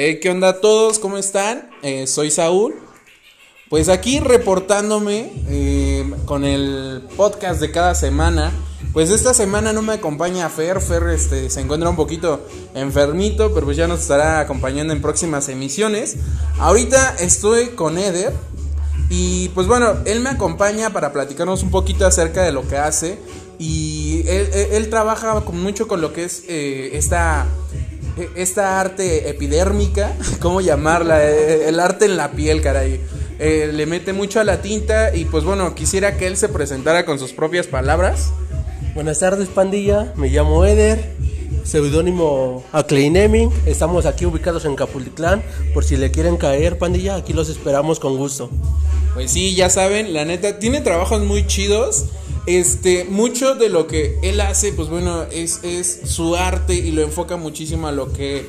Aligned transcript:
Eh, 0.00 0.20
¿Qué 0.20 0.30
onda 0.30 0.50
a 0.50 0.60
todos? 0.60 1.00
¿Cómo 1.00 1.18
están? 1.18 1.70
Eh, 1.82 2.06
soy 2.06 2.30
Saúl. 2.30 2.76
Pues 3.68 3.88
aquí 3.88 4.20
reportándome 4.20 5.32
eh, 5.48 6.08
con 6.24 6.44
el 6.44 7.02
podcast 7.16 7.60
de 7.60 7.72
cada 7.72 7.96
semana. 7.96 8.52
Pues 8.92 9.10
esta 9.10 9.34
semana 9.34 9.72
no 9.72 9.82
me 9.82 9.94
acompaña 9.94 10.48
Fer. 10.50 10.80
Fer 10.80 11.02
este, 11.08 11.50
se 11.50 11.60
encuentra 11.62 11.90
un 11.90 11.96
poquito 11.96 12.46
enfermito, 12.76 13.52
pero 13.52 13.66
pues 13.66 13.76
ya 13.76 13.88
nos 13.88 14.02
estará 14.02 14.38
acompañando 14.38 14.92
en 14.92 15.02
próximas 15.02 15.48
emisiones. 15.48 16.18
Ahorita 16.60 17.16
estoy 17.18 17.70
con 17.70 17.98
Eder. 17.98 18.32
Y 19.10 19.48
pues 19.48 19.66
bueno, 19.66 19.96
él 20.04 20.20
me 20.20 20.30
acompaña 20.30 20.90
para 20.90 21.12
platicarnos 21.12 21.64
un 21.64 21.72
poquito 21.72 22.06
acerca 22.06 22.44
de 22.44 22.52
lo 22.52 22.68
que 22.68 22.76
hace. 22.76 23.18
Y 23.58 24.22
él, 24.28 24.90
trabaja 24.90 25.40
mucho 25.40 25.88
con 25.88 26.00
lo 26.00 26.12
que 26.12 26.22
es 26.22 26.44
esta 26.46 27.48
esta 28.36 28.80
arte 28.80 29.28
epidérmica, 29.28 30.12
¿cómo 30.40 30.60
llamarla? 30.60 31.22
Eh, 31.22 31.68
el 31.68 31.80
arte 31.80 32.06
en 32.06 32.16
la 32.16 32.32
piel, 32.32 32.60
caray. 32.60 33.00
Eh, 33.38 33.70
le 33.72 33.86
mete 33.86 34.12
mucho 34.12 34.40
a 34.40 34.44
la 34.44 34.62
tinta 34.62 35.14
y 35.14 35.24
pues 35.24 35.44
bueno, 35.44 35.74
quisiera 35.74 36.16
que 36.16 36.26
él 36.26 36.36
se 36.36 36.48
presentara 36.48 37.04
con 37.04 37.18
sus 37.18 37.32
propias 37.32 37.66
palabras. 37.66 38.32
Buenas 38.94 39.20
tardes, 39.20 39.48
pandilla. 39.48 40.12
Me 40.16 40.28
llamo 40.28 40.64
Eder, 40.64 41.12
seudónimo 41.62 42.64
Akleineming. 42.72 43.50
Estamos 43.64 44.06
aquí 44.06 44.26
ubicados 44.26 44.64
en 44.64 44.74
Capulitlán. 44.74 45.42
Por 45.72 45.84
si 45.84 45.96
le 45.96 46.10
quieren 46.10 46.36
caer, 46.36 46.78
pandilla, 46.78 47.14
aquí 47.14 47.32
los 47.32 47.48
esperamos 47.48 48.00
con 48.00 48.16
gusto. 48.16 48.50
Pues 49.14 49.30
sí, 49.30 49.54
ya 49.54 49.70
saben, 49.70 50.14
la 50.14 50.24
neta, 50.24 50.58
tiene 50.58 50.80
trabajos 50.80 51.22
muy 51.22 51.46
chidos. 51.46 52.06
Este, 52.48 53.04
mucho 53.04 53.56
de 53.56 53.68
lo 53.68 53.86
que 53.86 54.18
él 54.22 54.40
hace, 54.40 54.72
pues 54.72 54.88
bueno, 54.88 55.24
es, 55.24 55.60
es 55.64 56.00
su 56.06 56.34
arte 56.34 56.72
y 56.72 56.92
lo 56.92 57.02
enfoca 57.02 57.36
muchísimo 57.36 57.88
a 57.88 57.92
lo 57.92 58.10
que 58.10 58.46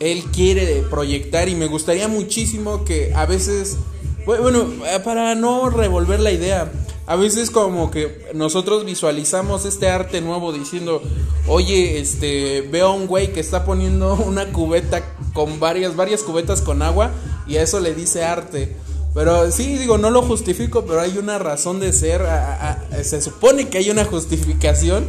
él 0.00 0.24
quiere 0.32 0.82
proyectar 0.88 1.50
y 1.50 1.54
me 1.54 1.66
gustaría 1.66 2.08
muchísimo 2.08 2.86
que 2.86 3.12
a 3.14 3.26
veces, 3.26 3.76
bueno, 4.24 4.66
para 5.04 5.34
no 5.34 5.68
revolver 5.68 6.20
la 6.20 6.32
idea, 6.32 6.72
a 7.06 7.16
veces 7.16 7.50
como 7.50 7.90
que 7.90 8.30
nosotros 8.32 8.86
visualizamos 8.86 9.66
este 9.66 9.90
arte 9.90 10.22
nuevo 10.22 10.50
diciendo, 10.50 11.02
oye, 11.46 12.00
este, 12.00 12.62
veo 12.62 12.86
a 12.86 12.94
un 12.94 13.06
güey 13.06 13.34
que 13.34 13.40
está 13.40 13.66
poniendo 13.66 14.14
una 14.26 14.52
cubeta 14.52 15.04
con 15.34 15.60
varias, 15.60 15.96
varias 15.96 16.22
cubetas 16.22 16.62
con 16.62 16.80
agua 16.80 17.10
y 17.46 17.58
a 17.58 17.62
eso 17.62 17.78
le 17.80 17.94
dice 17.94 18.24
arte. 18.24 18.74
Pero 19.14 19.50
sí, 19.52 19.78
digo, 19.78 19.96
no 19.96 20.10
lo 20.10 20.22
justifico, 20.22 20.84
pero 20.84 21.00
hay 21.00 21.16
una 21.18 21.38
razón 21.38 21.78
de 21.78 21.92
ser. 21.92 22.22
se 23.02 23.22
supone 23.22 23.68
que 23.68 23.78
hay 23.78 23.90
una 23.90 24.04
justificación. 24.04 25.06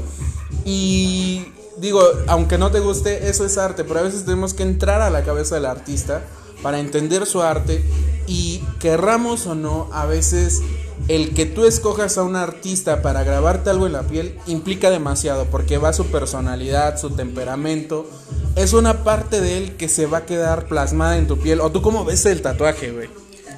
Y 0.63 1.45
digo, 1.77 2.01
aunque 2.27 2.59
no 2.59 2.69
te 2.69 2.79
guste, 2.79 3.27
eso 3.29 3.45
es 3.45 3.57
arte. 3.57 3.83
Pero 3.83 3.99
a 3.99 4.03
veces 4.03 4.23
tenemos 4.23 4.53
que 4.53 4.61
entrar 4.61 5.01
a 5.01 5.09
la 5.09 5.23
cabeza 5.23 5.55
del 5.55 5.65
artista 5.65 6.21
para 6.61 6.79
entender 6.79 7.25
su 7.25 7.41
arte. 7.41 7.83
Y 8.27 8.63
querramos 8.79 9.47
o 9.47 9.55
no, 9.55 9.89
a 9.91 10.05
veces 10.05 10.61
el 11.07 11.33
que 11.33 11.45
tú 11.47 11.65
escojas 11.65 12.17
a 12.17 12.23
un 12.23 12.35
artista 12.35 13.01
para 13.01 13.23
grabarte 13.23 13.69
algo 13.71 13.87
en 13.87 13.93
la 13.93 14.03
piel 14.03 14.37
implica 14.45 14.91
demasiado. 14.91 15.45
Porque 15.45 15.79
va 15.79 15.93
su 15.93 16.05
personalidad, 16.05 16.99
su 16.99 17.09
temperamento. 17.09 18.07
Es 18.55 18.73
una 18.73 19.03
parte 19.03 19.41
de 19.41 19.57
él 19.57 19.75
que 19.77 19.89
se 19.89 20.05
va 20.05 20.19
a 20.19 20.25
quedar 20.27 20.67
plasmada 20.67 21.17
en 21.17 21.25
tu 21.25 21.39
piel. 21.39 21.59
¿O 21.59 21.71
tú 21.71 21.81
cómo 21.81 22.05
ves 22.05 22.23
el 22.27 22.43
tatuaje, 22.43 22.91
güey? 22.91 23.09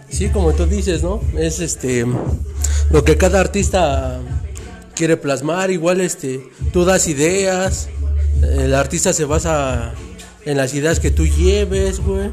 Sí, 0.10 0.30
como 0.30 0.54
tú 0.54 0.66
dices, 0.66 1.04
¿no? 1.04 1.22
Es 1.38 1.60
este 1.60 2.06
lo 2.90 3.04
que 3.04 3.18
cada 3.18 3.40
artista 3.40 4.20
quiere 4.96 5.18
plasmar, 5.18 5.72
igual 5.72 6.02
este 6.02 6.50
tú 6.72 6.86
das 6.86 7.08
ideas, 7.08 7.90
el 8.42 8.74
artista 8.74 9.14
se 9.14 9.26
basa 9.26 9.94
en 10.46 10.58
las 10.58 10.74
ideas 10.74 11.00
que 11.00 11.12
tú 11.12 11.26
lleves, 11.26 12.00
güey. 12.00 12.32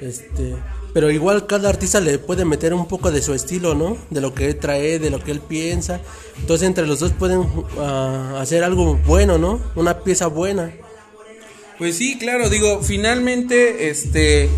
Este, 0.00 0.54
pero 0.92 1.10
igual 1.10 1.46
cada 1.46 1.68
artista 1.68 2.00
le 2.00 2.18
puede 2.18 2.44
meter 2.44 2.74
un 2.74 2.86
poco 2.86 3.10
de 3.10 3.22
su 3.22 3.34
estilo, 3.34 3.74
¿no? 3.74 3.96
De 4.10 4.20
lo 4.20 4.34
que 4.34 4.46
él 4.46 4.56
trae, 4.56 4.98
de 4.98 5.10
lo 5.10 5.22
que 5.22 5.30
él 5.30 5.40
piensa. 5.40 6.00
Entonces 6.38 6.66
entre 6.66 6.86
los 6.86 7.00
dos 7.00 7.12
pueden 7.12 7.46
ah, 7.78 8.38
hacer 8.40 8.62
algo 8.62 8.96
bueno, 9.06 9.38
¿no? 9.38 9.60
Una 9.74 10.00
pieza 10.00 10.26
buena. 10.26 10.72
Pues 11.78 11.96
sí, 11.96 12.18
claro, 12.18 12.48
digo, 12.48 12.80
finalmente, 12.82 13.90
este, 13.90 14.50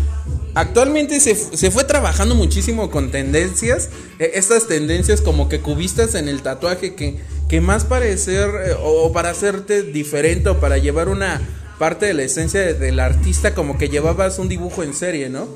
Actualmente 0.55 1.19
se, 1.19 1.35
fue 1.69 1.83
trabajando 1.83 2.33
muchísimo 2.33 2.89
con 2.89 3.11
tendencias, 3.11 3.89
eh, 4.19 4.31
estas 4.35 4.67
tendencias 4.67 5.19
como 5.19 5.49
que 5.49 5.59
cubistas 5.59 6.15
en 6.15 6.29
el 6.29 6.41
tatuaje 6.43 6.95
que, 6.95 7.17
que 7.49 7.59
más 7.59 7.83
parecer 7.83 8.49
eh, 8.65 8.75
o 8.81 9.11
para 9.11 9.31
hacerte 9.31 9.83
diferente 9.83 10.49
o 10.49 10.59
para 10.61 10.77
llevar 10.77 11.09
una 11.09 11.41
parte 11.77 12.05
de 12.05 12.13
la 12.13 12.23
esencia 12.23 12.73
del 12.73 13.01
artista 13.01 13.53
como 13.53 13.77
que 13.77 13.89
llevabas 13.89 14.39
un 14.39 14.47
dibujo 14.47 14.81
en 14.81 14.93
serie, 14.93 15.29
¿no? 15.29 15.49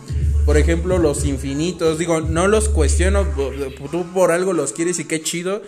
Por 0.45 0.57
ejemplo, 0.57 0.97
los 0.97 1.25
infinitos, 1.25 1.97
digo, 1.97 2.21
no 2.21 2.47
los 2.47 2.69
cuestiono, 2.69 3.25
tú 3.91 4.05
por 4.13 4.31
algo 4.31 4.51
los 4.51 4.73
quieres 4.73 4.99
y 4.99 5.05
qué 5.05 5.21
chido, 5.21 5.61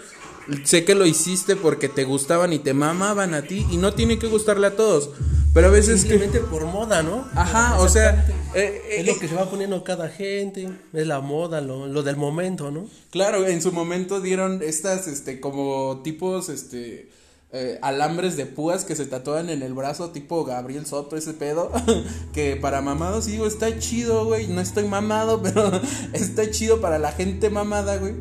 sé 0.63 0.85
que 0.85 0.95
lo 0.95 1.05
hiciste 1.05 1.55
porque 1.55 1.89
te 1.89 2.03
gustaban 2.03 2.53
y 2.53 2.59
te 2.59 2.73
mamaban 2.73 3.33
a 3.33 3.43
ti 3.43 3.65
y 3.71 3.77
no 3.77 3.93
tiene 3.93 4.19
que 4.19 4.27
gustarle 4.27 4.67
a 4.67 4.75
todos. 4.75 5.09
Pero 5.53 5.67
a 5.67 5.71
veces 5.71 6.01
simplemente 6.01 6.39
por 6.39 6.65
moda, 6.65 7.03
¿no? 7.03 7.27
Ajá, 7.35 7.79
o 7.81 7.89
sea, 7.89 8.25
eh, 8.55 8.81
es 8.97 9.05
lo 9.05 9.11
eh, 9.11 9.17
que 9.19 9.27
se 9.27 9.35
va 9.35 9.49
poniendo 9.49 9.83
cada 9.83 10.07
gente, 10.07 10.69
es 10.93 11.07
la 11.07 11.19
moda, 11.19 11.59
lo, 11.59 11.87
lo, 11.87 12.03
del 12.03 12.15
momento, 12.15 12.71
¿no? 12.71 12.87
Claro, 13.09 13.45
en 13.45 13.61
su 13.61 13.73
momento 13.73 14.21
dieron 14.21 14.61
estas, 14.63 15.07
este, 15.07 15.41
como 15.41 16.01
tipos, 16.03 16.47
este, 16.47 17.09
eh, 17.51 17.79
alambres 17.81 18.37
de 18.37 18.45
púas 18.45 18.85
que 18.85 18.95
se 18.95 19.05
tatúan 19.05 19.49
en 19.49 19.61
el 19.61 19.73
brazo, 19.73 20.11
tipo 20.11 20.45
Gabriel 20.45 20.85
Soto, 20.85 21.17
ese 21.17 21.33
pedo, 21.33 21.69
que 22.33 22.55
para 22.55 22.81
mamados, 22.81 23.25
digo, 23.25 23.45
está 23.45 23.77
chido, 23.77 24.23
güey, 24.23 24.47
no 24.47 24.61
estoy 24.61 24.85
mamado, 24.85 25.41
pero 25.43 25.69
está 26.13 26.49
chido 26.49 26.79
para 26.79 26.97
la 26.97 27.11
gente 27.11 27.49
mamada, 27.49 27.97
güey. 27.97 28.13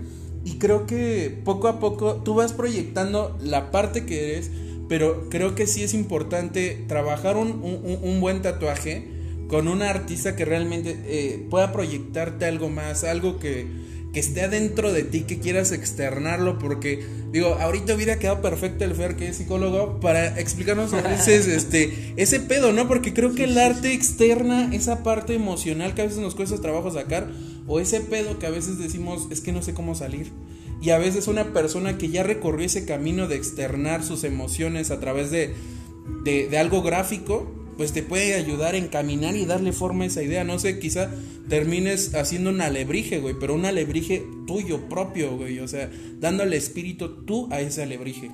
Y 0.45 0.59
creo 0.59 0.87
que 0.87 1.41
poco 1.45 1.69
a 1.69 1.81
poco 1.81 2.17
tú 2.17 2.34
vas 2.34 2.53
proyectando 2.53 3.37
la 3.43 3.71
parte 3.71 4.06
que 4.06 4.34
eres 4.34 4.51
pero 4.91 5.28
creo 5.31 5.55
que 5.55 5.69
sí 5.69 5.84
es 5.84 5.95
importante 5.95 6.84
trabajar 6.89 7.37
un, 7.37 8.19
buen 8.21 8.43
tatuaje 8.43 9.06
con 9.47 9.69
una 9.69 9.89
artista 9.89 10.34
que 10.34 10.45
realmente 10.45 10.99
eh, 11.05 11.47
pueda 11.49 11.71
proyectarte 11.71 12.45
algo 12.45 12.71
más, 12.71 13.05
algo 13.05 13.39
que, 13.39 13.69
que 14.12 14.19
esté 14.19 14.43
adentro 14.43 14.93
de 14.93 15.05
ti, 15.05 15.21
que 15.21 15.39
quieras 15.39 15.71
externarlo, 15.71 16.59
porque 16.59 17.05
digo, 17.31 17.55
ahorita 17.61 17.95
hubiera 17.95 18.19
quedado 18.19 18.43
perfecto 18.43 18.84
el 18.84 18.97
Fer, 18.97 19.15
que 19.15 19.28
es 19.28 19.37
psicólogo, 19.37 20.01
para 20.01 20.41
explicarnos 20.41 20.93
a 20.93 21.03
veces 21.03 21.47
este, 21.47 22.12
ese 22.17 22.41
pedo, 22.41 22.72
¿no? 22.72 22.89
Porque 22.89 23.15
creo 23.15 23.37
que 23.37 23.45
el 23.45 23.57
arte 23.59 23.93
externa 23.93 24.75
esa 24.75 25.05
parte 25.05 25.34
emocional 25.34 25.95
que 25.95 26.03
a 26.03 26.07
veces 26.07 26.19
nos 26.19 26.34
cuesta 26.34 26.61
trabajo 26.61 26.91
sacar, 26.91 27.31
o 27.70 27.78
ese 27.78 28.00
pedo 28.00 28.41
que 28.41 28.48
a 28.48 28.50
veces 28.50 28.78
decimos, 28.78 29.28
es 29.31 29.41
que 29.41 29.53
no 29.53 29.62
sé 29.62 29.75
cómo 29.75 29.94
salir. 29.94 30.32
Y 30.82 30.91
a 30.91 30.98
veces 30.98 31.28
una 31.28 31.53
persona 31.53 31.98
que 31.98 32.08
ya 32.08 32.25
recorrió 32.25 32.66
ese 32.66 32.84
camino 32.84 33.28
de 33.28 33.36
externar 33.36 34.03
sus 34.03 34.25
emociones 34.25 34.91
a 34.91 34.98
través 34.98 35.31
de, 35.31 35.54
de, 36.25 36.59
algo 36.59 36.82
gráfico, 36.82 37.48
pues 37.76 37.92
te 37.92 38.03
puede 38.03 38.34
ayudar 38.34 38.75
a 38.75 38.78
encaminar 38.78 39.36
y 39.36 39.47
darle 39.47 39.70
forma 39.70 40.03
a 40.03 40.09
esa 40.09 40.20
idea. 40.20 40.42
No 40.42 40.59
sé, 40.59 40.80
quizá 40.80 41.12
termines 41.48 42.16
haciendo 42.16 42.50
un 42.50 42.60
alebrije, 42.60 43.20
güey, 43.20 43.36
pero 43.38 43.54
un 43.54 43.64
alebrije 43.64 44.26
tuyo, 44.48 44.88
propio, 44.88 45.36
güey. 45.36 45.60
O 45.60 45.69
sea, 45.69 45.88
dándole 46.19 46.56
espíritu 46.56 47.25
tú 47.25 47.47
a 47.53 47.60
ese 47.60 47.84
alebrije. 47.84 48.32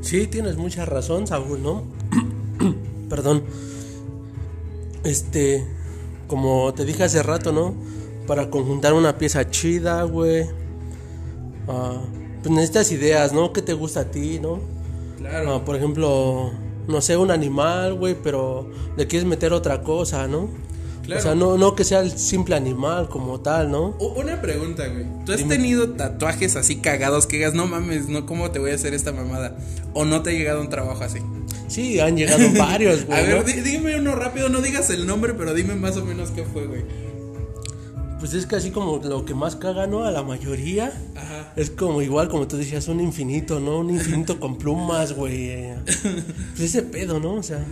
Sí, 0.00 0.26
tienes 0.26 0.56
mucha 0.56 0.84
razón, 0.84 1.28
Saúl, 1.28 1.62
¿no? 1.62 1.84
Perdón. 3.08 3.44
Este, 5.04 5.64
como 6.26 6.74
te 6.74 6.84
dije 6.84 7.04
hace 7.04 7.22
rato, 7.22 7.52
¿no? 7.52 7.87
Para 8.28 8.48
conjuntar 8.48 8.92
una 8.94 9.18
pieza 9.18 9.50
chida, 9.50 10.04
güey 10.04 10.46
Ah, 11.68 12.00
pues 12.42 12.54
necesitas 12.54 12.90
ideas, 12.92 13.32
¿no? 13.32 13.52
¿Qué 13.52 13.62
te 13.62 13.74
gusta 13.74 14.00
a 14.00 14.04
ti, 14.04 14.38
no? 14.40 14.60
Claro. 15.18 15.54
Ah, 15.54 15.64
por 15.64 15.76
ejemplo, 15.76 16.50
no 16.86 17.00
sé, 17.00 17.16
un 17.16 17.30
animal, 17.30 17.94
güey, 17.94 18.16
pero 18.22 18.70
le 18.96 19.06
quieres 19.06 19.28
meter 19.28 19.52
otra 19.52 19.82
cosa, 19.82 20.26
¿no? 20.26 20.48
Claro. 21.04 21.20
O 21.20 21.22
sea, 21.22 21.34
no, 21.34 21.56
no 21.56 21.74
que 21.74 21.84
sea 21.84 22.00
el 22.00 22.16
simple 22.18 22.54
animal 22.54 23.08
como 23.08 23.40
tal, 23.40 23.70
¿no? 23.70 23.96
Una 23.98 24.40
pregunta, 24.40 24.86
güey. 24.86 25.06
¿Tú 25.24 25.32
has 25.32 25.46
tenido 25.46 25.90
tatuajes 25.90 26.56
así 26.56 26.76
cagados 26.76 27.26
que 27.26 27.36
digas, 27.36 27.54
no 27.54 27.66
mames, 27.66 28.08
no, 28.08 28.26
¿cómo 28.26 28.50
te 28.50 28.58
voy 28.58 28.72
a 28.72 28.74
hacer 28.74 28.94
esta 28.94 29.12
mamada? 29.12 29.56
¿O 29.94 30.04
no 30.04 30.22
te 30.22 30.30
ha 30.30 30.32
llegado 30.32 30.60
un 30.60 30.68
trabajo 30.68 31.02
así? 31.02 31.20
Sí, 31.66 32.00
han 32.00 32.16
llegado 32.16 32.44
varios, 32.58 33.04
güey. 33.06 33.18
a 33.18 33.22
ver, 33.22 33.62
dime 33.62 33.98
uno 33.98 34.14
rápido, 34.14 34.48
no 34.48 34.60
digas 34.60 34.90
el 34.90 35.06
nombre, 35.06 35.34
pero 35.34 35.54
dime 35.54 35.74
más 35.74 35.96
o 35.96 36.04
menos 36.04 36.30
qué 36.30 36.44
fue, 36.44 36.66
güey. 36.66 36.84
Pues 38.18 38.34
es 38.34 38.46
casi 38.46 38.70
como 38.70 38.98
lo 38.98 39.24
que 39.24 39.34
más 39.34 39.56
caga, 39.56 39.86
¿no? 39.86 40.04
A 40.04 40.10
la 40.10 40.22
mayoría. 40.22 40.92
Ajá. 41.14 41.52
Es 41.56 41.70
como 41.70 42.02
igual, 42.02 42.28
como 42.28 42.48
tú 42.48 42.56
decías, 42.56 42.88
un 42.88 43.00
infinito, 43.00 43.60
¿no? 43.60 43.78
Un 43.78 43.90
infinito 43.90 44.40
con 44.40 44.58
plumas, 44.58 45.12
güey. 45.12 45.48
Pues 46.56 46.60
ese 46.60 46.82
pedo, 46.82 47.20
¿no? 47.20 47.34
O 47.34 47.42
sea. 47.42 47.64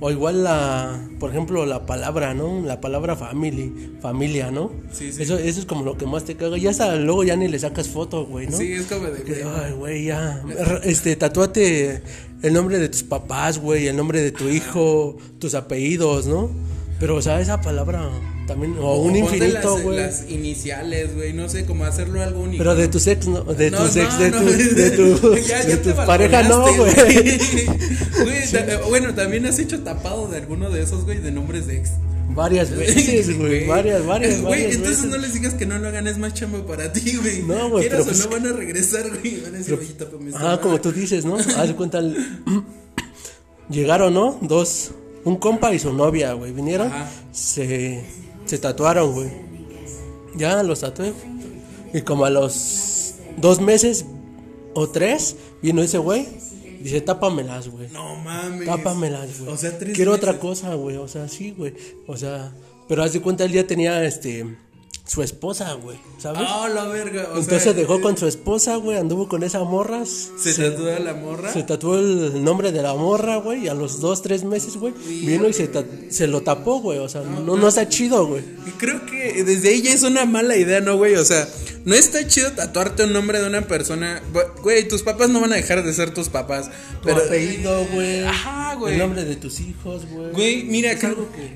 O 0.00 0.10
igual 0.10 0.42
la, 0.42 1.00
por 1.20 1.30
ejemplo, 1.30 1.64
la 1.64 1.86
palabra, 1.86 2.34
¿no? 2.34 2.60
La 2.60 2.80
palabra 2.80 3.14
family, 3.14 3.94
familia, 4.00 4.50
¿no? 4.50 4.72
Sí, 4.92 5.12
sí. 5.12 5.22
Eso, 5.22 5.38
eso 5.38 5.60
es 5.60 5.66
como 5.66 5.84
lo 5.84 5.96
que 5.96 6.04
más 6.04 6.24
te 6.24 6.36
caga. 6.36 6.58
Ya 6.58 6.70
hasta 6.70 6.96
luego 6.96 7.22
ya 7.22 7.36
ni 7.36 7.46
le 7.48 7.58
sacas 7.58 7.88
foto, 7.88 8.26
güey, 8.26 8.48
¿no? 8.48 8.56
Sí, 8.56 8.72
es 8.72 8.86
como 8.86 9.06
de... 9.06 9.44
ay, 9.44 9.72
güey, 9.72 10.04
ya. 10.06 10.44
Este, 10.82 11.14
tatúate 11.14 12.02
el 12.42 12.52
nombre 12.52 12.78
de 12.78 12.88
tus 12.88 13.04
papás, 13.04 13.58
güey, 13.58 13.86
el 13.86 13.96
nombre 13.96 14.20
de 14.20 14.32
tu 14.32 14.48
hijo, 14.48 15.16
tus 15.38 15.54
apellidos, 15.54 16.26
¿no? 16.26 16.50
Pero, 16.98 17.16
o 17.16 17.22
sea, 17.22 17.40
esa 17.40 17.60
palabra 17.62 18.10
también. 18.46 18.76
O 18.80 18.96
un 18.98 19.16
infinito, 19.16 19.74
las- 19.74 19.82
güey. 19.82 19.96
Las 19.98 20.24
iniciales, 20.30 21.14
güey, 21.14 21.32
no 21.32 21.48
sé, 21.48 21.64
como 21.64 21.84
hacerlo 21.84 22.22
algo 22.22 22.40
único. 22.42 22.58
Pero 22.58 22.74
de 22.74 22.88
tus 22.88 23.06
ex, 23.06 23.26
no. 23.26 23.42
De 23.44 23.70
No, 23.70 23.78
tus 23.84 23.96
no, 23.96 24.02
ex, 24.02 24.18
de 24.18 24.30
no, 24.30 24.38
tu, 24.40 24.44
de 24.74 24.90
tu, 24.90 25.34
ya- 25.36 25.62
de 25.64 25.70
ya 25.70 25.82
tu 25.82 25.88
te 25.90 25.94
pareja, 25.94 26.42
no, 26.44 26.62
güey. 26.76 26.94
Güey, 26.94 28.50
ta- 28.52 28.80
bueno, 28.88 29.14
también 29.14 29.46
has 29.46 29.58
hecho 29.58 29.80
tapado 29.80 30.28
de 30.28 30.38
alguno 30.38 30.70
de 30.70 30.82
esos, 30.82 31.04
güey, 31.04 31.18
de 31.18 31.30
nombres 31.30 31.66
de 31.66 31.78
ex. 31.78 31.90
Varias 32.30 32.70
veces, 32.76 33.38
güey. 33.38 33.66
Varias, 33.66 34.04
varias, 34.06 34.40
Güey, 34.40 34.64
entonces 34.64 35.02
veces. 35.02 35.04
no 35.10 35.16
les 35.18 35.34
digas 35.34 35.54
que 35.54 35.66
no 35.66 35.78
lo 35.78 35.88
hagan, 35.88 36.06
es 36.08 36.18
más 36.18 36.34
chamba 36.34 36.66
para 36.66 36.92
ti, 36.92 37.16
güey. 37.16 37.42
No, 37.42 37.70
güey, 37.70 37.88
Quieras 37.88 38.00
pero 38.00 38.02
o 38.02 38.06
pues- 38.06 38.18
no 38.24 38.28
van 38.30 38.46
a 38.46 38.52
regresar, 38.56 39.08
güey. 39.10 39.40
Van 39.42 39.54
a 39.54 39.58
decir, 39.58 39.74
oye, 39.74 39.92
tápame 39.92 40.30
Ah, 40.34 40.38
madre". 40.40 40.60
como 40.60 40.80
tú 40.80 40.90
dices, 40.90 41.24
¿no? 41.24 41.36
Haz 41.36 41.72
cuenta. 41.76 41.98
el- 41.98 42.16
Llegaron, 43.70 44.12
¿no? 44.14 44.38
Dos. 44.42 44.90
Un 45.24 45.36
compa 45.36 45.72
y 45.74 45.78
su 45.78 45.92
novia, 45.92 46.32
güey. 46.34 46.52
Vinieron. 46.52 46.88
Ajá. 46.88 47.08
Se, 47.32 48.04
se 48.44 48.58
tatuaron, 48.58 49.12
güey. 49.12 49.30
Ya 50.36 50.62
los 50.62 50.80
tatué. 50.80 51.12
Y 51.92 52.00
como 52.02 52.24
a 52.24 52.30
los 52.30 53.14
dos 53.36 53.60
meses 53.60 54.06
o 54.74 54.88
tres, 54.88 55.36
vino 55.62 55.82
ese 55.82 55.98
güey. 55.98 56.26
Dice, 56.80 57.00
tápamelas, 57.00 57.68
güey. 57.68 57.88
No 57.90 58.16
mames. 58.16 58.66
Tápamelas, 58.66 59.40
güey. 59.40 59.52
O 59.52 59.56
sea, 59.56 59.78
tres 59.78 59.94
Quiero 59.94 60.12
otra 60.12 60.38
cosa, 60.38 60.74
güey. 60.74 60.96
O 60.96 61.08
sea, 61.08 61.28
sí, 61.28 61.54
güey. 61.56 61.74
O 62.06 62.16
sea, 62.16 62.52
pero 62.88 63.02
haz 63.02 63.12
de 63.12 63.22
cuenta, 63.22 63.44
él 63.44 63.52
ya 63.52 63.66
tenía, 63.66 64.04
este, 64.04 64.56
su 65.06 65.22
esposa, 65.22 65.72
güey. 65.74 65.98
¿Sabes? 66.18 66.42
Ah, 66.44 66.68
la 66.72 66.86
verga. 66.86 67.28
O 67.34 67.38
Entonces 67.38 67.62
sea, 67.62 67.72
dejó 67.74 68.00
con 68.00 68.16
su 68.16 68.26
esposa, 68.26 68.76
güey. 68.76 68.96
Anduvo 68.96 69.28
con 69.28 69.42
esa 69.42 69.62
morra. 69.62 70.04
Se 70.06 70.54
tatúa 70.54 70.98
la 70.98 71.14
morra. 71.14 71.52
Se 71.52 71.62
tatuó 71.62 71.98
el 71.98 72.42
nombre 72.42 72.72
de 72.72 72.82
la 72.82 72.94
morra, 72.94 73.36
güey, 73.36 73.64
y 73.64 73.68
a 73.68 73.74
los 73.74 74.00
dos, 74.00 74.22
tres 74.22 74.44
meses, 74.44 74.76
güey, 74.76 74.94
vino 74.94 75.48
y 75.48 75.52
se, 75.52 75.70
se 76.10 76.26
lo 76.26 76.40
tapó, 76.42 76.80
güey, 76.80 76.98
o 76.98 77.08
sea, 77.08 77.20
no, 77.20 77.56
no 77.56 77.68
está 77.68 77.88
chido, 77.88 78.26
güey. 78.26 78.42
Creo 78.78 79.04
que 79.06 79.44
desde 79.44 79.68
ahí 79.68 79.82
ya 79.82 79.92
es 79.92 80.02
una 80.02 80.24
mala 80.24 80.56
idea, 80.56 80.80
¿no, 80.80 80.96
güey? 80.96 81.14
O 81.16 81.24
sea, 81.24 81.46
no 81.84 81.94
está 81.94 82.26
chido 82.26 82.50
tatuarte 82.52 83.04
un 83.04 83.12
nombre 83.12 83.40
de 83.40 83.46
una 83.46 83.62
persona. 83.62 84.22
Güey, 84.62 84.88
tus 84.88 85.02
papás 85.02 85.28
no 85.28 85.40
van 85.40 85.52
a 85.52 85.56
dejar 85.56 85.84
de 85.84 85.92
ser 85.92 86.14
tus 86.14 86.30
papás. 86.30 86.70
Pero 87.02 87.16
Pero, 87.16 87.26
apellido, 87.26 87.84
güey. 87.92 88.24
Ajá, 88.24 88.74
güey. 88.76 88.94
El 88.94 89.00
nombre 89.00 89.24
de 89.24 89.36
tus 89.36 89.60
hijos, 89.60 90.06
güey. 90.06 90.32
güey, 90.32 90.64
mira, 90.64 90.92
Es 90.92 90.98
creo 90.98 91.10
algo 91.10 91.28
que, 91.32 91.52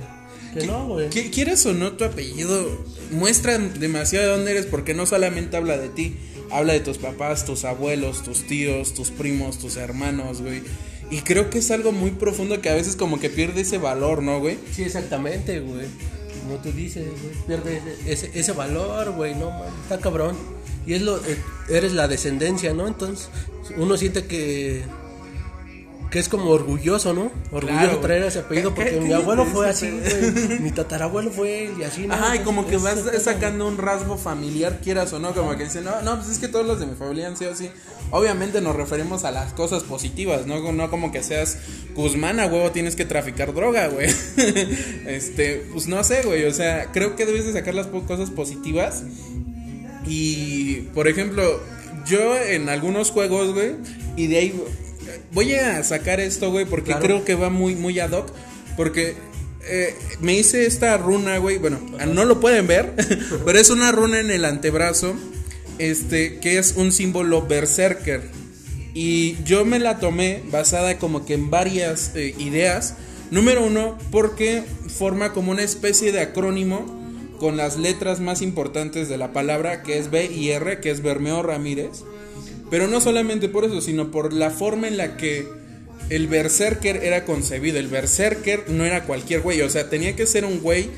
que 0.54 0.66
no, 0.66 0.86
güey. 0.86 1.08
quieras 1.08 1.64
o 1.66 1.74
no 1.74 1.92
tu 1.92 2.04
apellido, 2.04 2.84
muestra 3.10 3.58
demasiado 3.58 4.26
de 4.26 4.32
dónde 4.32 4.50
eres 4.52 4.66
porque 4.66 4.94
no 4.94 5.06
solamente 5.06 5.56
habla 5.56 5.76
de 5.76 5.88
ti, 5.88 6.16
habla 6.50 6.72
de 6.72 6.80
tus 6.80 6.98
papás, 6.98 7.44
tus 7.44 7.64
abuelos, 7.64 8.22
tus 8.22 8.46
tíos, 8.46 8.94
tus 8.94 9.10
primos, 9.10 9.58
tus 9.58 9.76
hermanos, 9.76 10.42
güey. 10.42 10.62
Y 11.10 11.22
creo 11.22 11.48
que 11.48 11.58
es 11.58 11.70
algo 11.70 11.92
muy 11.92 12.10
profundo 12.10 12.60
que 12.60 12.68
a 12.68 12.74
veces 12.74 12.96
como 12.96 13.18
que 13.18 13.30
pierde 13.30 13.62
ese 13.62 13.78
valor, 13.78 14.22
¿no, 14.22 14.40
güey? 14.40 14.58
Sí, 14.72 14.82
exactamente, 14.82 15.60
güey. 15.60 15.86
Como 16.42 16.56
tú 16.56 16.70
dices, 16.72 17.06
güey, 17.06 17.34
pierde 17.46 17.78
ese, 17.78 18.12
ese, 18.26 18.38
ese 18.38 18.52
valor, 18.52 19.12
güey, 19.12 19.34
no, 19.34 19.50
man, 19.50 19.68
está 19.82 19.98
cabrón. 19.98 20.36
Y 20.86 20.94
es 20.94 21.02
lo, 21.02 21.16
eh, 21.18 21.38
eres 21.68 21.92
la 21.92 22.08
descendencia, 22.08 22.72
¿no? 22.74 22.86
Entonces, 22.86 23.28
uno 23.76 23.96
siente 23.96 24.26
que, 24.26 24.82
que 26.10 26.18
es 26.18 26.28
como 26.30 26.50
orgulloso, 26.50 27.12
¿no? 27.12 27.30
Orgulloso 27.52 27.66
Claro, 27.84 27.98
traer 27.98 28.22
ese 28.22 28.38
apellido 28.38 28.74
porque 28.74 28.98
mi 29.00 29.12
abuelo 29.12 29.44
fue 29.44 29.68
así, 29.68 29.90
güey. 29.90 30.58
Mi 30.60 30.70
tatarabuelo 30.70 31.30
fue 31.30 31.66
él 31.66 31.72
y 31.78 31.82
así, 31.82 32.06
¿no? 32.06 32.14
Ajá, 32.14 32.34
y 32.36 32.38
como 32.40 32.66
que 32.66 32.78
vas 32.78 32.98
es- 33.12 33.22
sacando 33.24 33.68
un 33.68 33.76
rasgo 33.76 34.16
familiar, 34.16 34.80
quieras 34.82 35.12
o 35.12 35.18
no, 35.18 35.34
como 35.34 35.54
que 35.56 35.64
dicen, 35.64 35.84
no, 35.84 36.00
no, 36.02 36.16
pues 36.16 36.30
es 36.30 36.38
que 36.38 36.48
todos 36.48 36.66
los 36.66 36.80
de 36.80 36.86
mi 36.86 36.94
familia 36.94 37.26
han 37.28 37.36
sido 37.36 37.52
así. 37.52 37.68
Obviamente 38.10 38.62
nos 38.62 38.74
referimos 38.74 39.24
a 39.24 39.30
las 39.30 39.52
cosas 39.52 39.82
positivas, 39.82 40.46
no, 40.46 40.72
no 40.72 40.88
como 40.90 41.12
que 41.12 41.22
seas 41.22 41.58
Guzmán, 41.94 42.40
a 42.40 42.46
huevo 42.46 42.70
tienes 42.70 42.96
que 42.96 43.04
traficar 43.04 43.52
droga, 43.52 43.88
güey. 43.88 44.08
este, 45.06 45.66
pues 45.72 45.88
no 45.88 46.02
sé, 46.04 46.22
güey, 46.22 46.44
o 46.46 46.54
sea, 46.54 46.90
creo 46.92 47.16
que 47.16 47.26
debes 47.26 47.44
de 47.46 47.52
sacar 47.52 47.74
las 47.74 47.86
cosas 47.86 48.30
positivas. 48.30 49.02
Y, 50.06 50.82
por 50.94 51.06
ejemplo, 51.06 51.60
yo 52.06 52.36
en 52.38 52.68
algunos 52.70 53.10
juegos, 53.10 53.52
güey, 53.52 53.72
y 54.16 54.26
de 54.28 54.38
ahí 54.38 54.62
voy 55.32 55.54
a 55.54 55.82
sacar 55.84 56.20
esto, 56.20 56.50
güey, 56.50 56.64
porque 56.64 56.90
Claro. 56.92 57.02
creo 57.02 57.24
que 57.24 57.34
va 57.34 57.50
muy, 57.50 57.74
muy 57.74 57.98
ad 58.00 58.12
hoc. 58.12 58.28
Porque 58.76 59.14
eh, 59.68 59.94
me 60.20 60.34
hice 60.34 60.66
esta 60.66 60.96
runa, 60.96 61.38
güey. 61.38 61.58
Bueno, 61.58 61.78
no 62.12 62.24
lo 62.24 62.40
pueden 62.40 62.66
ver, 62.66 62.94
pero 63.44 63.58
es 63.58 63.70
una 63.70 63.92
runa 63.92 64.20
en 64.20 64.30
el 64.30 64.44
antebrazo. 64.44 65.14
Este, 65.78 66.38
que 66.40 66.58
es 66.58 66.74
un 66.76 66.90
símbolo 66.90 67.42
berserker. 67.46 68.22
Y 68.94 69.36
yo 69.44 69.64
me 69.64 69.78
la 69.78 70.00
tomé 70.00 70.42
basada 70.50 70.98
como 70.98 71.24
que 71.24 71.34
en 71.34 71.50
varias 71.50 72.12
eh, 72.16 72.34
ideas. 72.38 72.94
Número 73.30 73.64
uno, 73.64 73.96
porque 74.10 74.64
forma 74.88 75.32
como 75.32 75.52
una 75.52 75.62
especie 75.62 76.10
de 76.12 76.20
acrónimo 76.20 76.96
con 77.38 77.56
las 77.56 77.76
letras 77.76 78.18
más 78.18 78.42
importantes 78.42 79.08
de 79.08 79.18
la 79.18 79.32
palabra, 79.32 79.82
que 79.84 79.98
es 79.98 80.10
B 80.10 80.26
y 80.26 80.50
R, 80.50 80.80
que 80.80 80.90
es 80.90 81.02
Bermeo 81.02 81.42
Ramírez. 81.42 82.02
Pero 82.70 82.86
no 82.86 83.00
solamente 83.00 83.48
por 83.48 83.64
eso, 83.64 83.80
sino 83.80 84.10
por 84.10 84.32
la 84.32 84.50
forma 84.50 84.88
en 84.88 84.96
la 84.96 85.16
que 85.16 85.46
el 86.10 86.26
berserker 86.26 86.96
era 87.04 87.24
concebido. 87.24 87.78
El 87.78 87.88
berserker 87.88 88.64
no 88.68 88.84
era 88.84 89.04
cualquier 89.04 89.40
güey, 89.40 89.62
o 89.62 89.70
sea, 89.70 89.90
tenía 89.90 90.16
que 90.16 90.26
ser 90.26 90.44
un 90.44 90.60
güey 90.60 90.90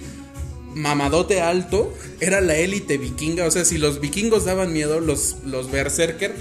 mamadote 0.75 1.41
alto, 1.41 1.93
era 2.21 2.41
la 2.41 2.57
élite 2.57 2.97
vikinga, 2.97 3.45
o 3.45 3.51
sea, 3.51 3.65
si 3.65 3.77
los 3.77 4.01
vikingos 4.01 4.45
daban 4.45 4.73
miedo, 4.73 5.01
los, 5.01 5.39
los 5.45 5.71
berserker 5.71 6.33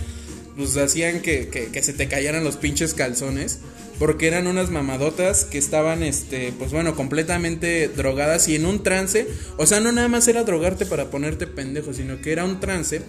pues 0.56 0.76
hacían 0.78 1.22
que, 1.22 1.48
que, 1.48 1.68
que 1.68 1.82
se 1.82 1.94
te 1.94 2.08
cayeran 2.08 2.44
los 2.44 2.58
pinches 2.58 2.94
calzones. 2.94 3.60
Porque 3.98 4.28
eran 4.28 4.48
unas 4.48 4.70
mamadotas 4.70 5.44
que 5.44 5.58
estaban, 5.58 6.04
este, 6.04 6.54
pues 6.58 6.72
bueno, 6.72 6.96
completamente 6.96 7.90
drogadas 7.90 8.48
y 8.48 8.56
en 8.56 8.66
un 8.66 8.82
trance. 8.82 9.28
O 9.58 9.66
sea, 9.66 9.82
no 9.82 9.92
nada 9.92 10.08
más 10.08 10.26
era 10.30 10.46
drogarte 10.46 10.86
para 10.86 11.10
ponerte 11.10 11.48
pendejo, 11.48 11.94
sino 11.94 12.22
que 12.22 12.32
era 12.32 12.46
un 12.46 12.62
trance 12.62 13.02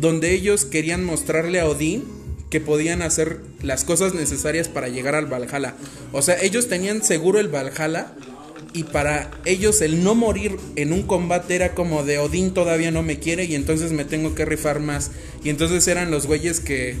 donde 0.00 0.32
ellos 0.32 0.64
querían 0.64 1.04
mostrarle 1.04 1.60
a 1.60 1.66
Odín 1.66 2.04
que 2.48 2.60
podían 2.60 3.02
hacer 3.02 3.40
las 3.62 3.84
cosas 3.84 4.14
necesarias 4.14 4.68
para 4.68 4.88
llegar 4.88 5.14
al 5.14 5.26
Valhalla. 5.26 5.74
O 6.12 6.22
sea, 6.22 6.40
ellos 6.42 6.68
tenían 6.68 7.04
seguro 7.04 7.38
el 7.38 7.48
Valhalla 7.48 8.12
y 8.72 8.84
para 8.84 9.30
ellos 9.44 9.80
el 9.82 10.02
no 10.02 10.14
morir 10.14 10.56
en 10.76 10.92
un 10.92 11.02
combate 11.02 11.54
era 11.54 11.74
como 11.74 12.02
de 12.02 12.18
Odín 12.18 12.54
todavía 12.54 12.90
no 12.90 13.02
me 13.02 13.18
quiere 13.18 13.44
y 13.44 13.54
entonces 13.54 13.92
me 13.92 14.04
tengo 14.04 14.34
que 14.34 14.44
rifar 14.44 14.80
más. 14.80 15.10
Y 15.44 15.50
entonces 15.50 15.86
eran 15.86 16.10
los 16.10 16.26
güeyes 16.26 16.60
que 16.60 16.96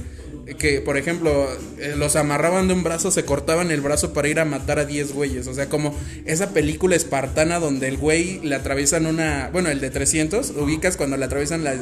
que 0.58 0.80
por 0.80 0.96
ejemplo 0.96 1.48
eh, 1.78 1.94
los 1.96 2.16
amarraban 2.16 2.68
de 2.68 2.74
un 2.74 2.82
brazo, 2.82 3.10
se 3.10 3.24
cortaban 3.24 3.70
el 3.70 3.80
brazo 3.80 4.12
para 4.12 4.28
ir 4.28 4.40
a 4.40 4.44
matar 4.44 4.78
a 4.78 4.84
10 4.84 5.12
güeyes, 5.12 5.46
o 5.46 5.54
sea, 5.54 5.68
como 5.68 5.94
esa 6.24 6.50
película 6.50 6.96
espartana 6.96 7.58
donde 7.58 7.88
el 7.88 7.96
güey 7.96 8.40
le 8.40 8.54
atraviesan 8.54 9.06
una, 9.06 9.50
bueno, 9.52 9.68
el 9.68 9.80
de 9.80 9.90
300, 9.90 10.50
ubicas 10.50 10.96
cuando 10.96 11.16
le 11.16 11.24
atraviesan 11.24 11.64
la, 11.64 11.74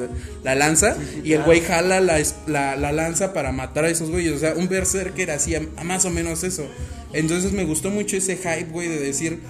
la 0.44 0.54
lanza 0.54 0.96
y 1.25 1.32
el 1.32 1.42
güey 1.42 1.60
jala 1.60 2.00
la, 2.00 2.20
la, 2.46 2.76
la 2.76 2.92
lanza 2.92 3.32
para 3.32 3.52
matar 3.52 3.84
a 3.84 3.90
esos 3.90 4.10
güeyes, 4.10 4.32
o 4.32 4.38
sea, 4.38 4.54
un 4.54 4.68
berserker 4.68 5.30
hacía 5.30 5.60
más 5.84 6.04
o 6.04 6.10
menos 6.10 6.44
eso. 6.44 6.66
Entonces 7.12 7.52
me 7.52 7.64
gustó 7.64 7.90
mucho 7.90 8.16
ese 8.16 8.37
hype, 8.37 8.70
güey, 8.70 8.88
de 8.88 8.98
decir, 8.98 9.40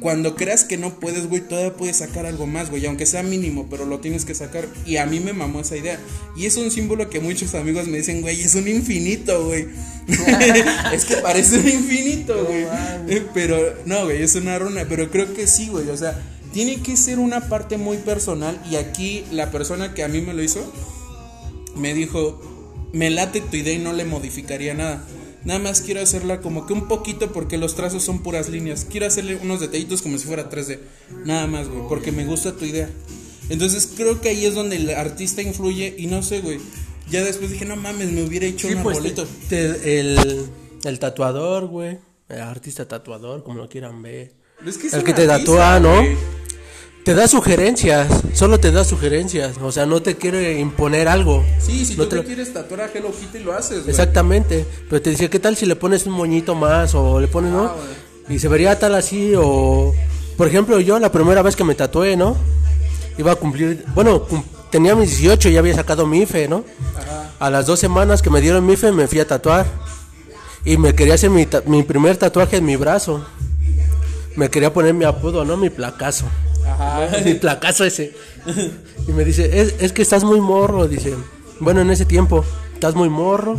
cuando 0.00 0.36
creas 0.36 0.64
que 0.64 0.76
no 0.76 1.00
puedes, 1.00 1.28
güey, 1.28 1.40
todavía 1.40 1.74
puedes 1.74 1.96
sacar 1.96 2.26
algo 2.26 2.46
más, 2.46 2.70
güey, 2.70 2.86
aunque 2.86 3.06
sea 3.06 3.22
mínimo, 3.22 3.66
pero 3.68 3.86
lo 3.86 4.00
tienes 4.00 4.24
que 4.24 4.34
sacar. 4.34 4.66
Y 4.84 4.96
a 4.96 5.06
mí 5.06 5.20
me 5.20 5.32
mamó 5.32 5.60
esa 5.60 5.76
idea. 5.76 5.98
Y 6.36 6.46
es 6.46 6.56
un 6.56 6.70
símbolo 6.70 7.10
que 7.10 7.20
muchos 7.20 7.54
amigos 7.54 7.86
me 7.86 7.98
dicen, 7.98 8.20
güey, 8.20 8.40
es 8.40 8.54
un 8.54 8.68
infinito, 8.68 9.46
güey. 9.46 9.66
es 10.92 11.04
que 11.04 11.16
parece 11.16 11.58
un 11.58 11.68
infinito, 11.68 12.44
güey. 12.44 12.66
Pero, 13.34 13.58
no, 13.84 14.04
güey, 14.04 14.22
es 14.22 14.34
una 14.34 14.58
runa. 14.58 14.84
Pero 14.88 15.10
creo 15.10 15.32
que 15.34 15.46
sí, 15.46 15.68
güey, 15.68 15.88
o 15.88 15.96
sea, 15.96 16.20
tiene 16.52 16.80
que 16.82 16.96
ser 16.96 17.18
una 17.18 17.48
parte 17.48 17.76
muy 17.76 17.96
personal. 17.96 18.60
Y 18.70 18.76
aquí 18.76 19.24
la 19.30 19.50
persona 19.50 19.94
que 19.94 20.04
a 20.04 20.08
mí 20.08 20.20
me 20.20 20.34
lo 20.34 20.42
hizo, 20.42 20.72
me 21.74 21.94
dijo, 21.94 22.40
me 22.92 23.10
late 23.10 23.40
tu 23.40 23.56
idea 23.56 23.74
y 23.74 23.78
no 23.78 23.92
le 23.92 24.04
modificaría 24.04 24.74
nada. 24.74 25.04
Nada 25.46 25.58
más 25.60 25.80
quiero 25.80 26.02
hacerla 26.02 26.40
como 26.42 26.66
que 26.66 26.72
un 26.74 26.88
poquito 26.88 27.32
porque 27.32 27.56
los 27.56 27.74
trazos 27.74 28.02
son 28.02 28.18
puras 28.22 28.48
líneas. 28.50 28.84
Quiero 28.90 29.06
hacerle 29.06 29.36
unos 29.36 29.60
detallitos 29.60 30.02
como 30.02 30.18
si 30.18 30.26
fuera 30.26 30.50
3D. 30.50 30.78
Nada 31.24 31.46
más, 31.46 31.68
güey, 31.68 31.80
porque 31.88 32.12
me 32.12 32.26
gusta 32.26 32.52
tu 32.56 32.64
idea. 32.66 32.90
Entonces 33.48 33.88
creo 33.96 34.20
que 34.20 34.28
ahí 34.30 34.44
es 34.44 34.54
donde 34.54 34.76
el 34.76 34.90
artista 34.90 35.40
influye 35.40 35.94
y 35.96 36.08
no 36.08 36.22
sé, 36.22 36.40
güey. 36.40 36.58
Ya 37.08 37.22
después 37.22 37.50
dije, 37.52 37.64
no 37.64 37.76
mames, 37.76 38.10
me 38.10 38.24
hubiera 38.24 38.44
hecho 38.46 38.66
Sí, 38.68 38.74
un 38.74 38.82
pues 38.82 38.96
arbolito. 38.96 39.24
te- 39.48 39.72
te- 39.74 40.00
el, 40.00 40.46
el 40.84 40.98
tatuador, 40.98 41.66
güey. 41.66 41.98
El 42.28 42.40
artista 42.40 42.88
tatuador, 42.88 43.44
como 43.44 43.58
lo 43.60 43.68
quieran 43.68 44.02
ver. 44.02 44.32
Es 44.66 44.76
que 44.78 44.88
es 44.88 44.94
el 44.94 45.04
que 45.04 45.12
te 45.12 45.22
artista, 45.30 45.38
tatúa, 45.38 45.78
¿no? 45.78 45.96
güey. 46.02 46.16
Te 47.06 47.14
da 47.14 47.28
sugerencias, 47.28 48.08
solo 48.32 48.58
te 48.58 48.72
da 48.72 48.82
sugerencias. 48.82 49.58
O 49.62 49.70
sea, 49.70 49.86
no 49.86 50.02
te 50.02 50.16
quiere 50.16 50.58
imponer 50.58 51.06
algo. 51.06 51.44
Sí, 51.60 51.84
si 51.84 51.94
No 51.96 52.08
tú 52.08 52.16
te 52.16 52.24
quieres 52.24 52.52
tatuar 52.52 52.80
a 52.80 52.90
Hello 52.92 53.12
Kitty 53.12 53.38
lo 53.44 53.52
haces, 53.52 53.78
güey. 53.84 53.90
Exactamente. 53.90 54.66
Pero 54.90 55.00
te 55.00 55.10
dice, 55.10 55.30
¿qué 55.30 55.38
tal 55.38 55.56
si 55.56 55.66
le 55.66 55.76
pones 55.76 56.04
un 56.06 56.14
moñito 56.14 56.56
más? 56.56 56.96
O 56.96 57.20
le 57.20 57.28
pones, 57.28 57.52
¿no? 57.52 57.66
Ah, 57.66 57.76
y 58.28 58.40
se 58.40 58.48
vería 58.48 58.76
tal 58.76 58.96
así. 58.96 59.34
O, 59.36 59.94
por 60.36 60.48
ejemplo, 60.48 60.80
yo 60.80 60.98
la 60.98 61.12
primera 61.12 61.42
vez 61.42 61.54
que 61.54 61.62
me 61.62 61.76
tatué, 61.76 62.16
¿no? 62.16 62.36
Iba 63.18 63.30
a 63.32 63.36
cumplir, 63.36 63.84
bueno, 63.94 64.24
cum- 64.24 64.42
tenía 64.72 64.96
mis 64.96 65.10
18, 65.18 65.48
ya 65.50 65.60
había 65.60 65.74
sacado 65.76 66.06
mi 66.08 66.22
IFE, 66.22 66.48
¿no? 66.48 66.64
A 67.38 67.50
las 67.50 67.66
dos 67.66 67.78
semanas 67.78 68.20
que 68.20 68.30
me 68.30 68.40
dieron 68.40 68.66
mi 68.66 68.72
IFE 68.72 68.90
me 68.90 69.06
fui 69.06 69.20
a 69.20 69.28
tatuar. 69.28 69.64
Y 70.64 70.76
me 70.76 70.92
quería 70.96 71.14
hacer 71.14 71.30
mi, 71.30 71.46
ta- 71.46 71.62
mi 71.66 71.84
primer 71.84 72.16
tatuaje 72.16 72.56
en 72.56 72.64
mi 72.64 72.74
brazo. 72.74 73.24
me 74.34 74.50
quería 74.50 74.72
poner 74.74 74.92
mi 74.92 75.04
apodo, 75.04 75.44
¿no? 75.44 75.56
Mi 75.56 75.70
placazo. 75.70 76.26
Ajá. 76.78 77.18
Mi 77.24 77.34
placazo 77.34 77.84
ese. 77.84 78.14
Y 79.08 79.12
me 79.12 79.24
dice, 79.24 79.60
es, 79.60 79.74
es 79.78 79.92
que 79.92 80.02
estás 80.02 80.24
muy 80.24 80.40
morro, 80.40 80.86
dice. 80.88 81.14
Bueno, 81.60 81.80
en 81.80 81.90
ese 81.90 82.04
tiempo, 82.04 82.44
estás 82.74 82.94
muy 82.94 83.08
morro. 83.08 83.58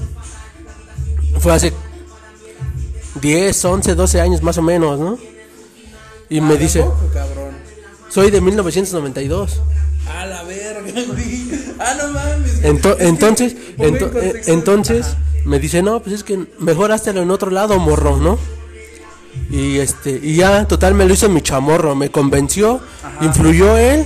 Fue 1.39 1.53
hace 1.53 1.73
10, 3.21 3.65
11, 3.65 3.95
12 3.95 4.21
años 4.21 4.41
más 4.43 4.57
o 4.57 4.61
menos, 4.61 4.99
¿no? 4.99 5.17
Y 6.29 6.41
me 6.41 6.55
Ah, 6.55 6.57
dice, 6.57 6.79
tampoco, 6.81 7.07
cabrón. 7.13 7.51
soy 8.09 8.31
de 8.31 8.41
1992. 8.41 9.61
A 10.13 10.25
la 10.25 10.43
verga, 10.43 10.81
güey. 11.07 11.49
Ah, 11.79 11.95
no 11.97 12.13
mames. 12.13 12.63
Ento- 12.63 12.97
entonces, 12.99 13.55
ento- 13.77 14.11
eh, 14.21 14.41
entonces 14.47 15.05
Ajá. 15.07 15.17
me 15.45 15.59
dice, 15.59 15.81
no, 15.81 16.01
pues 16.01 16.15
es 16.15 16.23
que 16.23 16.45
mejor 16.59 16.91
háztelo 16.91 17.21
en 17.21 17.31
otro 17.31 17.49
lado, 17.51 17.79
morro, 17.79 18.17
¿no? 18.17 18.37
Y 19.49 19.77
este, 19.79 20.19
y 20.21 20.35
ya, 20.35 20.65
total, 20.67 20.93
me 20.93 21.05
lo 21.05 21.13
hizo 21.13 21.29
mi 21.29 21.41
chamorro, 21.41 21.95
me 21.95 22.09
convenció, 22.11 22.81
influyó 23.21 23.77
él, 23.77 24.05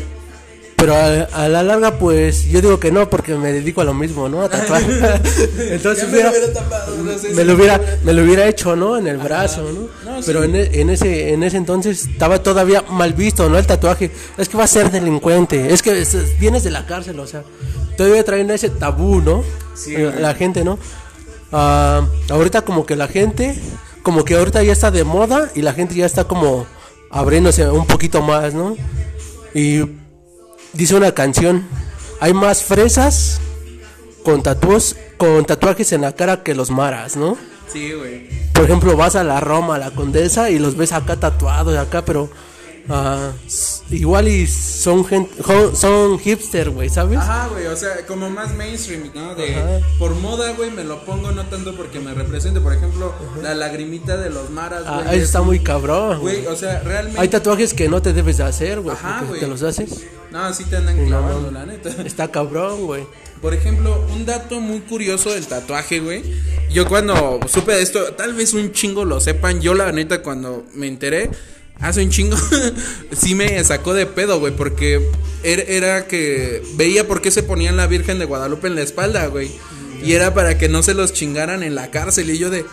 pero 0.75 0.95
a, 0.95 1.05
a 1.43 1.47
la 1.47 1.61
larga, 1.63 1.97
pues, 1.99 2.45
yo 2.45 2.59
digo 2.61 2.79
que 2.79 2.91
no, 2.91 3.09
porque 3.09 3.35
me 3.35 3.51
dedico 3.53 3.81
a 3.81 3.83
lo 3.83 3.93
mismo, 3.93 4.27
¿no? 4.29 4.41
A 4.41 4.49
tatuar. 4.49 4.81
Entonces, 5.59 6.05
me 6.09 6.13
hubiera- 6.13 6.31
lo 6.31 6.37
hubiera 6.37 6.53
tapado, 6.53 6.95
no 7.03 7.17
sé 7.17 7.29
me 7.29 7.43
lo 7.45 7.53
hubiera, 7.53 7.81
me 8.03 8.13
lo 8.13 8.23
hubiera 8.23 8.47
hecho, 8.47 8.75
¿no? 8.75 8.97
En 8.97 9.07
el 9.07 9.17
brazo, 9.17 9.63
¿no? 9.63 10.11
No, 10.11 10.21
Pero 10.25 10.41
sí. 10.43 10.49
en, 10.49 10.55
e- 10.55 10.81
en 10.81 10.89
ese, 10.89 11.33
en 11.33 11.43
ese 11.43 11.57
entonces 11.57 12.07
estaba 12.07 12.41
todavía 12.41 12.83
mal 12.89 13.13
visto, 13.13 13.47
¿no? 13.49 13.57
El 13.57 13.65
tatuaje. 13.67 14.11
Es 14.37 14.49
que 14.49 14.57
va 14.57 14.63
a 14.63 14.67
ser 14.67 14.91
delincuente. 14.91 15.71
Es 15.73 15.81
que 15.83 16.01
es- 16.01 16.39
vienes 16.39 16.63
de 16.63 16.71
la 16.71 16.85
cárcel, 16.85 17.19
o 17.19 17.27
sea. 17.27 17.43
Todavía 17.97 18.23
traen 18.23 18.49
ese 18.51 18.69
tabú, 18.69 19.21
¿no? 19.21 19.43
Sí, 19.75 19.93
Eh, 19.95 20.11
la 20.19 20.33
gente, 20.33 20.63
¿no? 20.63 20.79
Ah, 21.51 22.01
ahorita 22.29 22.61
como 22.63 22.85
que 22.85 22.95
la 22.95 23.07
gente, 23.07 23.55
como 24.03 24.23
que 24.25 24.35
ahorita 24.35 24.63
ya 24.63 24.71
está 24.71 24.91
de 24.91 25.03
moda 25.03 25.51
y 25.55 25.61
la 25.61 25.73
gente 25.73 25.95
ya 25.95 26.05
está 26.05 26.25
como 26.25 26.65
abriéndose 27.09 27.69
un 27.69 27.85
poquito 27.85 28.21
más, 28.21 28.53
¿no? 28.53 28.75
Y 29.53 29.81
dice 30.73 30.95
una 30.95 31.13
canción, 31.13 31.65
hay 32.19 32.33
más 32.33 32.63
fresas 32.63 33.39
con 34.23 34.43
tatuos, 34.43 34.95
con 35.17 35.45
tatuajes 35.45 35.91
en 35.91 36.01
la 36.01 36.13
cara 36.13 36.43
que 36.43 36.55
los 36.55 36.71
maras, 36.71 37.15
¿no? 37.15 37.37
Sí, 37.71 37.93
güey. 37.93 38.29
Por 38.53 38.65
ejemplo, 38.65 38.95
vas 38.95 39.15
a 39.15 39.23
la 39.23 39.39
Roma, 39.39 39.75
a 39.75 39.79
la 39.79 39.91
Condesa 39.91 40.49
y 40.49 40.59
los 40.59 40.75
ves 40.75 40.91
acá 40.91 41.17
tatuados 41.17 41.77
acá, 41.77 42.03
pero 42.05 42.29
ah, 42.89 43.31
s- 43.47 43.81
igual 43.91 44.27
y 44.27 44.47
son 44.47 45.05
gente, 45.05 45.31
son 45.75 46.19
hipster, 46.19 46.69
güey, 46.69 46.89
¿sabes? 46.89 47.17
Ajá, 47.19 47.47
güey, 47.47 47.67
o 47.67 47.75
sea, 47.75 48.05
como 48.07 48.29
más 48.29 48.53
mainstream, 48.55 49.11
¿no? 49.13 49.35
De 49.35 49.55
Ajá. 49.55 49.79
por 49.99 50.15
moda, 50.15 50.51
güey, 50.53 50.71
me 50.71 50.83
lo 50.83 51.03
pongo 51.05 51.31
no 51.31 51.45
tanto 51.45 51.75
porque 51.75 51.99
me 51.99 52.13
represente, 52.13 52.59
por 52.61 52.73
ejemplo, 52.73 53.13
la 53.41 53.53
lagrimita 53.53 54.17
de 54.17 54.29
los 54.29 54.49
maras, 54.49 54.83
Ah, 54.85 55.01
güey. 55.03 55.07
eso 55.07 55.15
es 55.17 55.23
está 55.23 55.41
muy 55.41 55.59
cabrón. 55.59 56.19
Güey, 56.19 56.45
o 56.47 56.55
sea, 56.55 56.79
realmente 56.81 57.19
Hay 57.19 57.27
tatuajes 57.27 57.73
que 57.73 57.87
no 57.89 58.01
te 58.01 58.13
debes 58.13 58.37
de 58.37 58.43
hacer, 58.43 58.81
güey, 58.81 58.95
Ajá, 58.95 59.23
güey. 59.27 59.39
te 59.39 59.47
los 59.47 59.61
haces. 59.63 60.01
No, 60.31 60.53
sí 60.53 60.63
te 60.65 60.77
andan 60.77 61.05
clavando, 61.05 61.51
la 61.51 61.65
neta. 61.65 61.89
Está 62.05 62.29
cabrón, 62.31 62.85
güey. 62.85 63.05
Por 63.41 63.53
ejemplo, 63.53 64.05
un 64.13 64.25
dato 64.25 64.59
muy 64.61 64.79
curioso 64.81 65.31
del 65.31 65.45
tatuaje, 65.47 65.99
güey. 65.99 66.23
Yo 66.71 66.87
cuando 66.87 67.39
supe 67.47 67.73
de 67.73 67.81
esto, 67.81 68.13
tal 68.13 68.33
vez 68.33 68.53
un 68.53 68.71
chingo 68.71 69.03
lo 69.03 69.19
sepan. 69.19 69.59
Yo, 69.61 69.73
la 69.73 69.91
neta, 69.91 70.21
cuando 70.21 70.63
me 70.75 70.87
enteré, 70.87 71.31
hace 71.81 72.03
un 72.03 72.09
chingo, 72.09 72.37
sí 73.11 73.35
me 73.35 73.63
sacó 73.63 73.93
de 73.93 74.05
pedo, 74.05 74.39
güey. 74.39 74.55
Porque 74.55 75.01
era, 75.43 75.63
era 75.63 76.07
que 76.07 76.63
veía 76.75 77.07
por 77.07 77.21
qué 77.21 77.31
se 77.31 77.43
ponían 77.43 77.77
la 77.77 77.87
Virgen 77.87 78.19
de 78.19 78.25
Guadalupe 78.25 78.67
en 78.67 78.75
la 78.75 78.81
espalda, 78.81 79.25
güey. 79.27 79.51
Y 80.03 80.13
era 80.13 80.33
para 80.33 80.57
que 80.57 80.67
no 80.67 80.81
se 80.81 80.93
los 80.93 81.13
chingaran 81.13 81.61
en 81.61 81.75
la 81.75 81.91
cárcel. 81.91 82.29
Y 82.29 82.37
yo 82.37 82.49
de, 82.49 82.65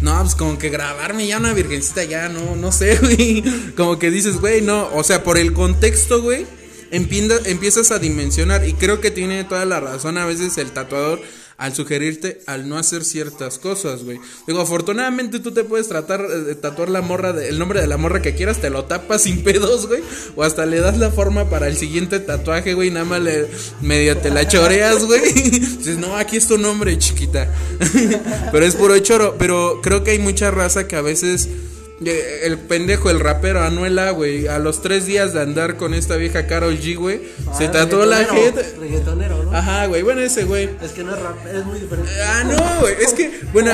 no, 0.00 0.18
pues 0.22 0.34
como 0.34 0.58
que 0.58 0.70
grabarme 0.70 1.26
ya 1.26 1.38
una 1.38 1.52
virgencita, 1.52 2.04
ya 2.04 2.28
no, 2.28 2.56
no 2.56 2.72
sé, 2.72 2.96
güey. 3.02 3.42
Como 3.76 3.98
que 3.98 4.10
dices, 4.10 4.36
güey, 4.36 4.62
no. 4.62 4.88
O 4.94 5.04
sea, 5.04 5.22
por 5.22 5.38
el 5.38 5.52
contexto, 5.52 6.22
güey 6.22 6.46
empiezas 6.90 7.90
a 7.90 7.98
dimensionar 7.98 8.66
y 8.66 8.72
creo 8.74 9.00
que 9.00 9.10
tiene 9.10 9.44
toda 9.44 9.64
la 9.64 9.80
razón 9.80 10.18
a 10.18 10.26
veces 10.26 10.58
el 10.58 10.72
tatuador 10.72 11.20
al 11.60 11.74
sugerirte 11.74 12.40
al 12.46 12.68
no 12.68 12.76
hacer 12.78 13.04
ciertas 13.04 13.58
cosas, 13.58 14.02
güey. 14.02 14.18
Digo, 14.46 14.60
afortunadamente 14.60 15.38
tú 15.38 15.52
te 15.52 15.62
puedes 15.62 15.86
tratar 15.88 16.22
eh, 16.22 16.38
de 16.40 16.54
tatuar 16.56 16.88
la 16.88 17.02
morra, 17.02 17.32
de- 17.32 17.48
el 17.50 17.58
nombre 17.58 17.80
de 17.80 17.86
la 17.86 17.96
morra 17.98 18.20
que 18.22 18.34
quieras, 18.34 18.60
te 18.60 18.70
lo 18.70 18.86
tapas 18.86 19.22
sin 19.22 19.44
pedos, 19.44 19.86
güey. 19.86 20.00
O 20.36 20.42
hasta 20.42 20.66
le 20.66 20.80
das 20.80 20.98
la 20.98 21.10
forma 21.10 21.48
para 21.50 21.68
el 21.68 21.76
siguiente 21.76 22.18
tatuaje, 22.18 22.74
güey, 22.74 22.90
nada 22.90 23.04
más 23.04 23.20
le 23.20 23.46
medio 23.82 24.16
te 24.16 24.30
la 24.30 24.48
choreas, 24.48 25.04
güey. 25.04 25.20
Dices, 25.32 25.98
no, 25.98 26.16
aquí 26.16 26.36
es 26.38 26.48
tu 26.48 26.58
nombre, 26.58 26.98
chiquita. 26.98 27.54
pero 28.52 28.64
es 28.66 28.74
puro 28.74 28.98
choro. 29.00 29.36
Pero 29.38 29.80
creo 29.82 30.02
que 30.02 30.12
hay 30.12 30.18
mucha 30.18 30.50
raza 30.50 30.88
que 30.88 30.96
a 30.96 31.02
veces 31.02 31.48
El 32.04 32.56
pendejo, 32.56 33.10
el 33.10 33.20
rapero 33.20 33.60
Anuela, 33.62 34.10
güey, 34.12 34.46
a 34.48 34.58
los 34.58 34.80
tres 34.80 35.04
días 35.04 35.34
de 35.34 35.42
andar 35.42 35.76
con 35.76 35.92
esta 35.92 36.16
vieja 36.16 36.46
Carol 36.46 36.78
G, 36.78 36.96
güey, 36.96 37.20
se 37.56 37.66
Ah, 37.66 37.70
tatuó 37.72 38.06
la 38.06 38.24
jeta. 38.24 38.62
Reggaetonero, 38.78 39.42
¿no? 39.44 39.54
Ajá, 39.54 39.84
güey, 39.86 40.00
bueno, 40.02 40.22
ese 40.22 40.44
güey. 40.44 40.70
Es 40.82 40.92
que 40.92 41.04
no 41.04 41.14
es 41.14 41.20
rap, 41.20 41.36
es 41.54 41.64
muy 41.66 41.78
diferente. 41.78 42.10
Ah, 42.22 42.44
no, 42.44 42.80
güey, 42.80 42.94
es 43.02 43.12
que, 43.12 43.30
bueno, 43.52 43.70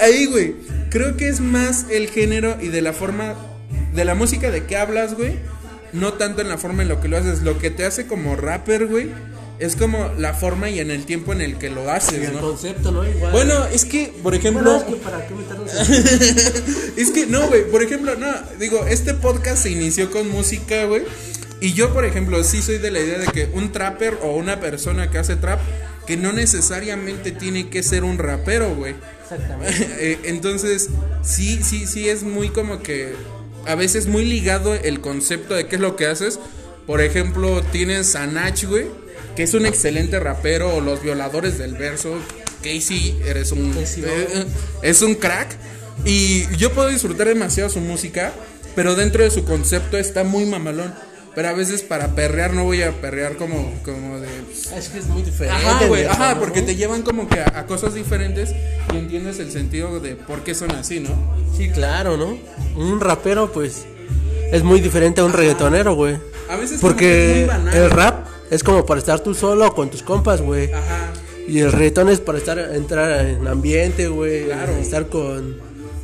ahí, 0.00 0.24
güey, 0.24 0.54
creo 0.88 1.18
que 1.18 1.28
es 1.28 1.40
más 1.40 1.84
el 1.90 2.08
género 2.08 2.56
y 2.62 2.68
de 2.68 2.80
la 2.80 2.94
forma, 2.94 3.34
de 3.94 4.04
la 4.06 4.14
música 4.14 4.50
de 4.50 4.64
que 4.64 4.76
hablas, 4.78 5.14
güey, 5.14 5.34
no 5.92 6.14
tanto 6.14 6.40
en 6.40 6.48
la 6.48 6.56
forma 6.56 6.82
en 6.82 6.88
lo 6.88 7.02
que 7.02 7.08
lo 7.08 7.18
haces, 7.18 7.42
lo 7.42 7.58
que 7.58 7.70
te 7.70 7.84
hace 7.84 8.06
como 8.06 8.36
rapper, 8.36 8.86
güey, 8.86 9.10
es 9.58 9.74
como 9.76 10.12
la 10.18 10.34
forma 10.34 10.68
y 10.70 10.80
en 10.80 10.90
el 10.90 11.04
tiempo 11.06 11.32
en 11.32 11.40
el 11.40 11.56
que 11.58 11.70
lo 11.70 11.84
Y 11.84 11.88
haces, 11.88 12.28
el 12.28 12.34
¿no? 12.34 12.40
concepto, 12.40 12.90
¿no? 12.92 13.08
Igual. 13.08 13.32
Bueno, 13.32 13.64
es 13.66 13.84
que, 13.84 14.12
por 14.22 14.34
ejemplo... 14.34 14.62
Bueno, 14.80 14.86
es 14.88 14.94
que 14.94 15.00
para 15.02 15.26
qué 15.26 15.34
meternos 15.34 15.70
en- 15.74 16.92
es 16.96 17.10
que 17.10 17.26
no, 17.26 17.48
güey, 17.48 17.70
por 17.70 17.82
ejemplo, 17.82 18.14
no, 18.16 18.28
digo, 18.58 18.84
este 18.88 19.14
podcast 19.14 19.62
se 19.62 19.70
inició 19.70 20.10
con 20.10 20.28
música, 20.30 20.84
güey. 20.84 21.02
Y 21.60 21.72
yo, 21.72 21.92
por 21.94 22.04
ejemplo, 22.04 22.42
sí 22.44 22.60
soy 22.60 22.78
de 22.78 22.90
la 22.90 23.00
idea 23.00 23.18
de 23.18 23.26
que 23.28 23.48
un 23.54 23.72
trapper 23.72 24.18
o 24.22 24.36
una 24.36 24.60
persona 24.60 25.10
que 25.10 25.16
hace 25.18 25.36
trap, 25.36 25.58
que 26.06 26.16
no 26.18 26.32
necesariamente 26.32 27.32
tiene 27.32 27.68
que 27.70 27.82
ser 27.82 28.04
un 28.04 28.18
rapero, 28.18 28.74
güey. 28.74 28.94
Exactamente. 29.22 29.88
Eh, 29.98 30.18
Entonces, 30.24 30.88
sí, 31.22 31.60
sí, 31.62 31.86
sí 31.86 32.08
es 32.10 32.22
muy 32.24 32.50
como 32.50 32.82
que 32.82 33.14
a 33.66 33.74
veces 33.74 34.06
muy 34.06 34.24
ligado 34.26 34.74
el 34.74 35.00
concepto 35.00 35.54
de 35.54 35.66
qué 35.66 35.76
es 35.76 35.80
lo 35.80 35.96
que 35.96 36.06
haces. 36.06 36.38
Por 36.86 37.00
ejemplo, 37.00 37.62
tienes 37.72 38.14
a 38.14 38.26
Nach, 38.28 38.62
güey, 38.64 38.86
que 39.36 39.42
es 39.44 39.54
un 39.54 39.66
excelente 39.66 40.18
rapero, 40.18 40.74
o 40.74 40.80
los 40.80 41.02
violadores 41.02 41.58
del 41.58 41.74
verso. 41.74 42.16
Casey, 42.62 43.16
eres 43.24 43.52
un 43.52 43.72
eh, 43.76 43.86
eh, 44.04 44.44
es 44.82 45.02
un 45.02 45.14
crack 45.14 45.56
y 46.04 46.46
yo 46.56 46.72
puedo 46.72 46.88
disfrutar 46.88 47.28
demasiado 47.28 47.70
su 47.70 47.80
música, 47.80 48.32
pero 48.74 48.96
dentro 48.96 49.22
de 49.22 49.30
su 49.30 49.44
concepto 49.44 49.96
está 49.98 50.24
muy 50.24 50.46
mamalón. 50.46 50.92
Pero 51.36 51.48
a 51.48 51.52
veces 51.52 51.82
para 51.82 52.14
perrear 52.14 52.54
no 52.54 52.64
voy 52.64 52.80
a 52.82 52.92
perrear 52.92 53.36
como 53.36 53.72
como 53.84 54.18
de 54.20 54.28
Es 54.74 54.88
que 54.88 54.98
es 54.98 55.06
muy 55.06 55.20
diferente. 55.22 55.66
Ajá, 55.66 55.86
güey, 55.86 56.04
¿no? 56.04 56.10
ajá, 56.10 56.38
porque 56.40 56.62
te 56.62 56.76
llevan 56.76 57.02
como 57.02 57.28
que 57.28 57.40
a, 57.40 57.52
a 57.58 57.66
cosas 57.66 57.92
diferentes 57.92 58.52
y 58.92 58.96
entiendes 58.96 59.38
el 59.38 59.52
sentido 59.52 60.00
de 60.00 60.16
por 60.16 60.42
qué 60.44 60.54
son 60.54 60.70
así, 60.72 60.98
¿no? 60.98 61.10
Sí, 61.54 61.68
claro, 61.68 62.16
¿no? 62.16 62.38
Un 62.74 63.00
rapero, 63.00 63.52
pues, 63.52 63.84
es 64.50 64.62
muy 64.62 64.80
diferente 64.80 65.20
a 65.20 65.24
un 65.24 65.34
reggaetonero, 65.34 65.94
güey. 65.94 66.16
A 66.48 66.56
veces 66.56 66.76
es 66.76 66.80
Porque 66.80 67.34
muy 67.40 67.48
banal. 67.48 67.74
el 67.76 67.90
rap 67.90 68.26
es 68.50 68.62
como 68.62 68.84
para 68.86 69.00
estar 69.00 69.20
tú 69.20 69.34
solo 69.34 69.74
con 69.74 69.90
tus 69.90 70.02
compas, 70.02 70.40
güey. 70.40 70.72
Ajá. 70.72 71.12
Y 71.48 71.60
el 71.60 71.70
reggaetón 71.72 72.08
es 72.08 72.20
para 72.20 72.38
estar 72.38 72.58
entrar 72.58 73.24
en 73.26 73.46
ambiente, 73.46 74.08
güey. 74.08 74.46
Claro. 74.46 74.72
Estar 74.76 75.08
con, 75.08 75.56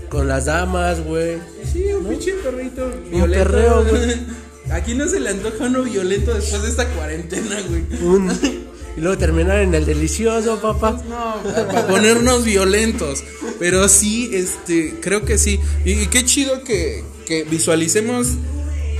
con 0.08 0.28
las 0.28 0.44
damas, 0.46 1.04
güey. 1.04 1.38
Sí, 1.72 1.84
un 1.92 2.04
pinche 2.06 2.32
perrito 2.34 2.84
Un 2.84 3.10
violento. 3.10 3.44
perreo, 3.50 3.84
güey. 3.84 4.16
Aquí 4.70 4.94
no 4.94 5.08
se 5.08 5.18
le 5.20 5.30
antoja 5.30 5.64
uno 5.64 5.82
violento 5.82 6.32
después 6.32 6.62
de 6.62 6.68
esta 6.68 6.86
cuarentena, 6.90 7.56
güey. 7.68 7.82
Un- 8.02 8.30
y 8.96 9.00
luego 9.00 9.18
terminar 9.18 9.58
en 9.58 9.74
el 9.74 9.84
delicioso, 9.84 10.60
papá. 10.60 11.02
No, 11.08 11.42
para 11.66 11.86
ponernos 11.88 12.44
violentos. 12.44 13.24
Pero 13.58 13.88
sí, 13.88 14.30
este, 14.32 15.00
creo 15.00 15.24
que 15.24 15.38
sí. 15.38 15.58
Y, 15.84 15.92
y 15.92 16.06
qué 16.06 16.24
chido 16.24 16.62
que, 16.62 17.02
que 17.26 17.42
visualicemos 17.44 18.28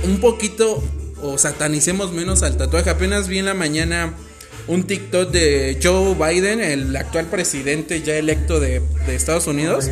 un 0.03 0.17
poquito 0.19 0.83
o 1.23 1.37
satanicemos 1.37 2.11
menos 2.11 2.43
al 2.43 2.57
tatuaje. 2.57 2.89
Apenas 2.89 3.27
vi 3.27 3.39
en 3.39 3.45
la 3.45 3.53
mañana 3.53 4.13
un 4.67 4.83
TikTok 4.85 5.31
de 5.31 5.79
Joe 5.81 6.15
Biden, 6.15 6.61
el 6.61 6.95
actual 6.95 7.25
presidente 7.27 8.01
ya 8.01 8.15
electo 8.15 8.59
de, 8.59 8.81
de 9.07 9.15
Estados 9.15 9.47
Unidos. 9.47 9.89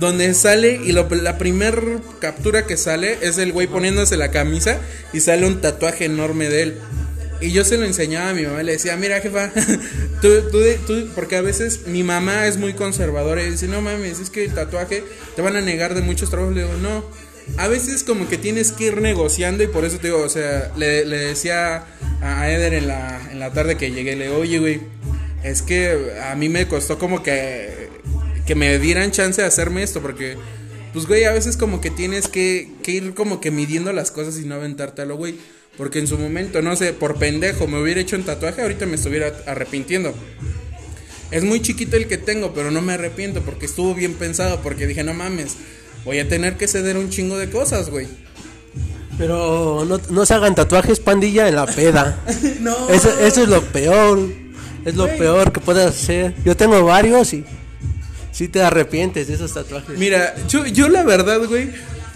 Donde 0.00 0.32
sale 0.34 0.80
y 0.84 0.92
lo- 0.92 1.08
la 1.10 1.38
primer 1.38 1.82
captura 2.20 2.66
que 2.66 2.76
sale 2.76 3.18
es 3.20 3.36
el 3.38 3.52
güey 3.52 3.66
poniéndose 3.66 4.16
la 4.16 4.30
camisa 4.30 4.78
y 5.12 5.18
sale 5.20 5.44
un 5.46 5.60
tatuaje 5.60 6.04
enorme 6.04 6.48
de 6.48 6.62
él. 6.62 6.78
Y 7.40 7.50
yo 7.52 7.64
se 7.64 7.78
lo 7.78 7.84
enseñaba 7.84 8.30
a 8.30 8.34
mi 8.34 8.42
mamá 8.42 8.62
y 8.62 8.64
le 8.66 8.72
decía, 8.72 8.96
mira 8.96 9.20
jefa, 9.20 9.50
tú, 10.22 10.28
tú, 10.52 10.58
tú- 10.86 11.08
porque 11.16 11.36
a 11.36 11.40
veces 11.42 11.86
mi 11.86 12.02
mamá 12.04 12.46
es 12.46 12.56
muy 12.58 12.74
conservadora 12.74 13.42
y 13.44 13.50
dice, 13.50 13.66
no 13.68 13.80
mames, 13.80 14.20
es 14.20 14.30
que 14.30 14.44
el 14.44 14.54
tatuaje 14.54 15.02
te 15.36 15.42
van 15.42 15.56
a 15.56 15.60
negar 15.60 15.94
de 15.94 16.00
muchos 16.02 16.30
trabajos. 16.30 16.54
Le 16.54 16.62
digo, 16.62 16.74
no, 16.80 17.04
a 17.56 17.68
veces 17.68 18.04
como 18.04 18.28
que 18.28 18.38
tienes 18.38 18.72
que 18.72 18.86
ir 18.86 19.00
negociando 19.00 19.64
y 19.64 19.66
por 19.66 19.84
eso 19.84 19.98
te 19.98 20.08
digo, 20.08 20.20
o 20.20 20.28
sea, 20.28 20.72
le, 20.76 21.04
le 21.04 21.16
decía 21.18 21.84
a 22.20 22.50
Eder 22.50 22.74
en 22.74 22.88
la, 22.88 23.28
en 23.32 23.40
la 23.40 23.52
tarde 23.52 23.76
que 23.76 23.90
llegué, 23.90 24.14
le 24.16 24.26
digo, 24.26 24.38
oye, 24.38 24.58
güey, 24.58 24.80
es 25.42 25.62
que 25.62 26.12
a 26.30 26.34
mí 26.34 26.48
me 26.48 26.68
costó 26.68 26.98
como 26.98 27.22
que, 27.22 27.88
que 28.46 28.54
me 28.54 28.78
dieran 28.78 29.10
chance 29.10 29.40
de 29.40 29.46
hacerme 29.48 29.82
esto 29.82 30.00
porque... 30.00 30.36
pues, 30.92 31.06
güey, 31.06 31.24
a 31.24 31.32
veces 31.32 31.56
como 31.56 31.80
que 31.80 31.90
tienes 31.90 32.28
que, 32.28 32.70
que 32.82 32.92
ir 32.92 33.14
como 33.14 33.40
que 33.40 33.50
midiendo 33.50 33.92
las 33.92 34.10
cosas 34.10 34.38
y 34.38 34.46
no 34.46 34.56
aventártelo, 34.56 35.16
güey. 35.16 35.36
Porque 35.76 36.00
en 36.00 36.08
su 36.08 36.18
momento, 36.18 36.60
no 36.60 36.74
sé, 36.74 36.92
por 36.92 37.20
pendejo 37.20 37.68
me 37.68 37.80
hubiera 37.80 38.00
hecho 38.00 38.16
un 38.16 38.24
tatuaje, 38.24 38.62
ahorita 38.62 38.84
me 38.86 38.96
estuviera 38.96 39.32
arrepintiendo. 39.46 40.12
Es 41.30 41.44
muy 41.44 41.60
chiquito 41.60 41.96
el 41.96 42.08
que 42.08 42.18
tengo, 42.18 42.52
pero 42.52 42.72
no 42.72 42.82
me 42.82 42.94
arrepiento 42.94 43.42
porque 43.42 43.66
estuvo 43.66 43.94
bien 43.94 44.14
pensado, 44.14 44.60
porque 44.60 44.88
dije, 44.88 45.04
no 45.04 45.14
mames, 45.14 45.56
voy 46.08 46.20
a 46.20 46.26
tener 46.26 46.56
que 46.56 46.66
ceder 46.66 46.96
un 46.96 47.10
chingo 47.10 47.36
de 47.36 47.50
cosas, 47.50 47.90
güey. 47.90 48.06
Pero 49.18 49.84
no, 49.86 50.00
no 50.08 50.24
se 50.24 50.32
hagan 50.32 50.54
tatuajes 50.54 51.00
pandilla 51.00 51.48
en 51.48 51.56
la 51.56 51.66
peda. 51.66 52.18
no. 52.60 52.88
Eso, 52.88 53.10
eso 53.20 53.42
es 53.42 53.48
lo 53.48 53.60
peor. 53.62 54.18
Es 54.86 54.94
lo 54.94 55.04
Güey. 55.04 55.18
peor 55.18 55.52
que 55.52 55.60
puedes 55.60 55.84
hacer. 55.86 56.34
Yo 56.46 56.56
tengo 56.56 56.82
varios 56.82 57.34
y 57.34 57.44
sí 58.32 58.48
te 58.48 58.62
arrepientes 58.62 59.28
de 59.28 59.34
esos 59.34 59.52
tatuajes. 59.52 59.98
Mira, 59.98 60.34
yo, 60.48 60.64
yo 60.64 60.88
la 60.88 61.02
verdad, 61.02 61.40
güey, 61.46 61.68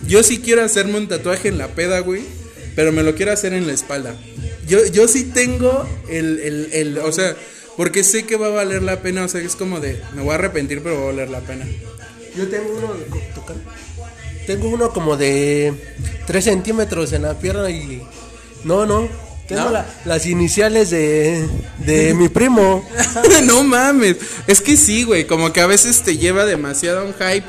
yo 0.09 0.23
sí 0.23 0.39
quiero 0.39 0.65
hacerme 0.65 0.97
un 0.97 1.07
tatuaje 1.07 1.49
en 1.49 1.59
la 1.59 1.69
peda, 1.69 1.99
güey, 1.99 2.23
pero 2.75 2.93
me 2.93 3.03
lo 3.03 3.15
quiero 3.15 3.31
hacer 3.33 3.53
en 3.53 3.67
la 3.67 3.75
espalda. 3.75 4.15
Yo, 4.67 4.87
yo 4.87 5.07
sí 5.07 5.25
tengo 5.25 5.87
el, 6.09 6.39
el, 6.39 6.69
el, 6.73 6.99
o 6.99 7.13
sea, 7.13 7.37
porque 7.77 8.05
sé 8.05 8.25
que 8.25 8.37
va 8.37 8.47
a 8.47 8.51
valer 8.51 8.83
la 8.83 9.03
pena, 9.03 9.25
o 9.25 9.29
sea, 9.29 9.43
es 9.43 9.55
como 9.55 9.81
de, 9.81 10.01
me 10.15 10.23
voy 10.23 10.31
a 10.31 10.37
arrepentir, 10.37 10.83
pero 10.83 10.95
va 10.97 11.03
a 11.03 11.07
valer 11.07 11.29
la 11.29 11.41
pena. 11.41 11.67
Yo 12.37 12.49
tengo 12.49 12.75
uno. 12.77 12.95
Tengo 14.47 14.69
uno 14.69 14.91
como 14.91 15.17
de 15.17 15.73
3 16.27 16.45
centímetros 16.45 17.13
en 17.13 17.23
la 17.23 17.39
pierna 17.39 17.71
y. 17.71 18.03
No, 18.65 18.87
no. 18.87 19.09
Tengo 19.47 19.65
¿No? 19.65 19.71
la- 19.71 19.87
las 20.05 20.27
iniciales 20.27 20.91
de, 20.91 21.47
de 21.79 22.15
mi 22.19 22.29
primo. 22.29 22.89
no 23.45 23.63
mames, 23.65 24.17
es 24.47 24.61
que 24.61 24.77
sí, 24.77 25.03
güey, 25.05 25.27
como 25.27 25.53
que 25.53 25.61
a 25.61 25.67
veces 25.67 26.03
te 26.03 26.17
lleva 26.17 26.47
demasiado 26.47 27.05
un 27.05 27.13
hype, 27.13 27.45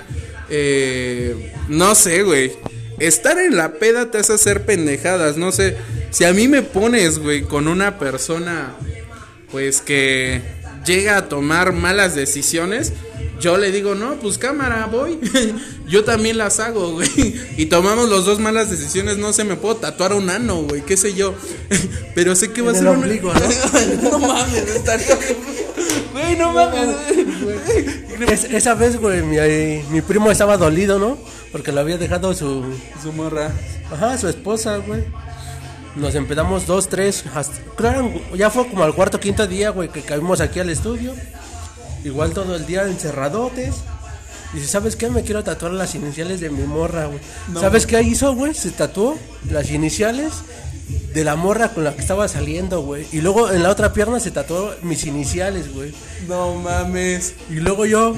eh, 0.49 1.53
no 1.69 1.95
sé, 1.95 2.23
güey. 2.23 2.51
Estar 2.99 3.37
en 3.39 3.55
la 3.57 3.73
peda 3.73 4.11
te 4.11 4.17
hace 4.19 4.33
hacer 4.33 4.65
pendejadas, 4.65 5.37
no 5.37 5.51
sé. 5.51 5.77
Si 6.11 6.25
a 6.25 6.33
mí 6.33 6.47
me 6.47 6.61
pones, 6.61 7.19
güey, 7.19 7.41
con 7.43 7.67
una 7.67 7.97
persona, 7.99 8.73
pues 9.51 9.81
que 9.81 10.41
llega 10.85 11.17
a 11.17 11.29
tomar 11.29 11.73
malas 11.73 12.15
decisiones, 12.15 12.91
yo 13.43 13.57
le 13.57 13.71
digo, 13.71 13.93
no, 13.93 14.15
pues 14.15 14.37
cámara, 14.37 14.87
voy. 14.89 15.19
yo 15.87 16.03
también 16.05 16.37
las 16.37 16.59
hago, 16.61 16.93
güey. 16.93 17.09
Y 17.57 17.65
tomamos 17.65 18.09
los 18.09 18.25
dos 18.25 18.39
malas 18.39 18.69
decisiones, 18.71 19.17
no 19.17 19.33
sé, 19.33 19.43
me 19.43 19.55
puedo 19.57 19.75
tatuar 19.75 20.13
un 20.13 20.29
ano, 20.29 20.61
güey, 20.63 20.81
qué 20.81 20.95
sé 20.95 21.13
yo. 21.13 21.35
Pero 22.15 22.35
sé 22.35 22.51
que 22.51 22.61
va 22.61 22.71
a 22.71 22.75
ser 22.75 22.87
ombligo, 22.87 23.33
¿no? 23.33 23.39
no 24.11 24.19
mames, 24.19 24.67
estaría- 24.75 25.17
Güey, 26.13 26.37
no 26.37 26.51
mames. 26.53 26.95
Es- 28.29 28.45
esa 28.45 28.73
vez, 28.75 28.97
güey, 28.97 29.21
mi, 29.23 29.37
mi 29.91 30.01
primo 30.01 30.31
estaba 30.31 30.55
dolido, 30.57 30.97
¿no? 30.99 31.17
Porque 31.51 31.71
lo 31.71 31.81
había 31.81 31.97
dejado 31.97 32.33
su. 32.33 32.63
Su 33.01 33.11
morra. 33.11 33.51
Ajá, 33.91 34.17
su 34.17 34.27
esposa, 34.27 34.77
güey. 34.77 35.03
Nos 35.95 36.15
empezamos 36.15 36.65
dos, 36.65 36.87
tres, 36.89 37.23
hasta, 37.35 37.59
eran- 37.79 38.13
ya 38.35 38.49
fue 38.49 38.67
como 38.67 38.83
al 38.83 38.95
cuarto, 38.95 39.19
quinto 39.19 39.45
día, 39.45 39.69
güey, 39.71 39.89
que 39.89 40.01
caímos 40.01 40.39
aquí 40.41 40.59
al 40.59 40.69
estudio. 40.69 41.13
Igual 42.03 42.33
todo 42.33 42.55
el 42.55 42.65
día 42.65 42.83
encerradotes. 42.83 43.75
Dice, 44.53 44.67
¿sabes 44.67 44.95
qué? 44.95 45.09
Me 45.09 45.23
quiero 45.23 45.43
tatuar 45.43 45.71
las 45.71 45.95
iniciales 45.95 46.39
de 46.39 46.49
mi 46.49 46.63
morra, 46.63 47.05
güey. 47.05 47.19
¿Sabes 47.59 47.87
qué 47.87 48.01
hizo, 48.03 48.35
güey? 48.35 48.53
Se 48.53 48.69
tatuó 48.71 49.17
las 49.49 49.71
iniciales 49.71 50.31
de 51.13 51.23
la 51.23 51.35
morra 51.35 51.69
con 51.69 51.83
la 51.83 51.95
que 51.95 52.01
estaba 52.01 52.27
saliendo, 52.27 52.81
güey. 52.81 53.07
Y 53.11 53.21
luego 53.21 53.51
en 53.51 53.63
la 53.63 53.69
otra 53.69 53.93
pierna 53.93 54.19
se 54.19 54.31
tatuó 54.31 54.73
mis 54.83 55.05
iniciales, 55.05 55.73
güey. 55.73 55.93
No 56.27 56.55
mames. 56.55 57.33
Y 57.49 57.55
luego 57.55 57.85
yo, 57.85 58.15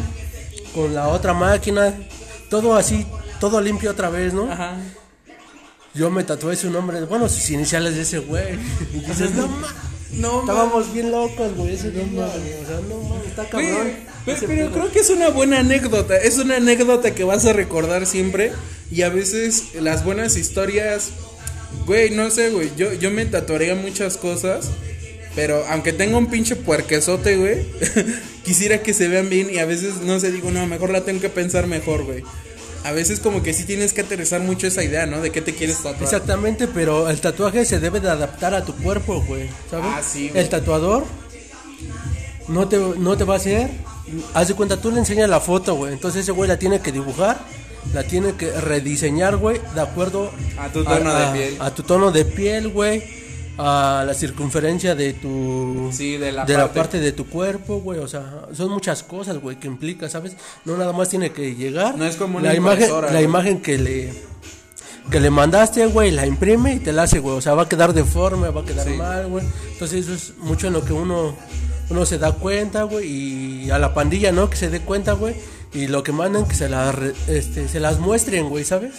con 0.73 0.93
la 0.93 1.07
otra 1.07 1.33
máquina, 1.33 1.93
todo 2.49 2.75
así, 2.75 3.05
todo 3.39 3.61
limpio 3.61 3.91
otra 3.91 4.09
vez, 4.09 4.33
¿no? 4.33 4.51
Ajá. 4.51 4.77
Yo 5.93 6.11
me 6.11 6.25
tatué 6.25 6.57
su 6.57 6.69
nombre, 6.69 7.01
bueno, 7.05 7.29
sus 7.29 7.49
iniciales 7.51 7.95
de 7.95 8.01
ese 8.01 8.19
güey. 8.19 8.59
Y 8.93 8.99
dices, 8.99 9.33
no 9.33 9.47
mames. 9.47 9.94
No. 10.17 10.41
Estábamos 10.41 10.93
bien 10.93 11.11
locos, 11.11 11.55
güey, 11.55 11.73
ese 11.73 11.91
día, 11.91 12.03
güey. 12.11 12.23
O 12.23 12.65
sea, 12.67 12.79
no 12.87 12.99
mames, 13.09 13.27
está 13.27 13.43
Güey, 13.51 13.67
cabrón. 13.67 13.91
pero, 14.25 14.37
Ese 14.37 14.47
pero 14.47 14.69
pedo. 14.69 14.71
creo 14.71 14.91
que 14.91 14.99
es 14.99 15.09
una 15.09 15.29
buena 15.29 15.59
anécdota. 15.59 16.17
Es 16.17 16.37
una 16.37 16.55
anécdota 16.57 17.13
que 17.13 17.23
vas 17.23 17.45
a 17.45 17.53
recordar 17.53 18.05
siempre. 18.05 18.51
Y 18.91 19.01
a 19.01 19.09
veces 19.09 19.75
las 19.79 20.03
buenas 20.05 20.37
historias. 20.37 21.09
Güey, 21.85 22.11
no 22.11 22.29
sé, 22.31 22.49
güey. 22.49 22.71
Yo, 22.77 22.93
yo 22.93 23.11
me 23.11 23.25
tatuaría 23.25 23.75
muchas 23.75 24.17
cosas. 24.17 24.69
Pero 25.35 25.65
aunque 25.69 25.91
tenga 25.91 26.17
un 26.17 26.27
pinche 26.27 26.55
puerquesote, 26.55 27.35
güey. 27.35 27.65
quisiera 28.45 28.81
que 28.81 28.93
se 28.93 29.07
vean 29.09 29.29
bien. 29.29 29.49
Y 29.53 29.57
a 29.59 29.65
veces 29.65 29.95
no 30.01 30.19
sé, 30.19 30.31
digo, 30.31 30.49
no, 30.51 30.65
mejor 30.65 30.91
la 30.91 31.01
tengo 31.03 31.19
que 31.19 31.29
pensar 31.29 31.67
mejor, 31.67 32.05
güey. 32.05 32.23
A 32.85 32.91
veces 32.91 33.19
como 33.19 33.41
que 33.41 33.51
sí 33.53 33.63
tienes 33.65 33.93
que 33.93 34.01
aterrizar 34.01 34.41
mucho 34.41 34.67
esa 34.67 34.83
idea, 34.83 35.05
¿no? 35.07 35.19
De 35.19 35.31
qué 35.31 35.41
te 35.41 35.53
quieres 35.55 35.77
tatuar. 35.77 36.03
Exactamente, 36.03 36.67
pero 36.67 37.09
el 37.09 37.19
tatuaje 37.19 37.65
se 37.65 37.79
debe 37.79 37.99
de 37.99 38.09
adaptar 38.09 38.53
a 38.53 38.63
tu 38.63 38.73
cuerpo, 38.75 39.21
güey. 39.27 39.49
¿Sabes? 39.71 39.85
Ah, 39.91 40.01
sí, 40.03 40.29
güey. 40.29 40.41
El 40.43 40.49
tatuador 40.49 41.03
no 42.47 42.67
te, 42.67 42.77
no 42.77 43.17
te 43.17 43.23
va 43.23 43.33
a 43.33 43.37
hacer. 43.37 43.69
Haz 44.33 44.47
de 44.49 44.53
cuenta, 44.53 44.77
tú 44.79 44.91
le 44.91 44.99
enseñas 44.99 45.29
la 45.29 45.39
foto, 45.39 45.75
güey. 45.75 45.93
Entonces 45.93 46.21
ese 46.21 46.31
güey 46.31 46.47
la 46.47 46.59
tiene 46.59 46.79
que 46.79 46.91
dibujar, 46.91 47.39
la 47.93 48.03
tiene 48.03 48.33
que 48.33 48.51
rediseñar, 48.51 49.37
güey, 49.37 49.59
de 49.73 49.81
acuerdo 49.81 50.31
A 50.59 50.69
tu 50.69 50.83
tono 50.83 51.15
de 51.15 51.23
a- 51.25 51.33
piel. 51.33 51.57
A 51.59 51.71
tu 51.73 51.83
tono 51.83 52.11
de 52.11 52.23
piel, 52.25 52.69
güey. 52.69 53.03
A 53.57 54.03
la 54.05 54.13
circunferencia 54.13 54.95
de 54.95 55.13
tu. 55.13 55.89
Sí, 55.93 56.17
de 56.17 56.31
la 56.33 56.45
parte. 56.45 56.67
parte 56.67 56.99
de 56.99 57.11
tu 57.13 57.25
cuerpo, 57.27 57.79
güey. 57.79 57.99
O 57.99 58.07
sea, 58.07 58.47
son 58.53 58.69
muchas 58.71 59.01
cosas, 59.03 59.37
güey, 59.37 59.57
que 59.57 59.67
implica, 59.67 60.09
¿sabes? 60.09 60.35
No 60.65 60.75
nada 60.77 60.91
más 60.91 61.07
tiene 61.09 61.31
que 61.31 61.55
llegar. 61.55 61.97
No 61.97 62.05
es 62.05 62.17
como 62.17 62.37
una 62.39 62.49
la 62.49 62.55
imagen, 62.55 62.89
la 62.91 63.11
güey. 63.11 63.23
imagen 63.23 63.61
que 63.61 63.77
le 63.77 64.13
que 65.09 65.19
le 65.19 65.29
mandaste, 65.29 65.85
güey, 65.85 66.11
la 66.11 66.25
imprime 66.25 66.73
y 66.73 66.79
te 66.79 66.91
la 66.91 67.03
hace, 67.03 67.19
güey. 67.19 67.37
O 67.37 67.41
sea, 67.41 67.53
va 67.53 67.63
a 67.63 67.69
quedar 67.69 67.93
deforme, 67.93 68.49
va 68.49 68.61
a 68.61 68.65
quedar 68.65 68.87
Sí. 68.87 68.93
mal, 68.95 69.27
güey. 69.27 69.45
Entonces, 69.73 70.05
eso 70.07 70.13
es 70.15 70.33
mucho 70.39 70.67
en 70.67 70.73
lo 70.73 70.83
que 70.83 70.93
uno, 70.93 71.35
uno 71.91 72.05
se 72.05 72.17
da 72.17 72.31
cuenta, 72.33 72.83
güey. 72.83 73.07
Y 73.65 73.69
a 73.71 73.77
la 73.77 73.93
pandilla, 73.93 74.31
¿no? 74.31 74.49
Que 74.49 74.57
se 74.57 74.69
dé 74.69 74.81
cuenta, 74.81 75.13
güey. 75.13 75.35
Y 75.73 75.87
lo 75.87 76.03
que 76.03 76.11
mandan, 76.11 76.45
que 76.47 76.55
se, 76.55 76.67
la 76.69 76.93
este, 77.27 77.67
se 77.69 77.79
las 77.79 77.99
muestren, 77.99 78.49
güey, 78.49 78.63
¿sabes? 78.65 78.95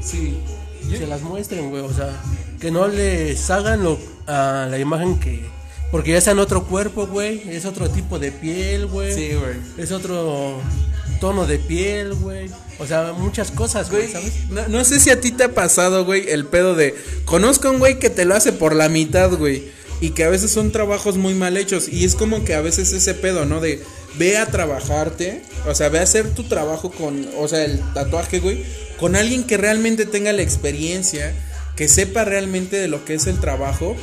Sí. 0.00 0.38
Se 0.96 1.06
las 1.06 1.22
muestren, 1.22 1.70
güey. 1.70 1.82
O 1.82 1.92
sea, 1.92 2.20
que 2.60 2.70
no 2.70 2.88
les 2.88 3.50
hagan 3.50 3.82
lo, 3.82 3.98
a 4.26 4.66
la 4.70 4.78
imagen 4.78 5.18
que. 5.18 5.44
Porque 5.90 6.18
ya 6.18 6.30
en 6.30 6.38
otro 6.38 6.64
cuerpo, 6.64 7.06
güey. 7.06 7.42
Es 7.48 7.64
otro 7.64 7.88
tipo 7.88 8.18
de 8.18 8.30
piel, 8.30 8.86
güey. 8.86 9.12
Sí, 9.12 9.34
güey. 9.34 9.56
Es 9.78 9.90
otro 9.92 10.60
tono 11.20 11.46
de 11.46 11.58
piel, 11.58 12.14
güey. 12.14 12.50
O 12.78 12.86
sea, 12.86 13.12
muchas 13.12 13.50
cosas, 13.50 13.90
güey, 13.90 14.02
Güey, 14.02 14.12
¿sabes? 14.12 14.50
no, 14.50 14.68
no 14.68 14.84
sé 14.84 15.00
si 15.00 15.10
a 15.10 15.20
ti 15.20 15.32
te 15.32 15.44
ha 15.44 15.54
pasado, 15.54 16.04
güey, 16.04 16.30
el 16.30 16.44
pedo 16.46 16.74
de. 16.74 16.94
Conozco 17.24 17.68
a 17.68 17.70
un 17.72 17.78
güey 17.78 17.98
que 17.98 18.10
te 18.10 18.24
lo 18.24 18.34
hace 18.34 18.52
por 18.52 18.74
la 18.74 18.88
mitad, 18.88 19.30
güey. 19.32 19.64
Y 20.00 20.10
que 20.10 20.24
a 20.24 20.28
veces 20.28 20.52
son 20.52 20.70
trabajos 20.70 21.16
muy 21.16 21.34
mal 21.34 21.56
hechos. 21.56 21.88
Y 21.88 22.04
es 22.04 22.14
como 22.14 22.44
que 22.44 22.54
a 22.54 22.60
veces 22.60 22.92
ese 22.92 23.14
pedo, 23.14 23.46
¿no? 23.46 23.60
De 23.60 23.82
ve 24.16 24.36
a 24.36 24.46
trabajarte. 24.46 25.42
O 25.66 25.74
sea, 25.74 25.88
ve 25.88 25.98
a 25.98 26.02
hacer 26.02 26.34
tu 26.34 26.44
trabajo 26.44 26.90
con. 26.90 27.28
O 27.38 27.48
sea, 27.48 27.64
el 27.64 27.80
tatuaje, 27.94 28.38
güey. 28.38 28.64
Con 28.98 29.16
alguien 29.16 29.44
que 29.44 29.56
realmente 29.56 30.06
tenga 30.06 30.32
la 30.32 30.42
experiencia. 30.42 31.32
Que 31.76 31.88
sepa 31.88 32.24
realmente 32.24 32.76
de 32.76 32.88
lo 32.88 33.04
que 33.04 33.14
es 33.14 33.26
el 33.26 33.38
trabajo. 33.40 33.96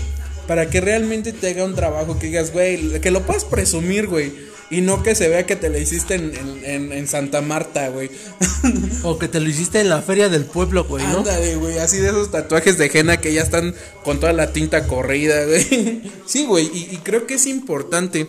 Para 0.47 0.69
que 0.69 0.79
realmente 0.81 1.33
te 1.33 1.49
haga 1.49 1.65
un 1.65 1.75
trabajo 1.75 2.19
que 2.19 2.27
digas, 2.27 2.51
güey, 2.53 3.01
que 3.01 3.11
lo 3.11 3.25
puedas 3.25 3.45
presumir, 3.45 4.07
güey. 4.07 4.31
Y 4.71 4.81
no 4.81 5.03
que 5.03 5.13
se 5.15 5.27
vea 5.29 5.45
que 5.45 5.55
te 5.55 5.69
lo 5.69 5.77
hiciste 5.77 6.15
en, 6.15 6.31
en- 6.63 6.91
en- 6.91 7.07
Santa 7.07 7.41
Marta, 7.41 7.87
güey. 7.89 8.09
O 9.03 9.19
que 9.19 9.27
te 9.27 9.39
lo 9.39 9.47
hiciste 9.49 9.79
en 9.79 9.89
la 9.89 10.01
feria 10.01 10.27
del 10.29 10.45
pueblo, 10.45 10.85
güey, 10.85 11.05
¿no? 11.05 11.19
Ándale, 11.19 11.55
güey, 11.55 11.77
así 11.77 11.97
de 11.97 12.07
esos 12.09 12.31
tatuajes 12.31 12.77
de 12.79 12.89
henna 12.91 13.17
que 13.17 13.31
ya 13.33 13.43
están 13.43 13.75
con 14.03 14.19
toda 14.19 14.33
la 14.33 14.53
tinta 14.53 14.87
corrida, 14.87 15.45
güey. 15.45 16.01
Sí, 16.25 16.45
güey, 16.45 16.65
y, 16.73 16.89
y 16.95 16.97
creo 17.03 17.27
que 17.27 17.35
es 17.35 17.45
importante. 17.45 18.27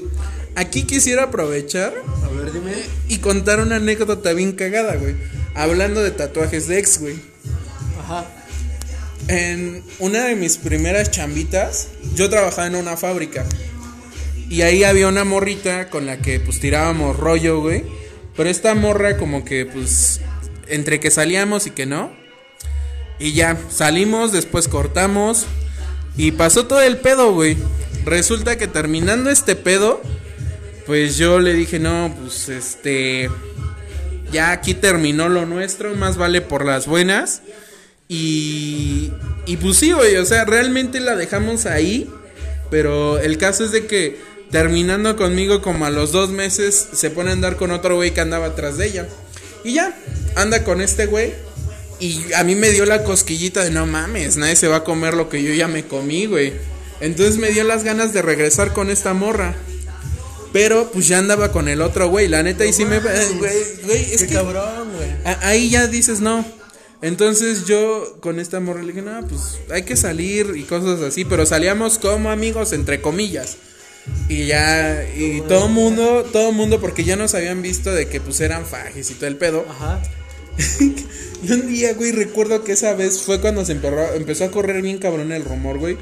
Aquí 0.57 0.83
quisiera 0.85 1.25
aprovechar 1.25 1.95
A 2.25 2.29
ver, 2.35 2.53
dime. 2.53 2.73
y 3.09 3.19
contar 3.19 3.61
una 3.61 3.77
anécdota 3.77 4.33
bien 4.35 4.53
cagada, 4.53 4.97
güey. 4.97 5.15
Hablando 5.57 6.03
de 6.03 6.11
tatuajes 6.11 6.69
de 6.69 6.79
ex, 6.79 7.01
güey. 7.01 7.17
Ajá. 7.99 8.27
En 9.29 9.83
una 9.99 10.27
de 10.27 10.37
mis 10.37 10.59
primeras 10.59 11.11
chambitas, 11.11 11.89
yo 12.15 12.29
trabajaba 12.29 12.69
en 12.69 12.77
una 12.77 12.97
fábrica. 12.97 13.45
Y 14.51 14.63
ahí 14.63 14.85
había 14.85 15.09
una 15.09 15.25
morrita 15.25 15.89
con 15.89 16.07
la 16.07 16.19
que 16.19 16.39
pues 16.39 16.61
tirábamos 16.61 17.17
rollo, 17.17 17.61
güey. 17.61 17.85
Pero 18.37 18.51
esta 18.51 18.75
morra 18.75 19.17
como 19.17 19.45
que 19.45 19.65
pues 19.65 20.21
entre 20.69 21.01
que 21.01 21.11
salíamos 21.11 21.67
y 21.67 21.71
que 21.71 21.87
no. 21.87 22.13
Y 23.19 23.33
ya, 23.33 23.57
salimos, 23.71 24.33
después 24.33 24.69
cortamos. 24.69 25.47
Y 26.19 26.33
pasó 26.33 26.67
todo 26.67 26.83
el 26.83 26.99
pedo, 26.99 27.33
güey. 27.33 27.57
Resulta 28.05 28.59
que 28.59 28.69
terminando 28.69 29.31
este 29.31 29.57
pedo, 29.57 30.03
pues 30.87 31.17
yo 31.17 31.41
le 31.41 31.55
dije, 31.55 31.79
no, 31.79 32.15
pues 32.21 32.51
este... 32.51 33.31
Ya 34.37 34.51
aquí 34.51 34.75
terminó 34.75 35.31
lo 35.31 35.47
nuestro, 35.47 35.95
más 35.95 36.19
vale 36.19 36.43
por 36.43 36.67
las 36.67 36.87
buenas. 36.87 37.41
Y, 38.07 39.11
y 39.47 39.57
pues 39.57 39.79
sí, 39.79 39.95
o 39.95 40.27
sea, 40.27 40.45
realmente 40.45 41.01
la 41.01 41.17
dejamos 41.17 41.65
ahí. 41.65 42.07
Pero 42.71 43.19
el 43.19 43.39
caso 43.39 43.65
es 43.65 43.73
de 43.73 43.87
que 43.87 44.21
terminando 44.51 45.17
conmigo 45.17 45.63
como 45.63 45.87
a 45.87 45.91
los 45.91 46.13
dos 46.13 46.29
meses 46.29 46.87
se 46.93 47.09
pone 47.09 47.31
a 47.31 47.33
andar 47.33 47.57
con 47.57 47.71
otro 47.71 47.97
güey 47.97 48.13
que 48.13 48.21
andaba 48.21 48.49
atrás 48.49 48.77
de 48.77 48.89
ella. 48.89 49.09
Y 49.65 49.73
ya, 49.73 49.97
anda 50.35 50.65
con 50.65 50.83
este 50.83 51.07
güey. 51.07 51.33
Y 51.99 52.31
a 52.35 52.45
mí 52.45 52.57
me 52.57 52.69
dio 52.69 52.85
la 52.85 53.05
cosquillita 53.05 53.65
de 53.65 53.71
no 53.71 53.87
mames, 53.87 54.37
nadie 54.37 54.57
se 54.57 54.69
va 54.69 54.77
a 54.77 54.85
comer 54.85 55.15
lo 55.15 55.31
que 55.31 55.43
yo 55.43 55.55
ya 55.55 55.67
me 55.67 55.87
comí, 55.87 56.27
güey. 56.27 56.53
Entonces 57.01 57.39
me 57.39 57.53
dio 57.53 57.65
las 57.65 57.85
ganas 57.85 58.13
de 58.13 58.21
regresar 58.21 58.75
con 58.75 58.91
esta 58.91 59.15
morra. 59.15 59.55
Pero 60.59 60.91
pues 60.91 61.07
ya 61.09 61.19
andaba 61.19 61.53
con 61.53 61.69
el 61.69 61.83
otro 61.83 62.09
güey, 62.09 62.29
la 62.29 62.43
neta, 62.43 62.65
y 62.65 62.73
sí 62.73 62.85
me. 62.87 62.99
Güey, 62.99 63.13
güey, 63.85 64.13
es 64.13 64.21
Qué 64.23 64.27
que. 64.29 64.35
cabrón, 64.35 64.89
güey. 64.97 65.11
ahí 65.43 65.69
ya 65.69 65.87
dices 65.87 66.21
no. 66.21 66.45
Entonces 67.03 67.67
yo 67.67 68.17
con 68.21 68.41
esta 68.41 68.59
morra 68.59 68.81
le 68.83 68.89
dije, 68.93 69.03
no, 69.03 69.21
pues 69.29 69.59
hay 69.71 69.83
que 69.83 69.97
salir 69.97 70.55
y 70.57 70.63
cosas 70.63 71.01
así. 71.03 71.25
Pero 71.27 71.45
salíamos 71.45 71.99
como 71.99 72.31
amigos, 72.31 72.73
entre 72.73 73.03
comillas. 73.03 73.59
Y 74.29 74.47
ya, 74.47 75.05
y 75.15 75.43
todo 75.43 75.69
mundo, 75.69 76.25
todo 76.33 76.53
mundo, 76.53 76.81
porque 76.81 77.05
ya 77.05 77.17
nos 77.17 77.35
habían 77.35 77.61
visto 77.61 77.93
de 77.93 78.09
que 78.09 78.21
pues 78.21 78.41
eran 78.41 78.65
fajes 78.65 79.11
y 79.11 79.15
todo 79.15 79.27
el 79.27 79.37
pedo. 79.37 79.67
Ajá. 79.69 80.03
Y 81.43 81.53
un 81.53 81.69
día, 81.69 81.93
güey, 81.93 82.13
recuerdo 82.13 82.65
que 82.65 82.73
esa 82.73 82.95
vez 82.95 83.21
fue 83.21 83.43
cuando 83.43 83.63
se 83.67 83.75
emperró- 83.79 84.15
empezó 84.17 84.45
a 84.47 84.51
correr 84.51 84.81
bien 84.81 84.97
cabrón 84.97 85.33
el 85.33 85.45
rumor, 85.45 85.77
güey. 85.79 85.99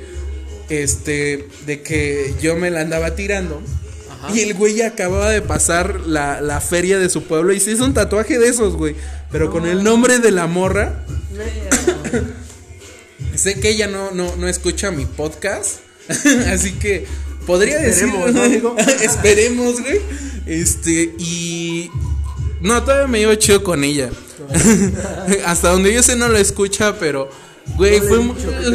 Este, 0.68 1.48
de 1.66 1.82
que 1.82 2.32
yo 2.40 2.54
me 2.54 2.70
la 2.70 2.82
andaba 2.82 3.16
tirando. 3.16 3.60
Y 4.32 4.40
el 4.40 4.54
güey 4.54 4.82
acababa 4.82 5.30
de 5.30 5.42
pasar 5.42 6.00
la, 6.06 6.40
la 6.40 6.60
feria 6.60 6.98
de 6.98 7.08
su 7.08 7.24
pueblo 7.24 7.52
y 7.52 7.60
se 7.60 7.72
hizo 7.72 7.84
un 7.84 7.94
tatuaje 7.94 8.38
de 8.38 8.48
esos, 8.48 8.76
güey. 8.76 8.94
Pero 9.30 9.50
con 9.50 9.66
el 9.66 9.82
nombre 9.82 10.18
de 10.18 10.30
la 10.30 10.46
morra. 10.46 11.04
sé 13.34 13.60
que 13.60 13.70
ella 13.70 13.88
no, 13.88 14.12
no, 14.12 14.36
no 14.36 14.48
escucha 14.48 14.90
mi 14.90 15.06
podcast. 15.06 15.80
así 16.52 16.72
que 16.72 17.06
podría 17.46 17.84
Esperemos, 17.84 18.34
decir. 18.34 18.62
¿no? 18.62 18.78
Esperemos, 18.78 19.80
güey. 19.80 20.00
Este, 20.46 21.14
y. 21.18 21.90
No, 22.60 22.82
todavía 22.82 23.06
me 23.06 23.18
llevo 23.18 23.34
chido 23.34 23.62
con 23.62 23.84
ella. 23.84 24.10
Hasta 25.46 25.70
donde 25.70 25.92
yo 25.92 26.02
sé 26.02 26.16
no 26.16 26.28
la 26.28 26.40
escucha, 26.40 26.98
pero. 26.98 27.28
Güey, 27.76 28.00
fue. 28.00 28.18
mu- 28.20 28.34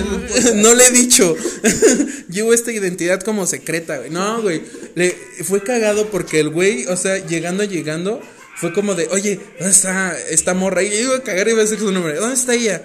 no 0.56 0.74
le 0.76 0.86
he 0.88 0.92
dicho. 0.92 1.36
Llevo 2.30 2.54
esta 2.54 2.72
identidad 2.72 3.22
como 3.22 3.46
secreta, 3.46 3.98
güey. 3.98 4.10
No, 4.10 4.42
güey. 4.42 4.62
Le, 4.96 5.16
fue 5.44 5.64
cagado 5.64 6.08
porque 6.08 6.40
el 6.40 6.50
güey, 6.50 6.86
o 6.88 6.98
sea, 6.98 7.18
llegando, 7.26 7.64
llegando, 7.64 8.22
fue 8.58 8.74
como 8.74 8.96
de, 8.96 9.08
oye, 9.12 9.40
¿dónde 9.60 9.72
está 9.72 10.18
esta 10.30 10.54
morra? 10.54 10.84
Y 10.84 10.90
yo 10.90 10.96
iba 11.00 11.16
a 11.18 11.24
cagar 11.24 11.48
y 11.48 11.52
iba 11.52 11.60
a 11.60 11.64
decir 11.64 11.80
su 11.80 11.92
nombre. 11.92 12.16
¿Dónde 12.16 12.36
está 12.36 12.54
ella? 12.56 12.84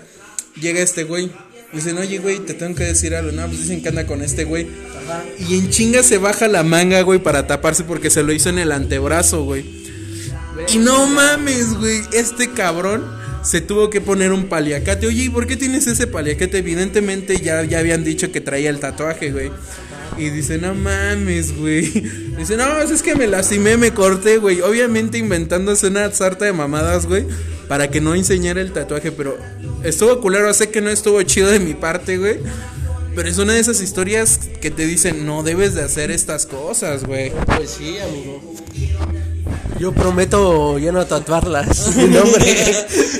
Llega 0.61 0.81
este 0.81 1.05
güey. 1.05 1.31
Dicen, 1.73 1.99
oye, 1.99 2.19
güey, 2.19 2.39
te 2.39 2.55
tengo 2.55 2.77
que 2.77 2.85
decir 2.85 3.15
algo. 3.17 3.33
No, 3.33 3.47
pues 3.49 3.63
dicen 3.63 3.83
que 3.83 3.89
anda 3.89 4.07
con 4.07 4.23
este 4.23 4.45
güey. 4.45 4.69
Y 5.49 5.59
en 5.59 5.71
chinga 5.71 6.05
se 6.05 6.19
baja 6.19 6.47
la 6.47 6.63
manga, 6.63 7.01
güey, 7.03 7.19
para 7.19 7.49
taparse 7.49 7.83
porque 7.83 8.11
se 8.11 8.23
lo 8.23 8.33
hizo 8.33 8.49
en 8.51 8.59
el 8.61 8.71
antebrazo, 8.71 9.43
güey. 9.43 9.83
Y 10.73 10.79
no 10.79 11.09
mames, 11.09 11.75
güey, 11.75 12.01
este 12.13 12.51
cabrón 12.53 13.05
se 13.45 13.61
tuvo 13.61 13.91
que 13.91 14.01
poner 14.01 14.33
un 14.33 14.47
paliacate. 14.47 15.07
Oye, 15.07 15.25
¿y 15.25 15.29
por 15.29 15.47
qué 15.47 15.57
tienes 15.57 15.87
ese 15.87 16.07
paliacate? 16.07 16.59
Evidentemente 16.59 17.37
ya, 17.37 17.63
ya 17.63 17.79
habían 17.79 18.03
dicho 18.03 18.33
que 18.33 18.41
traía 18.41 18.71
el 18.71 18.81
tatuaje, 18.81 19.31
güey. 19.31 19.51
Y 20.17 20.31
dice, 20.31 20.59
no 20.59 20.75
mames, 20.75 21.57
güey. 21.57 21.83
Dice, 22.39 22.57
no, 22.57 22.79
es 22.79 23.03
que 23.03 23.15
me 23.17 23.27
lastimé, 23.27 23.77
me 23.77 23.93
corté, 23.93 24.39
güey. 24.39 24.61
Obviamente 24.61 25.19
inventándose 25.19 25.89
una 25.89 26.11
sarta 26.13 26.45
de 26.45 26.53
mamadas, 26.53 27.07
güey. 27.07 27.27
Para 27.69 27.91
que 27.91 28.01
no 28.01 28.15
enseñara 28.15 28.61
el 28.61 28.73
tatuaje, 28.73 29.11
pero 29.11 29.37
estuvo 29.83 30.21
culero. 30.21 30.53
Sé 30.55 30.71
que 30.71 30.81
no 30.81 30.91
estuvo 30.91 31.21
chido 31.23 31.51
de 31.51 31.59
mi 31.59 31.75
parte, 31.75 32.17
güey. 32.17 32.39
Pero 33.15 33.29
es 33.29 33.39
una 33.39 33.55
de 33.55 33.61
esas 33.61 33.81
historias 33.81 34.39
que 34.61 34.71
te 34.71 34.87
dicen, 34.87 35.27
no 35.27 35.43
debes 35.43 35.75
de 35.75 35.83
hacer 35.83 36.11
estas 36.11 36.47
cosas, 36.47 37.05
güey. 37.05 37.33
Pues 37.57 37.71
sí, 37.71 37.99
amigo. 37.99 38.55
Yo 39.79 39.93
prometo 39.93 40.79
ya 40.79 40.93
no 40.93 41.05
tatuarlas. 41.07 41.97
Mi 41.97 42.05
nombre. 42.05 42.45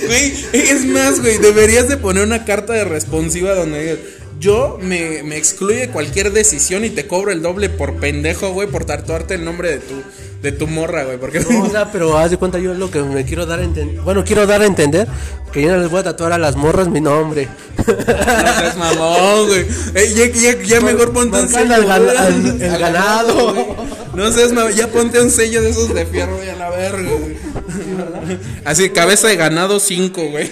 Güey, 0.07 0.33
es 0.53 0.85
más, 0.87 1.21
güey, 1.21 1.39
deberías 1.39 1.89
de 1.89 1.97
poner 1.97 2.25
una 2.25 2.45
carta 2.45 2.73
de 2.73 2.85
responsiva 2.85 3.55
donde 3.55 3.81
digas, 3.81 3.99
yo 4.39 4.79
me, 4.81 5.23
me 5.23 5.37
excluye 5.37 5.89
cualquier 5.89 6.33
decisión 6.33 6.85
y 6.85 6.91
te 6.91 7.07
cobro 7.07 7.33
el 7.33 7.43
doble 7.43 7.71
por 7.71 7.97
pendejo, 7.97 8.53
güey, 8.53 8.69
por 8.69 8.85
tatuarte 8.85 9.35
el 9.35 9.45
nombre 9.45 9.71
de 9.71 9.79
tu, 9.79 10.03
de 10.45 10.53
tu 10.53 10.67
morra, 10.69 11.05
güey, 11.05 11.19
porque... 11.19 11.41
No, 11.41 11.63
o 11.65 11.71
sea, 11.71 11.91
pero 11.93 12.17
haz 12.19 12.31
de 12.31 12.37
cuenta 12.37 12.59
yo 12.59 12.75
lo 12.75 12.91
que 12.91 13.03
me 13.03 13.25
quiero 13.25 13.47
dar 13.47 13.59
a 13.61 13.65
entender. 13.65 14.01
Bueno, 14.03 14.23
quiero 14.25 14.47
dar 14.47 14.61
a 14.63 14.67
entender 14.67 15.09
que 15.53 15.63
yo 15.63 15.71
no 15.73 15.79
les 15.79 15.91
voy 15.91 16.01
a 16.01 16.05
tatuar 16.05 16.33
a 16.33 16.39
las 16.39 16.55
morras 16.57 16.89
mi 16.89 17.01
nombre. 17.01 17.49
No 17.79 17.85
seas 17.95 18.77
mamón, 18.77 19.47
güey. 19.49 19.67
Eh, 19.95 20.13
ya, 20.15 20.27
ya, 20.27 20.63
ya 20.63 20.81
mejor 20.81 21.13
ponte 21.13 21.37
un 21.41 21.51
Marcando 21.51 21.75
sello. 21.77 21.93
al 21.93 22.03
güey. 22.03 22.17
al- 22.17 22.63
el 22.63 22.71
Al 22.75 22.79
ganado. 22.81 23.53
güey. 23.55 23.67
No 24.15 24.31
seas 24.33 24.53
mamón, 24.53 24.73
ya 24.73 24.89
ponte 24.89 25.21
un 25.21 25.31
sello 25.31 25.63
de 25.63 25.71
esos 25.71 25.93
de 25.95 26.07
fierro 26.07 26.39
y 26.45 26.49
a 26.49 26.57
la 26.57 26.71
verga, 26.71 27.11
güey. 27.11 27.37
Así, 28.65 28.91
cabeza 28.91 29.29
de 29.29 29.37
ganado 29.37 29.79
5, 29.81 30.23
güey. 30.31 30.49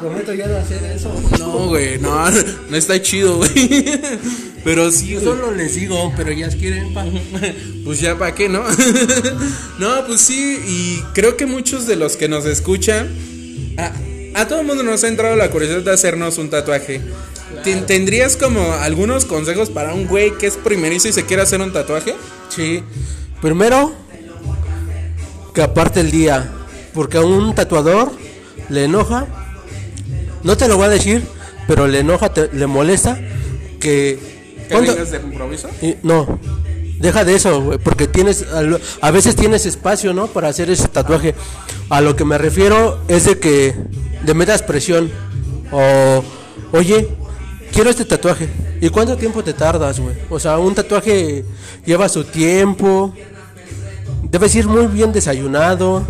Prometo 0.00 0.34
ya 0.34 0.46
no 0.46 0.56
hacer 0.56 0.82
eso. 0.84 1.12
No, 1.38 1.68
güey, 1.68 1.98
no, 1.98 2.30
no 2.70 2.76
está 2.76 3.00
chido, 3.00 3.36
güey. 3.38 3.50
Pero 4.64 4.90
sí, 4.92 5.08
Yo 5.08 5.20
güey. 5.20 5.24
solo 5.32 5.52
les 5.52 5.74
digo, 5.74 6.12
pero 6.16 6.30
ya 6.30 6.48
quieren 6.48 6.94
pa. 6.94 7.04
Pues 7.84 7.98
ya 8.00 8.16
para 8.16 8.32
qué, 8.32 8.48
¿no? 8.48 8.62
no, 9.80 10.06
pues 10.06 10.20
sí, 10.20 10.56
y 10.64 11.02
creo 11.14 11.36
que 11.36 11.46
muchos 11.46 11.88
de 11.88 11.96
los 11.96 12.16
que 12.16 12.28
nos 12.28 12.44
escuchan, 12.46 13.08
a, 13.76 13.90
a 14.40 14.46
todo 14.46 14.60
el 14.60 14.66
mundo 14.68 14.84
nos 14.84 15.02
ha 15.02 15.08
entrado 15.08 15.34
la 15.34 15.50
curiosidad 15.50 15.80
de 15.82 15.90
hacernos 15.90 16.38
un 16.38 16.48
tatuaje. 16.48 17.00
Ten- 17.64 17.86
¿Tendrías 17.86 18.36
como 18.36 18.72
algunos 18.74 19.24
consejos 19.24 19.68
para 19.68 19.94
un 19.94 20.06
güey 20.06 20.30
que 20.38 20.46
es 20.46 20.54
primerizo 20.56 21.08
y 21.08 21.12
se 21.12 21.24
quiere 21.26 21.42
hacer 21.42 21.60
un 21.60 21.72
tatuaje? 21.72 22.14
Sí. 22.48 22.84
Primero, 23.40 23.92
que 25.54 25.62
aparte 25.62 25.98
el 26.00 26.12
día. 26.12 26.52
Porque 26.94 27.18
a 27.18 27.22
un 27.22 27.54
tatuador 27.54 28.12
le 28.68 28.84
enoja. 28.84 29.26
No 30.42 30.56
te 30.56 30.68
lo 30.68 30.76
voy 30.76 30.86
a 30.86 30.90
decir, 30.90 31.22
pero 31.66 31.86
le 31.86 32.00
enoja, 32.00 32.32
te- 32.32 32.50
le 32.52 32.66
molesta 32.66 33.18
que. 33.80 34.18
¿Que 34.68 34.74
¿cuánto- 34.74 34.92
vengas 34.92 35.10
de 35.10 35.18
improviso? 35.18 35.68
y- 35.80 35.96
no, 36.02 36.38
deja 36.98 37.24
de 37.24 37.34
eso, 37.34 37.78
porque 37.84 38.06
tienes, 38.06 38.44
a 39.00 39.10
veces 39.10 39.36
tienes 39.36 39.66
espacio, 39.66 40.12
¿no? 40.14 40.26
Para 40.28 40.48
hacer 40.48 40.70
ese 40.70 40.88
tatuaje. 40.88 41.34
A 41.88 42.00
lo 42.00 42.16
que 42.16 42.24
me 42.24 42.38
refiero 42.38 43.00
es 43.08 43.24
de 43.24 43.38
que 43.38 43.74
le 44.24 44.34
metas 44.34 44.62
presión. 44.62 45.10
O, 45.70 46.22
oye, 46.72 47.08
quiero 47.72 47.90
este 47.90 48.04
tatuaje. 48.04 48.48
¿Y 48.80 48.88
cuánto 48.88 49.16
tiempo 49.16 49.44
te 49.44 49.52
tardas, 49.52 50.00
güey? 50.00 50.16
O 50.30 50.40
sea, 50.40 50.58
un 50.58 50.74
tatuaje 50.74 51.44
lleva 51.86 52.08
su 52.08 52.24
tiempo. 52.24 53.14
Debes 54.24 54.54
ir 54.54 54.66
muy 54.66 54.86
bien 54.86 55.12
desayunado, 55.12 56.02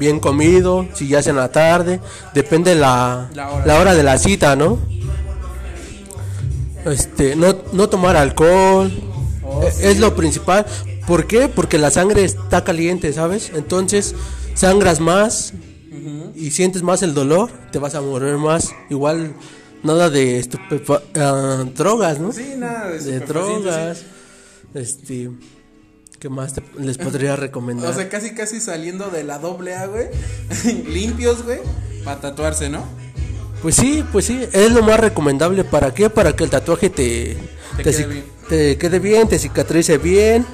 bien 0.00 0.18
comido, 0.18 0.88
si 0.94 1.06
ya 1.06 1.20
es 1.20 1.28
en 1.28 1.36
la 1.36 1.52
tarde. 1.52 2.00
Depende 2.34 2.74
la, 2.74 3.30
La 3.34 3.50
hora. 3.50 3.66
la 3.66 3.78
hora 3.78 3.94
de 3.94 4.02
la 4.02 4.18
cita, 4.18 4.56
¿no? 4.56 4.78
Este, 6.86 7.36
no, 7.36 7.54
no 7.72 7.88
tomar 7.88 8.16
alcohol. 8.16 8.90
E- 9.62 9.90
Es 9.90 9.98
lo 10.00 10.16
principal. 10.16 10.66
¿Por 11.06 11.26
qué? 11.26 11.48
Porque 11.48 11.78
la 11.78 11.90
sangre 11.90 12.24
está 12.24 12.64
caliente, 12.64 13.12
¿sabes? 13.12 13.52
Entonces, 13.54 14.14
sangras 14.54 15.00
más 15.00 15.52
y 16.34 16.50
sientes 16.52 16.82
más 16.82 17.02
el 17.02 17.12
dolor, 17.14 17.50
te 17.70 17.78
vas 17.78 17.94
a 17.94 18.00
morir 18.00 18.36
más. 18.38 18.70
Igual, 18.88 19.34
nada 19.82 20.08
de 20.08 20.48
ah, 21.16 21.64
drogas, 21.76 22.18
¿no? 22.18 22.32
Sí, 22.32 22.54
nada 22.56 22.88
de 22.90 23.20
drogas. 23.20 24.02
Este, 24.72 25.30
¿qué 26.20 26.28
más 26.28 26.52
te- 26.54 26.62
les 26.78 26.98
podría 26.98 27.34
recomendar? 27.34 27.90
O 27.90 27.94
sea, 27.94 28.08
casi 28.08 28.34
casi 28.34 28.60
saliendo 28.60 29.10
de 29.10 29.24
la 29.24 29.38
doble 29.38 29.74
A, 29.74 29.86
güey. 29.86 30.06
Limpios, 30.86 31.42
güey. 31.44 31.58
Para 32.04 32.20
tatuarse, 32.20 32.68
¿no? 32.68 32.84
Pues 33.62 33.74
sí, 33.74 34.04
pues 34.12 34.24
sí, 34.26 34.40
es 34.52 34.70
lo 34.72 34.82
más 34.82 35.00
recomendable. 35.00 35.64
¿Para 35.64 35.92
qué? 35.92 36.08
Para 36.08 36.34
que 36.34 36.44
el 36.44 36.50
tatuaje 36.50 36.88
te, 36.90 37.36
Te 37.76 37.82
te, 37.82 37.90
quede 37.90 38.06
bien. 38.06 38.24
te 38.48 38.78
quede 38.78 38.98
bien, 39.00 39.28
te 39.28 39.38
cicatrice 39.38 39.98
bien. 39.98 40.46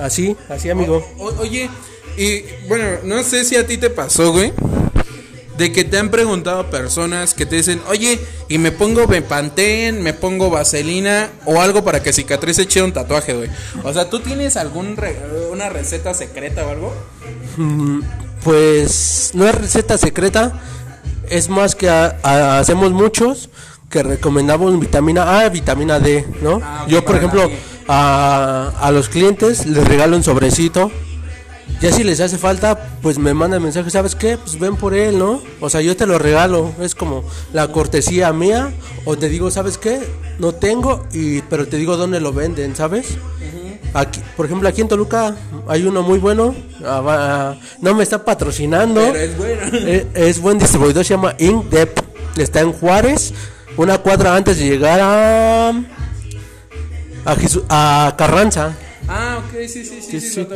Así, 0.00 0.36
así 0.48 0.70
amigo. 0.70 1.04
O- 1.18 1.34
oye, 1.40 1.68
y 2.16 2.42
bueno, 2.68 2.98
no 3.04 3.22
sé 3.22 3.44
si 3.44 3.56
a 3.56 3.66
ti 3.66 3.76
te 3.76 3.90
pasó, 3.90 4.32
güey. 4.32 4.52
De 5.60 5.72
que 5.72 5.84
te 5.84 5.98
han 5.98 6.08
preguntado 6.10 6.70
personas 6.70 7.34
que 7.34 7.44
te 7.44 7.56
dicen, 7.56 7.82
oye, 7.90 8.18
y 8.48 8.56
me 8.56 8.72
pongo 8.72 9.06
Bepantén, 9.06 10.02
me 10.02 10.14
pongo 10.14 10.48
vaselina 10.48 11.28
o 11.44 11.60
algo 11.60 11.84
para 11.84 12.02
que 12.02 12.14
cicatrice 12.14 12.66
chido 12.66 12.86
un 12.86 12.92
tatuaje, 12.92 13.34
güey. 13.34 13.50
O 13.84 13.92
sea, 13.92 14.08
¿tú 14.08 14.20
tienes 14.20 14.56
algún 14.56 14.96
re- 14.96 15.18
una 15.52 15.68
receta 15.68 16.14
secreta 16.14 16.66
o 16.66 16.70
algo? 16.70 16.94
Mm, 17.58 18.00
Pues 18.42 19.32
no 19.34 19.46
es 19.46 19.54
receta 19.54 19.98
secreta, 19.98 20.60
es 21.28 21.50
más 21.50 21.74
que 21.74 21.90
a- 21.90 22.16
a- 22.22 22.58
hacemos 22.58 22.90
muchos 22.92 23.50
que 23.90 24.02
recomendamos 24.02 24.80
vitamina 24.80 25.40
A, 25.40 25.48
vitamina 25.50 25.98
D, 26.00 26.24
¿no? 26.40 26.60
Ah, 26.64 26.86
Yo, 26.88 27.04
por 27.04 27.16
ejemplo, 27.16 27.50
a, 27.86 28.72
a 28.80 28.90
los 28.92 29.10
clientes 29.10 29.66
les 29.66 29.86
regalo 29.86 30.16
un 30.16 30.22
sobrecito. 30.24 30.90
Ya 31.80 31.90
si 31.92 32.04
les 32.04 32.20
hace 32.20 32.36
falta, 32.36 32.78
pues 33.00 33.18
me 33.18 33.32
mandan 33.32 33.62
mensaje, 33.62 33.88
¿sabes 33.88 34.14
qué? 34.14 34.36
Pues 34.36 34.58
ven 34.58 34.76
por 34.76 34.92
él, 34.92 35.18
¿no? 35.18 35.40
O 35.60 35.70
sea, 35.70 35.80
yo 35.80 35.96
te 35.96 36.06
lo 36.06 36.18
regalo, 36.18 36.72
es 36.80 36.94
como 36.94 37.24
la 37.54 37.68
cortesía 37.68 38.32
mía, 38.34 38.70
o 39.06 39.16
te 39.16 39.30
digo, 39.30 39.50
¿sabes 39.50 39.78
qué? 39.78 39.98
No 40.38 40.52
tengo, 40.52 41.06
y 41.14 41.40
pero 41.42 41.66
te 41.66 41.78
digo 41.78 41.96
dónde 41.96 42.20
lo 42.20 42.32
venden, 42.34 42.76
¿sabes? 42.76 43.16
Aquí, 43.94 44.20
por 44.36 44.44
ejemplo, 44.46 44.68
aquí 44.68 44.82
en 44.82 44.88
Toluca 44.88 45.34
hay 45.66 45.84
uno 45.84 46.02
muy 46.02 46.18
bueno. 46.18 46.54
ah, 46.86 47.00
va- 47.00 47.58
no 47.80 47.94
me 47.94 48.02
está 48.02 48.24
patrocinando. 48.24 49.00
Pero 49.00 49.16
es 49.18 49.36
bueno. 49.38 49.60
Eh, 49.72 50.06
es 50.14 50.38
buen 50.40 50.58
distribuidor, 50.58 51.02
se 51.04 51.14
llama 51.14 51.34
Inkdep. 51.38 51.98
Está 52.36 52.60
en 52.60 52.72
Juárez, 52.72 53.32
una 53.76 53.98
cuadra 53.98 54.36
antes 54.36 54.58
de 54.58 54.66
llegar 54.68 55.00
a. 55.02 55.70
a, 57.24 58.06
a 58.06 58.16
Carranza. 58.16 58.76
Ah, 59.12 59.42
ok, 59.44 59.66
sí, 59.66 59.84
sí, 59.84 60.00
sí, 60.00 60.02
Sí, 60.02 60.20
sí, 60.20 60.46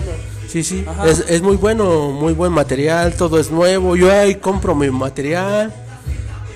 sí. 0.48 0.64
Sí, 0.64 0.84
es, 1.08 1.24
es 1.28 1.42
muy 1.42 1.56
bueno, 1.56 2.12
muy 2.12 2.32
buen 2.32 2.52
material, 2.52 3.14
todo 3.14 3.40
es 3.40 3.50
nuevo. 3.50 3.96
Yo 3.96 4.12
ahí 4.12 4.36
compro 4.36 4.76
mi 4.76 4.88
material, 4.90 5.74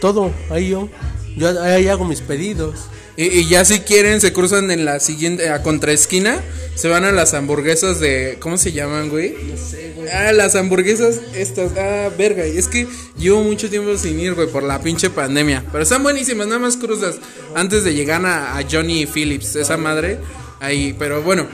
todo, 0.01 0.31
ahí 0.49 0.69
yo. 0.69 0.89
Yo 1.37 1.61
ahí 1.61 1.89
hago 1.89 2.05
mis 2.05 2.21
pedidos. 2.21 2.87
Y, 3.17 3.25
y 3.25 3.49
ya 3.49 3.65
si 3.65 3.81
quieren, 3.81 4.21
se 4.21 4.33
cruzan 4.33 4.71
en 4.71 4.85
la 4.85 5.01
siguiente, 5.01 5.51
a 5.51 5.65
contraesquina, 5.65 6.41
se 6.77 6.87
van 6.87 7.05
a 7.05 7.11
las 7.11 7.35
hamburguesas 7.35 7.99
de, 7.99 8.37
¿cómo 8.39 8.57
se 8.57 8.71
llaman, 8.71 9.09
güey? 9.09 9.35
No 9.51 9.57
sé, 9.57 9.93
güey. 9.97 10.09
Ah, 10.09 10.31
las 10.31 10.55
hamburguesas 10.55 11.21
estas, 11.35 11.73
ah, 11.77 12.11
verga, 12.17 12.47
y 12.47 12.57
es 12.57 12.69
que 12.69 12.87
llevo 13.19 13.43
mucho 13.43 13.69
tiempo 13.69 13.97
sin 13.99 14.21
ir, 14.21 14.35
güey, 14.35 14.47
por 14.47 14.63
la 14.63 14.81
pinche 14.81 15.11
pandemia. 15.11 15.65
Pero 15.73 15.83
están 15.83 16.05
buenísimas, 16.05 16.47
nada 16.47 16.61
más 16.61 16.77
cruzas 16.77 17.17
antes 17.57 17.83
de 17.83 17.93
llegar 17.95 18.25
a, 18.25 18.57
a 18.57 18.63
Johnny 18.71 19.05
Phillips, 19.07 19.57
esa 19.57 19.77
madre, 19.77 20.21
ahí, 20.61 20.95
pero 20.97 21.21
bueno, 21.23 21.49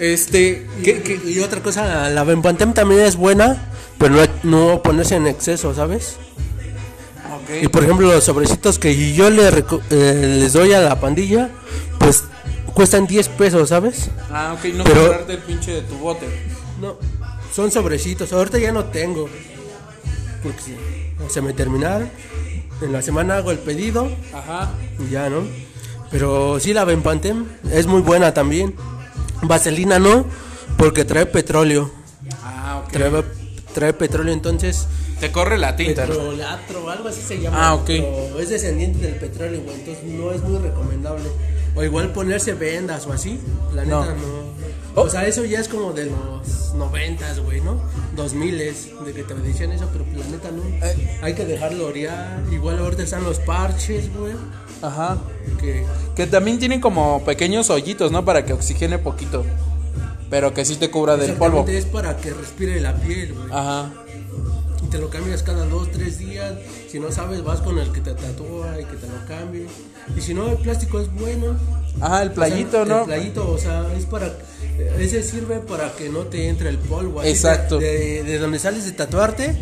este, 0.00 0.66
¿qué, 0.82 1.02
qué? 1.02 1.20
Y 1.24 1.38
otra 1.40 1.62
cosa, 1.62 2.10
la 2.10 2.24
Bempantem 2.24 2.72
también 2.72 3.02
es 3.02 3.16
buena, 3.16 3.70
pero 3.98 4.14
no, 4.16 4.26
no 4.42 4.82
ponerse 4.82 5.14
en 5.16 5.26
exceso, 5.26 5.74
¿sabes? 5.74 6.16
Y 7.62 7.68
por 7.68 7.82
ejemplo, 7.82 8.06
los 8.12 8.22
sobrecitos 8.24 8.78
que 8.78 9.12
yo 9.12 9.28
le 9.28 9.48
eh, 9.48 10.36
les 10.40 10.52
doy 10.52 10.72
a 10.72 10.80
la 10.80 11.00
pandilla, 11.00 11.50
pues 11.98 12.22
cuestan 12.74 13.06
10 13.06 13.28
pesos, 13.30 13.68
¿sabes? 13.70 14.08
Ah, 14.30 14.54
ok, 14.56 14.72
no 14.74 14.84
Pero- 14.84 15.00
comprarte 15.00 15.32
el 15.32 15.38
pinche 15.40 15.72
de 15.72 15.82
tu 15.82 15.96
bote. 15.96 16.26
No, 16.80 16.96
son 17.54 17.70
sobrecitos. 17.72 18.32
Ahorita 18.32 18.58
ya 18.58 18.70
no 18.72 18.84
tengo. 18.84 19.28
Porque 20.42 20.76
se 21.28 21.42
me 21.42 21.52
terminaron. 21.52 22.08
En 22.80 22.92
la 22.92 23.02
semana 23.02 23.36
hago 23.36 23.50
el 23.50 23.58
pedido 23.58 24.08
Ajá. 24.32 24.70
y 24.98 25.10
ya, 25.10 25.28
¿no? 25.28 25.42
Pero 26.10 26.58
sí, 26.60 26.72
la 26.72 26.84
Bempantem 26.84 27.46
es 27.72 27.86
muy 27.86 28.00
buena 28.00 28.32
también. 28.32 28.74
Vaselina 29.42 29.98
no, 29.98 30.26
porque 30.76 31.04
trae 31.04 31.26
petróleo. 31.26 31.90
Ah, 32.42 32.82
ok. 32.84 32.92
Trae, 32.92 33.10
trae 33.74 33.92
petróleo, 33.92 34.32
entonces. 34.32 34.86
Te 35.20 35.30
corre 35.30 35.58
la 35.58 35.76
tinta. 35.76 36.06
Petrolatro, 36.06 36.88
algo 36.88 37.08
así 37.08 37.20
se 37.20 37.38
llama. 37.40 37.68
Ah, 37.68 37.74
ok. 37.74 37.86
pero 37.86 38.40
es 38.40 38.48
descendiente 38.48 39.00
del 39.00 39.16
petróleo, 39.16 39.60
güey. 39.62 39.76
Entonces 39.76 40.04
no 40.04 40.32
es 40.32 40.42
muy 40.42 40.58
recomendable. 40.58 41.28
O 41.74 41.84
igual 41.84 42.12
ponerse 42.12 42.54
vendas 42.54 43.06
o 43.06 43.12
así. 43.12 43.38
La 43.74 43.84
No. 43.84 44.04
no. 44.06 44.50
Oh. 44.94 45.02
O 45.02 45.10
sea, 45.10 45.26
eso 45.26 45.44
ya 45.44 45.60
es 45.60 45.68
como 45.68 45.92
de 45.92 46.06
los 46.06 46.74
noventas, 46.74 47.38
güey, 47.38 47.60
¿no? 47.60 47.80
Dos 48.16 48.32
miles 48.34 48.88
de 49.04 49.12
que 49.12 49.22
te 49.22 49.34
decían 49.34 49.70
eso, 49.72 49.88
pero 49.92 50.04
la 50.16 50.26
neta 50.26 50.50
no. 50.50 50.62
Eh. 50.64 51.18
Hay 51.22 51.34
que 51.34 51.44
dejarlo 51.44 51.86
orear. 51.86 52.42
Igual 52.50 52.78
ahorita 52.78 53.02
están 53.04 53.22
los 53.22 53.38
parches, 53.40 54.12
güey. 54.16 54.32
Ajá. 54.82 55.18
Que 55.60 55.84
Que 56.14 56.26
también 56.26 56.58
tienen 56.58 56.80
como 56.80 57.22
pequeños 57.24 57.70
hoyitos, 57.70 58.10
¿no? 58.12 58.24
Para 58.24 58.44
que 58.44 58.52
oxigene 58.52 58.98
poquito. 58.98 59.44
Pero 60.30 60.54
que 60.54 60.64
sí 60.64 60.76
te 60.76 60.90
cubra 60.90 61.16
del 61.16 61.32
polvo. 61.34 61.64
es 61.68 61.84
para 61.86 62.16
que 62.16 62.32
respire 62.32 62.80
la 62.80 62.94
piel, 62.94 63.32
güey. 63.34 63.46
Ajá. 63.50 63.90
Y 64.82 64.86
te 64.86 64.98
lo 64.98 65.10
cambias 65.10 65.42
cada 65.42 65.66
dos, 65.66 65.90
tres 65.90 66.18
días. 66.18 66.54
Si 66.88 66.98
no 67.00 67.10
sabes, 67.10 67.42
vas 67.42 67.60
con 67.60 67.78
el 67.78 67.90
que 67.92 68.00
te 68.00 68.14
tatúa 68.14 68.80
y 68.80 68.84
que 68.84 68.96
te 68.96 69.06
lo 69.08 69.26
cambie. 69.26 69.66
Y 70.16 70.20
si 70.20 70.32
no, 70.32 70.48
el 70.48 70.56
plástico 70.58 71.00
es 71.00 71.12
bueno. 71.14 71.56
Ajá, 72.00 72.22
el 72.22 72.30
playito, 72.32 72.82
O 72.82 72.86
sea, 72.86 72.94
¿no? 72.94 73.00
El 73.00 73.06
playito, 73.06 73.50
o 73.50 73.58
sea, 73.58 73.92
es 73.96 74.06
para. 74.06 74.32
Ese 74.98 75.22
sirve 75.22 75.58
para 75.58 75.92
que 75.92 76.08
no 76.08 76.20
te 76.20 76.48
entre 76.48 76.70
el 76.70 76.78
polvo. 76.78 77.20
así 77.20 77.28
Exacto. 77.30 77.78
De, 77.78 78.22
de- 78.22 78.22
de 78.24 78.38
donde 78.38 78.58
sales 78.58 78.84
de 78.86 78.92
tatuarte 78.92 79.54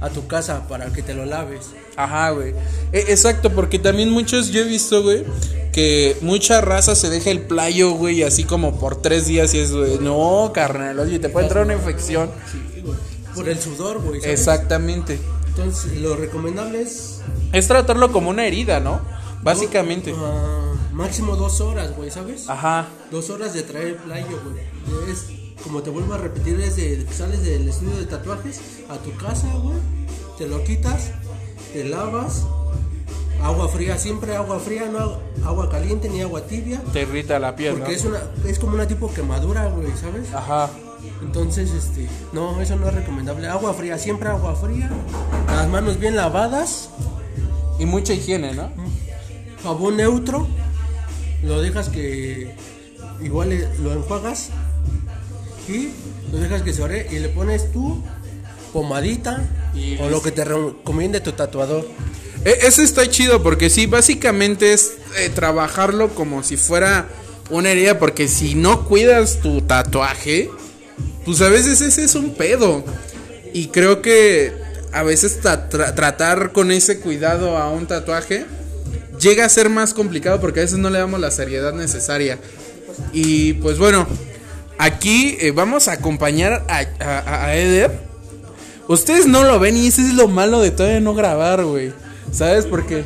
a 0.00 0.08
tu 0.10 0.26
casa 0.26 0.66
para 0.68 0.92
que 0.92 1.02
te 1.02 1.14
lo 1.14 1.24
laves. 1.26 1.70
Ajá, 1.96 2.30
güey. 2.30 2.54
E- 2.92 3.06
exacto, 3.08 3.50
porque 3.50 3.78
también 3.78 4.10
muchos, 4.10 4.48
yo 4.50 4.60
he 4.62 4.64
visto, 4.64 5.02
güey, 5.02 5.24
que 5.72 6.16
mucha 6.22 6.60
raza 6.60 6.94
se 6.94 7.10
deja 7.10 7.30
el 7.30 7.42
playo, 7.42 7.90
güey, 7.92 8.22
así 8.22 8.44
como 8.44 8.78
por 8.78 8.96
tres 9.02 9.26
días 9.26 9.52
y 9.54 9.58
es, 9.58 9.72
güey, 9.72 9.98
no, 10.00 10.50
carnal, 10.54 10.98
oye, 10.98 11.18
te 11.18 11.28
puede 11.28 11.46
entrar 11.46 11.64
una 11.64 11.74
infección. 11.74 12.30
Sí, 12.50 12.80
güey. 12.82 12.96
Por 13.34 13.48
el 13.48 13.58
sudor, 13.60 14.00
güey. 14.02 14.20
¿sabes? 14.20 14.40
Exactamente. 14.40 15.18
Entonces, 15.48 15.98
lo 16.00 16.16
recomendable 16.16 16.82
es. 16.82 17.20
Es 17.52 17.68
tratarlo 17.68 18.10
como 18.12 18.30
una 18.30 18.46
herida, 18.46 18.80
¿no? 18.80 19.00
Básicamente. 19.42 20.14
ah, 20.16 20.72
máximo 20.92 21.36
dos 21.36 21.60
horas, 21.60 21.94
güey, 21.96 22.10
¿sabes? 22.10 22.48
Ajá. 22.48 22.88
Dos 23.10 23.30
horas 23.30 23.52
de 23.54 23.62
traer 23.62 23.86
el 23.88 23.94
playo, 23.96 24.40
güey. 24.44 25.12
Es, 25.12 25.26
como 25.64 25.82
te 25.82 25.90
vuelvo 25.90 26.14
a 26.14 26.18
repetir, 26.18 26.56
desde 26.56 27.04
que 27.04 27.12
sales 27.12 27.42
del 27.42 27.68
estudio 27.68 27.96
de 27.96 28.06
tatuajes 28.06 28.60
a 28.88 28.96
tu 28.98 29.14
casa, 29.16 29.48
güey. 29.62 29.76
Te 30.38 30.46
lo 30.48 30.62
quitas, 30.64 31.10
te 31.72 31.84
lavas. 31.84 32.44
Agua 33.42 33.68
fría, 33.68 33.96
siempre 33.96 34.36
agua 34.36 34.58
fría, 34.58 34.86
no 34.90 35.18
agua 35.46 35.70
caliente 35.70 36.08
ni 36.10 36.20
agua 36.20 36.42
tibia. 36.42 36.82
Te 36.92 37.02
irrita 37.02 37.38
la 37.38 37.56
piel, 37.56 37.74
Porque 37.76 37.92
¿no? 37.92 37.96
es 37.96 38.04
una 38.04 38.20
es 38.46 38.58
como 38.58 38.74
una 38.74 38.86
tipo 38.86 39.12
quemadura, 39.12 39.66
güey, 39.68 39.88
¿sabes? 39.98 40.32
Ajá. 40.34 40.68
Entonces, 41.22 41.70
este, 41.70 42.06
no, 42.34 42.60
eso 42.60 42.76
no 42.76 42.88
es 42.88 42.94
recomendable. 42.94 43.48
Agua 43.48 43.72
fría, 43.72 43.96
siempre 43.98 44.28
agua 44.28 44.54
fría. 44.56 44.90
Las 45.46 45.68
manos 45.68 45.98
bien 45.98 46.16
lavadas, 46.16 46.90
Y 47.78 47.86
mucha 47.86 48.12
higiene, 48.12 48.52
¿no? 48.54 48.70
jabón 49.62 49.96
neutro. 49.96 50.46
Lo 51.42 51.62
dejas 51.62 51.88
que 51.88 52.54
igual 53.22 53.48
le- 53.50 53.74
lo 53.78 53.92
enjuagas 53.94 54.50
y 55.70 55.90
lo 56.32 56.38
dejas 56.38 56.62
que 56.62 56.72
se 56.72 56.82
ore 56.82 57.06
y 57.10 57.18
le 57.18 57.28
pones 57.28 57.70
tu 57.72 58.02
pomadita 58.72 59.48
Y 59.74 59.96
o 59.98 60.08
lo 60.10 60.22
que 60.22 60.30
te 60.32 60.44
recomiende 60.44 61.20
tu 61.20 61.32
tatuador. 61.32 61.86
E- 62.44 62.58
Eso 62.62 62.82
está 62.82 63.08
chido 63.08 63.42
porque 63.42 63.70
sí, 63.70 63.86
básicamente 63.86 64.72
es 64.72 64.92
eh, 65.18 65.30
trabajarlo 65.34 66.10
como 66.14 66.42
si 66.42 66.56
fuera 66.56 67.08
una 67.50 67.70
herida 67.70 67.98
porque 67.98 68.28
si 68.28 68.54
no 68.54 68.86
cuidas 68.86 69.40
tu 69.40 69.60
tatuaje, 69.62 70.50
pues 71.24 71.40
a 71.40 71.48
veces 71.48 71.80
ese 71.80 72.04
es 72.04 72.14
un 72.14 72.34
pedo. 72.34 72.84
Y 73.52 73.68
creo 73.68 74.00
que 74.02 74.52
a 74.92 75.02
veces 75.02 75.40
tra- 75.42 75.68
tra- 75.68 75.94
tratar 75.94 76.52
con 76.52 76.70
ese 76.70 77.00
cuidado 77.00 77.56
a 77.56 77.70
un 77.70 77.86
tatuaje 77.86 78.44
llega 79.20 79.44
a 79.44 79.48
ser 79.48 79.68
más 79.68 79.92
complicado 79.94 80.40
porque 80.40 80.60
a 80.60 80.62
veces 80.62 80.78
no 80.78 80.90
le 80.90 80.98
damos 80.98 81.20
la 81.20 81.30
seriedad 81.32 81.72
necesaria. 81.74 82.38
Y 83.12 83.54
pues 83.54 83.78
bueno, 83.78 84.06
aquí 84.80 85.36
eh, 85.40 85.52
vamos 85.52 85.88
a 85.88 85.92
acompañar 85.92 86.64
a, 86.68 87.54
Eder. 87.54 87.90
Ustedes 88.88 89.26
no 89.26 89.44
lo 89.44 89.60
ven 89.60 89.76
y 89.76 89.86
ese 89.86 90.02
es 90.02 90.14
lo 90.14 90.26
malo 90.26 90.60
de 90.60 90.70
todavía 90.70 91.00
no 91.00 91.14
grabar, 91.14 91.64
güey. 91.64 91.92
¿Sabes 92.32 92.66
por 92.66 92.86
qué? 92.86 93.04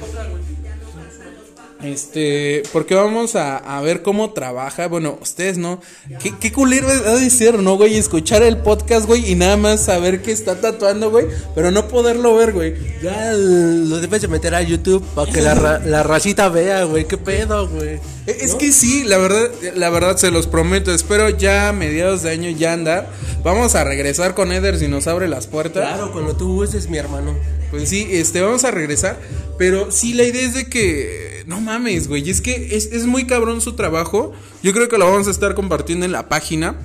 Este, 1.85 2.63
porque 2.73 2.95
vamos 2.95 3.37
a, 3.37 3.57
a 3.59 3.81
ver 3.83 4.03
cómo 4.03 4.33
trabaja. 4.33 4.89
Bueno, 4.89 5.19
ustedes 5.21 5.59
no. 5.59 5.81
¿Qué, 6.23 6.33
qué 6.41 6.53
culero 6.53 6.89
ha 6.89 7.15
de 7.17 7.31
ser, 7.31 7.59
no, 7.59 7.77
güey? 7.77 7.97
Escuchar 7.97 8.43
el 8.43 8.59
podcast, 8.59 9.07
güey, 9.07 9.31
y 9.31 9.35
nada 9.35 9.57
más 9.57 9.85
saber 9.85 10.23
que 10.23 10.33
está 10.33 10.61
tatuando, 10.61 11.11
güey, 11.11 11.27
pero 11.55 11.71
no 11.71 11.89
poderlo 11.89 12.35
ver, 12.37 12.53
güey. 12.53 12.75
Ya 13.03 13.33
lo 13.35 14.01
debes 14.01 14.23
de 14.23 14.29
meter 14.29 14.55
a 14.55 14.63
YouTube 14.63 15.05
para 15.15 15.31
que 15.31 15.41
la, 15.43 15.55
ra- 15.55 15.79
la 15.81 16.03
racita 16.03 16.49
vea, 16.49 16.85
güey, 16.85 17.07
qué 17.07 17.19
pedo, 17.19 17.69
güey. 17.69 18.01
E- 18.27 18.37
Es 18.41 18.55
que 18.55 18.73
sí, 18.73 19.05
la 19.05 19.19
verdad, 19.19 19.51
la 19.75 19.91
verdad 19.91 20.17
se 20.17 20.31
los 20.31 20.47
prometo. 20.47 20.93
Espero 20.93 21.29
ya 21.29 21.69
a 21.69 21.73
mediados 21.73 22.23
de 22.23 22.31
año 22.31 22.51
ya 22.51 22.73
andar. 22.73 23.11
Vamos 23.43 23.75
a 23.75 23.85
regresar 23.85 24.35
con 24.35 24.53
Eder 24.53 24.79
si 24.79 24.89
nos 24.89 25.07
abre 25.07 25.29
las 25.29 25.47
puertas. 25.47 25.87
Claro, 25.87 26.13
cuando 26.13 26.35
tú 26.35 26.63
uses 26.63 26.89
mi 26.89 26.97
hermano. 26.97 27.35
Pues 27.71 27.89
sí, 27.91 28.07
este, 28.11 28.41
vamos 28.41 28.65
a 28.65 28.71
regresar. 28.71 29.19
Pero 29.59 29.91
sí, 29.91 30.15
la 30.15 30.23
idea 30.25 30.43
es 30.47 30.55
de 30.55 30.67
que. 30.71 31.34
No 31.47 31.61
mames, 31.61 32.09
güey. 32.09 32.29
Es 32.29 32.41
que 32.41 32.77
es, 32.77 32.87
es 32.87 33.07
muy 33.07 33.27
cabrón 33.27 33.61
su 33.61 33.75
trabajo. 33.75 34.33
Yo 34.63 34.73
creo 34.73 34.89
que 34.89 34.99
lo 34.99 35.11
vamos 35.11 35.29
a 35.29 35.31
estar 35.31 35.55
compartiendo 35.55 36.05
en 36.07 36.13
la 36.13 36.29
página. 36.29 36.77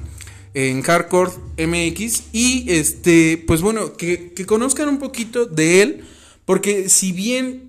En 0.54 0.82
Hardcore 0.82 1.32
MX. 1.58 2.24
Y 2.34 2.66
este. 2.72 3.44
Pues 3.46 3.62
bueno, 3.62 3.94
que, 3.94 4.34
que 4.34 4.46
conozcan 4.46 4.90
un 4.90 5.00
poquito 5.00 5.46
de 5.46 5.82
él. 5.82 6.06
Porque 6.46 6.90
si 6.90 7.12
bien. 7.12 7.69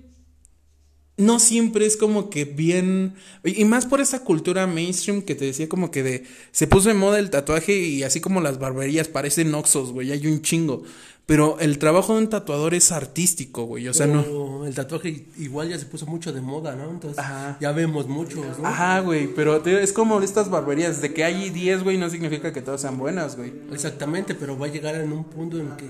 No 1.21 1.39
siempre 1.39 1.85
es 1.85 1.97
como 1.97 2.29
que 2.29 2.45
bien. 2.45 3.13
Y 3.43 3.65
más 3.65 3.85
por 3.85 4.01
esa 4.01 4.23
cultura 4.23 4.67
mainstream 4.67 5.21
que 5.21 5.35
te 5.35 5.45
decía, 5.45 5.69
como 5.69 5.91
que 5.91 6.03
de. 6.03 6.23
Se 6.51 6.67
puso 6.67 6.89
de 6.89 6.95
moda 6.95 7.19
el 7.19 7.29
tatuaje 7.29 7.77
y 7.77 8.03
así 8.03 8.19
como 8.21 8.41
las 8.41 8.59
barberías 8.59 9.07
parecen 9.07 9.53
oxos, 9.55 9.91
güey. 9.91 10.11
Hay 10.11 10.25
un 10.27 10.41
chingo. 10.41 10.83
Pero 11.27 11.57
el 11.61 11.77
trabajo 11.77 12.13
de 12.15 12.19
un 12.23 12.29
tatuador 12.29 12.73
es 12.73 12.91
artístico, 12.91 13.63
güey. 13.63 13.87
O 13.87 13.93
sea, 13.93 14.07
no. 14.07 14.65
El 14.65 14.73
tatuaje 14.73 15.27
igual 15.37 15.69
ya 15.69 15.77
se 15.77 15.85
puso 15.85 16.05
mucho 16.07 16.33
de 16.33 16.41
moda, 16.41 16.75
¿no? 16.75 16.89
Entonces 16.89 17.19
Ajá. 17.19 17.57
ya 17.61 17.71
vemos 17.71 18.07
muchos, 18.07 18.59
¿no? 18.59 18.67
Ajá, 18.67 18.99
güey. 18.99 19.27
Pero 19.33 19.61
te- 19.61 19.81
es 19.83 19.93
como 19.93 20.19
estas 20.21 20.49
barberías. 20.49 21.01
De 21.01 21.13
que 21.13 21.23
hay 21.23 21.49
10, 21.51 21.83
güey, 21.83 21.97
no 21.97 22.09
significa 22.09 22.51
que 22.51 22.61
todas 22.61 22.81
sean 22.81 22.97
buenas, 22.97 23.37
güey. 23.37 23.53
Exactamente, 23.71 24.35
pero 24.35 24.57
va 24.57 24.65
a 24.65 24.69
llegar 24.71 24.95
en 24.95 25.13
un 25.13 25.23
punto 25.23 25.57
en 25.59 25.69
que 25.77 25.85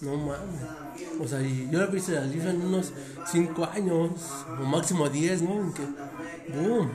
no 0.00 0.16
mames. 0.16 0.83
O 1.20 1.28
sea, 1.28 1.40
y 1.40 1.68
yo 1.70 1.78
lo 1.78 1.84
he 1.86 1.90
visto 1.90 2.12
en 2.12 2.62
unos 2.62 2.92
5 3.30 3.68
años 3.72 4.10
o 4.60 4.64
máximo 4.64 5.08
10, 5.08 5.42
¿no? 5.42 5.54
En 5.60 5.72
que 5.72 5.82
boom. 6.52 6.90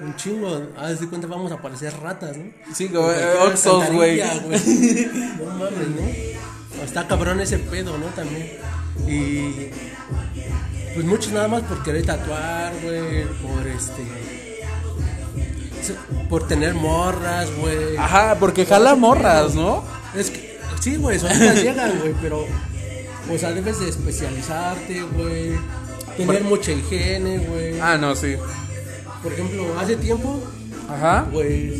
Un 0.00 0.16
chingo. 0.16 0.68
Haz 0.76 1.00
de 1.00 1.08
cuenta, 1.08 1.26
vamos 1.26 1.52
a 1.52 1.60
parecer 1.60 1.92
ratas, 2.00 2.36
¿no? 2.36 2.44
Sí, 2.74 2.88
como 2.88 3.10
eh, 3.10 3.34
Oxos, 3.46 3.90
güey. 3.92 4.20
No 5.38 5.46
mames, 5.46 5.88
¿no? 5.88 6.82
Está 6.82 7.06
cabrón 7.06 7.40
ese 7.40 7.58
pedo, 7.58 7.96
¿no? 7.98 8.06
También. 8.06 8.58
Y. 9.06 9.70
Pues 10.94 11.06
muchos 11.06 11.32
nada 11.32 11.48
más 11.48 11.62
por 11.62 11.82
querer 11.82 12.04
tatuar, 12.04 12.72
güey. 12.82 13.24
Por 13.24 13.66
este. 13.66 14.02
Por 16.28 16.46
tener 16.46 16.74
morras, 16.74 17.48
güey. 17.56 17.96
Ajá, 17.96 18.36
porque 18.38 18.66
jala 18.66 18.94
morras, 18.94 19.54
¿no? 19.54 19.84
Es 20.14 20.30
que, 20.30 20.58
sí, 20.80 20.96
güey, 20.96 21.18
solitas 21.18 21.62
llegan, 21.62 21.98
güey, 22.00 22.14
pero, 22.20 22.46
o 23.30 23.38
sea, 23.38 23.52
debes 23.52 23.80
de 23.80 23.88
especializarte, 23.88 25.02
güey, 25.02 25.52
tener 26.16 26.44
mucha 26.44 26.72
higiene, 26.72 27.38
güey. 27.38 27.80
Ah, 27.80 27.96
no, 27.98 28.14
sí. 28.14 28.34
Por 29.22 29.32
ejemplo, 29.32 29.78
hace 29.78 29.96
tiempo, 29.96 30.42
Ajá. 30.88 31.28
pues, 31.32 31.72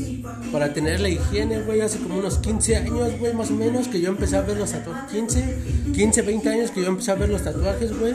para 0.52 0.72
tener 0.72 1.00
la 1.00 1.08
higiene, 1.08 1.60
güey, 1.62 1.80
hace 1.80 1.98
como 1.98 2.18
unos 2.18 2.38
15 2.38 2.76
años, 2.76 3.18
güey, 3.18 3.34
más 3.34 3.50
o 3.50 3.54
menos, 3.54 3.88
que 3.88 4.00
yo 4.00 4.08
empecé 4.10 4.36
a 4.36 4.42
ver 4.42 4.56
los 4.56 4.70
tatuajes, 4.70 5.10
15, 5.10 5.56
15, 5.94 6.22
20 6.22 6.48
años 6.48 6.70
que 6.70 6.82
yo 6.82 6.88
empecé 6.88 7.10
a 7.10 7.16
ver 7.16 7.28
los 7.30 7.42
tatuajes, 7.42 7.98
güey. 7.98 8.14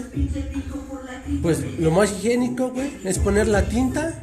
Pues 1.41 1.59
lo 1.79 1.91
más 1.91 2.11
higiénico, 2.11 2.69
güey, 2.69 2.91
es 3.03 3.19
poner 3.19 3.47
la 3.47 3.63
tinta 3.63 4.21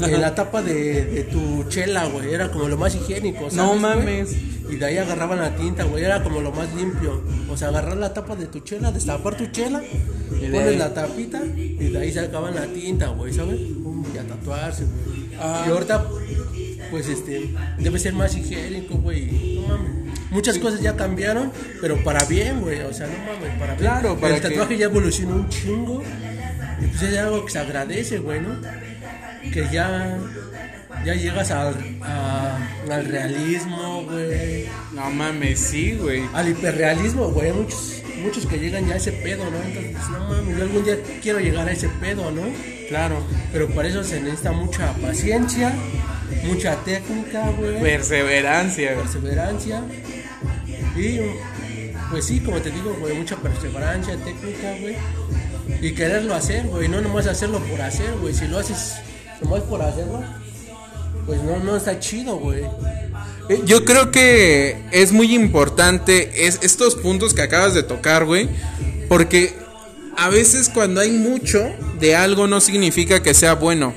en 0.00 0.20
la 0.20 0.34
tapa 0.34 0.62
de, 0.62 1.04
de 1.06 1.24
tu 1.24 1.64
chela, 1.68 2.06
güey. 2.06 2.32
Era 2.34 2.50
como 2.50 2.68
lo 2.68 2.76
más 2.76 2.94
higiénico, 2.94 3.50
¿sabes, 3.50 3.54
No 3.56 3.68
güey? 3.68 3.80
mames. 3.80 4.34
Y 4.70 4.76
de 4.76 4.84
ahí 4.86 4.96
agarraban 4.98 5.38
la 5.38 5.54
tinta, 5.56 5.84
güey. 5.84 6.04
Era 6.04 6.22
como 6.22 6.40
lo 6.40 6.50
más 6.52 6.72
limpio. 6.74 7.22
O 7.50 7.56
sea, 7.56 7.68
agarrar 7.68 7.96
la 7.96 8.12
tapa 8.14 8.34
de 8.34 8.46
tu 8.46 8.60
chela, 8.60 8.90
destapar 8.92 9.36
tu 9.36 9.46
chela, 9.48 9.82
pones 10.30 10.78
la 10.78 10.92
tapita 10.94 11.42
y 11.44 11.88
de 11.90 11.98
ahí 11.98 12.12
sacaban 12.12 12.54
la 12.54 12.66
tinta, 12.66 13.08
güey, 13.08 13.32
¿sabes? 13.32 13.60
Y 13.60 14.18
a 14.18 14.22
tatuarse, 14.26 14.84
güey. 14.84 15.28
Ah. 15.40 15.64
Y 15.66 15.70
ahorita, 15.70 16.06
pues 16.90 17.08
este, 17.08 17.54
debe 17.78 17.98
ser 17.98 18.14
más 18.14 18.34
higiénico, 18.36 18.94
güey. 18.96 19.60
No 19.60 19.68
mames. 19.68 19.90
Muchas 20.30 20.58
cosas 20.58 20.80
ya 20.80 20.96
cambiaron, 20.96 21.52
pero 21.80 22.02
para 22.02 22.24
bien, 22.24 22.60
güey. 22.60 22.80
O 22.80 22.92
sea, 22.92 23.06
no 23.06 23.12
mames, 23.18 23.58
para 23.58 23.74
bien. 23.74 23.78
Claro, 23.78 24.16
para 24.18 24.34
El 24.36 24.42
que- 24.42 24.48
tatuaje 24.48 24.78
ya 24.78 24.86
evolucionó 24.86 25.36
un 25.36 25.48
chingo. 25.48 26.02
Y 26.82 26.86
pues 26.86 27.02
es 27.02 27.18
algo 27.18 27.44
que 27.44 27.52
se 27.52 27.58
agradece, 27.60 28.18
güey, 28.18 28.40
¿no? 28.40 28.48
Que 29.52 29.66
ya, 29.72 30.18
ya 31.04 31.14
llegas 31.14 31.50
al, 31.50 31.74
a- 32.02 32.58
al 32.90 33.04
realismo, 33.06 34.04
güey. 34.04 34.66
No 34.92 35.10
mames, 35.10 35.58
sí, 35.60 35.96
güey. 36.00 36.22
Al 36.32 36.48
hiperrealismo, 36.48 37.28
güey. 37.30 37.48
Hay 37.48 37.52
muchos, 37.52 38.02
muchos 38.22 38.46
que 38.46 38.58
llegan 38.58 38.86
ya 38.86 38.94
a 38.94 38.96
ese 38.96 39.12
pedo, 39.12 39.44
¿no? 39.50 39.56
Entonces, 39.62 40.08
no 40.10 40.28
mames, 40.28 40.56
yo 40.56 40.62
algún 40.64 40.84
día 40.84 40.96
quiero 41.22 41.40
llegar 41.40 41.68
a 41.68 41.72
ese 41.72 41.88
pedo, 42.00 42.30
¿no? 42.30 42.42
Claro. 42.88 43.22
Pero 43.52 43.68
para 43.70 43.88
eso 43.88 44.02
se 44.04 44.20
necesita 44.20 44.52
mucha 44.52 44.92
paciencia, 44.94 45.72
mucha 46.44 46.76
técnica, 46.84 47.50
güey. 47.50 47.80
Perseverancia. 47.80 48.92
güey. 48.94 49.04
perseverancia. 49.04 49.82
Y 50.96 51.18
pues 52.10 52.26
sí, 52.26 52.40
como 52.40 52.60
te 52.60 52.70
digo, 52.70 52.94
güey, 53.00 53.14
mucha 53.16 53.36
perseverancia, 53.36 54.16
técnica, 54.16 54.74
güey. 54.80 54.96
Y 55.80 55.92
quererlo 55.92 56.34
hacer, 56.34 56.66
güey, 56.66 56.88
no 56.88 57.00
nomás 57.00 57.26
hacerlo 57.26 57.58
por 57.58 57.80
hacer, 57.80 58.12
güey. 58.20 58.34
Si 58.34 58.46
lo 58.46 58.58
haces 58.58 58.94
nomás 59.44 59.62
por 59.62 59.82
hacerlo, 59.82 60.22
pues 61.26 61.42
no, 61.42 61.58
no 61.58 61.76
está 61.76 61.98
chido, 62.00 62.36
güey. 62.36 62.62
Eh, 63.48 63.60
Yo 63.66 63.84
creo 63.84 64.10
que 64.10 64.76
es 64.90 65.12
muy 65.12 65.34
importante 65.34 66.46
es, 66.46 66.58
estos 66.62 66.94
puntos 66.96 67.34
que 67.34 67.42
acabas 67.42 67.74
de 67.74 67.82
tocar, 67.82 68.24
güey. 68.24 68.48
Porque 69.08 69.54
a 70.16 70.28
veces 70.30 70.68
cuando 70.72 71.00
hay 71.00 71.10
mucho 71.12 71.62
de 72.00 72.16
algo 72.16 72.46
no 72.46 72.60
significa 72.60 73.22
que 73.22 73.34
sea 73.34 73.54
bueno. 73.54 73.94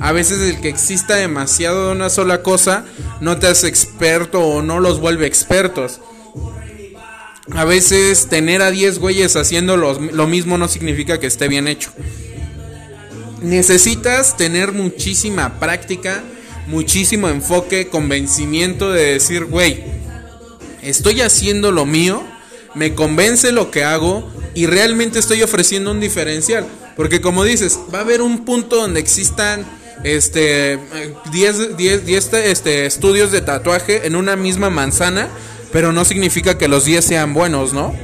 A 0.00 0.12
veces 0.12 0.40
el 0.40 0.60
que 0.60 0.68
exista 0.68 1.16
demasiado 1.16 1.88
de 1.88 1.92
una 1.92 2.08
sola 2.10 2.42
cosa 2.42 2.84
no 3.20 3.38
te 3.38 3.46
hace 3.46 3.68
experto 3.68 4.40
o 4.40 4.62
no 4.62 4.80
los 4.80 4.98
vuelve 5.00 5.26
expertos. 5.26 6.00
A 7.52 7.64
veces 7.64 8.28
tener 8.28 8.62
a 8.62 8.70
10 8.70 8.98
güeyes 8.98 9.34
haciendo 9.36 9.76
los- 9.76 10.00
lo 10.00 10.26
mismo 10.26 10.56
no 10.56 10.68
significa 10.68 11.18
que 11.18 11.26
esté 11.26 11.48
bien 11.48 11.68
hecho. 11.68 11.90
Necesitas 13.42 14.36
tener 14.36 14.72
muchísima 14.72 15.58
práctica, 15.58 16.22
muchísimo 16.66 17.28
enfoque, 17.28 17.88
convencimiento 17.88 18.92
de 18.92 19.14
decir, 19.14 19.46
güey, 19.46 19.82
estoy 20.82 21.20
haciendo 21.20 21.72
lo 21.72 21.86
mío, 21.86 22.22
me 22.74 22.94
convence 22.94 23.52
lo 23.52 23.70
que 23.70 23.84
hago 23.84 24.30
y 24.54 24.66
realmente 24.66 25.18
estoy 25.18 25.42
ofreciendo 25.42 25.90
un 25.90 26.00
diferencial. 26.00 26.66
Porque 26.96 27.20
como 27.20 27.44
dices, 27.44 27.78
va 27.92 27.98
a 27.98 28.02
haber 28.02 28.20
un 28.20 28.44
punto 28.44 28.76
donde 28.76 29.00
existan 29.00 29.64
este 30.04 30.78
10 31.30 31.76
10 31.76 32.06
10 32.06 32.32
este, 32.34 32.86
estudios 32.86 33.32
de 33.32 33.40
tatuaje 33.40 34.06
en 34.06 34.16
una 34.16 34.36
misma 34.36 34.70
manzana, 34.70 35.28
pero 35.72 35.92
no 35.92 36.04
significa 36.04 36.58
que 36.58 36.68
los 36.68 36.84
10 36.84 37.04
sean 37.04 37.34
buenos, 37.34 37.72
¿no? 37.72 37.94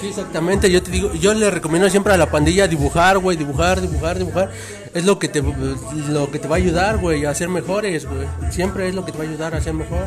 Sí, 0.00 0.08
exactamente. 0.08 0.70
Yo 0.70 0.82
te 0.82 0.90
digo, 0.90 1.12
yo 1.14 1.34
le 1.34 1.50
recomiendo 1.50 1.88
siempre 1.88 2.12
a 2.12 2.16
la 2.16 2.30
pandilla 2.30 2.68
dibujar, 2.68 3.18
güey, 3.18 3.36
dibujar, 3.36 3.80
dibujar, 3.80 4.18
dibujar. 4.18 4.50
Es 4.94 5.04
lo 5.04 5.18
que 5.18 5.28
te 5.28 5.42
lo 5.42 6.30
que 6.30 6.38
te 6.38 6.46
va 6.48 6.56
a 6.56 6.58
ayudar, 6.58 6.98
güey, 6.98 7.24
a 7.24 7.34
ser 7.34 7.48
mejores, 7.48 8.06
güey. 8.06 8.26
Siempre 8.52 8.88
es 8.88 8.94
lo 8.94 9.04
que 9.04 9.12
te 9.12 9.18
va 9.18 9.24
a 9.24 9.26
ayudar 9.26 9.54
a 9.54 9.60
ser 9.60 9.74
mejor. 9.74 10.06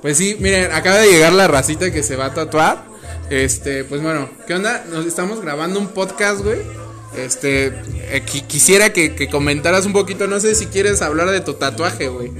Pues 0.00 0.16
sí, 0.16 0.36
miren, 0.40 0.72
acaba 0.72 0.96
de 0.98 1.10
llegar 1.12 1.32
la 1.32 1.46
racita 1.46 1.90
que 1.92 2.02
se 2.02 2.16
va 2.16 2.26
a 2.26 2.34
tatuar. 2.34 2.84
Este, 3.30 3.84
pues 3.84 4.02
bueno, 4.02 4.28
¿qué 4.46 4.54
onda? 4.54 4.84
Nos 4.90 5.06
estamos 5.06 5.40
grabando 5.40 5.78
un 5.78 5.88
podcast, 5.88 6.40
güey. 6.40 6.58
Este, 7.16 7.66
eh, 7.66 8.22
qui- 8.26 8.46
quisiera 8.46 8.92
que, 8.92 9.14
que 9.14 9.28
comentaras 9.28 9.84
un 9.84 9.92
poquito, 9.92 10.26
no 10.26 10.40
sé 10.40 10.54
si 10.54 10.66
quieres 10.66 11.02
hablar 11.02 11.30
de 11.30 11.40
tu 11.42 11.54
tatuaje, 11.54 12.08
güey. 12.08 12.32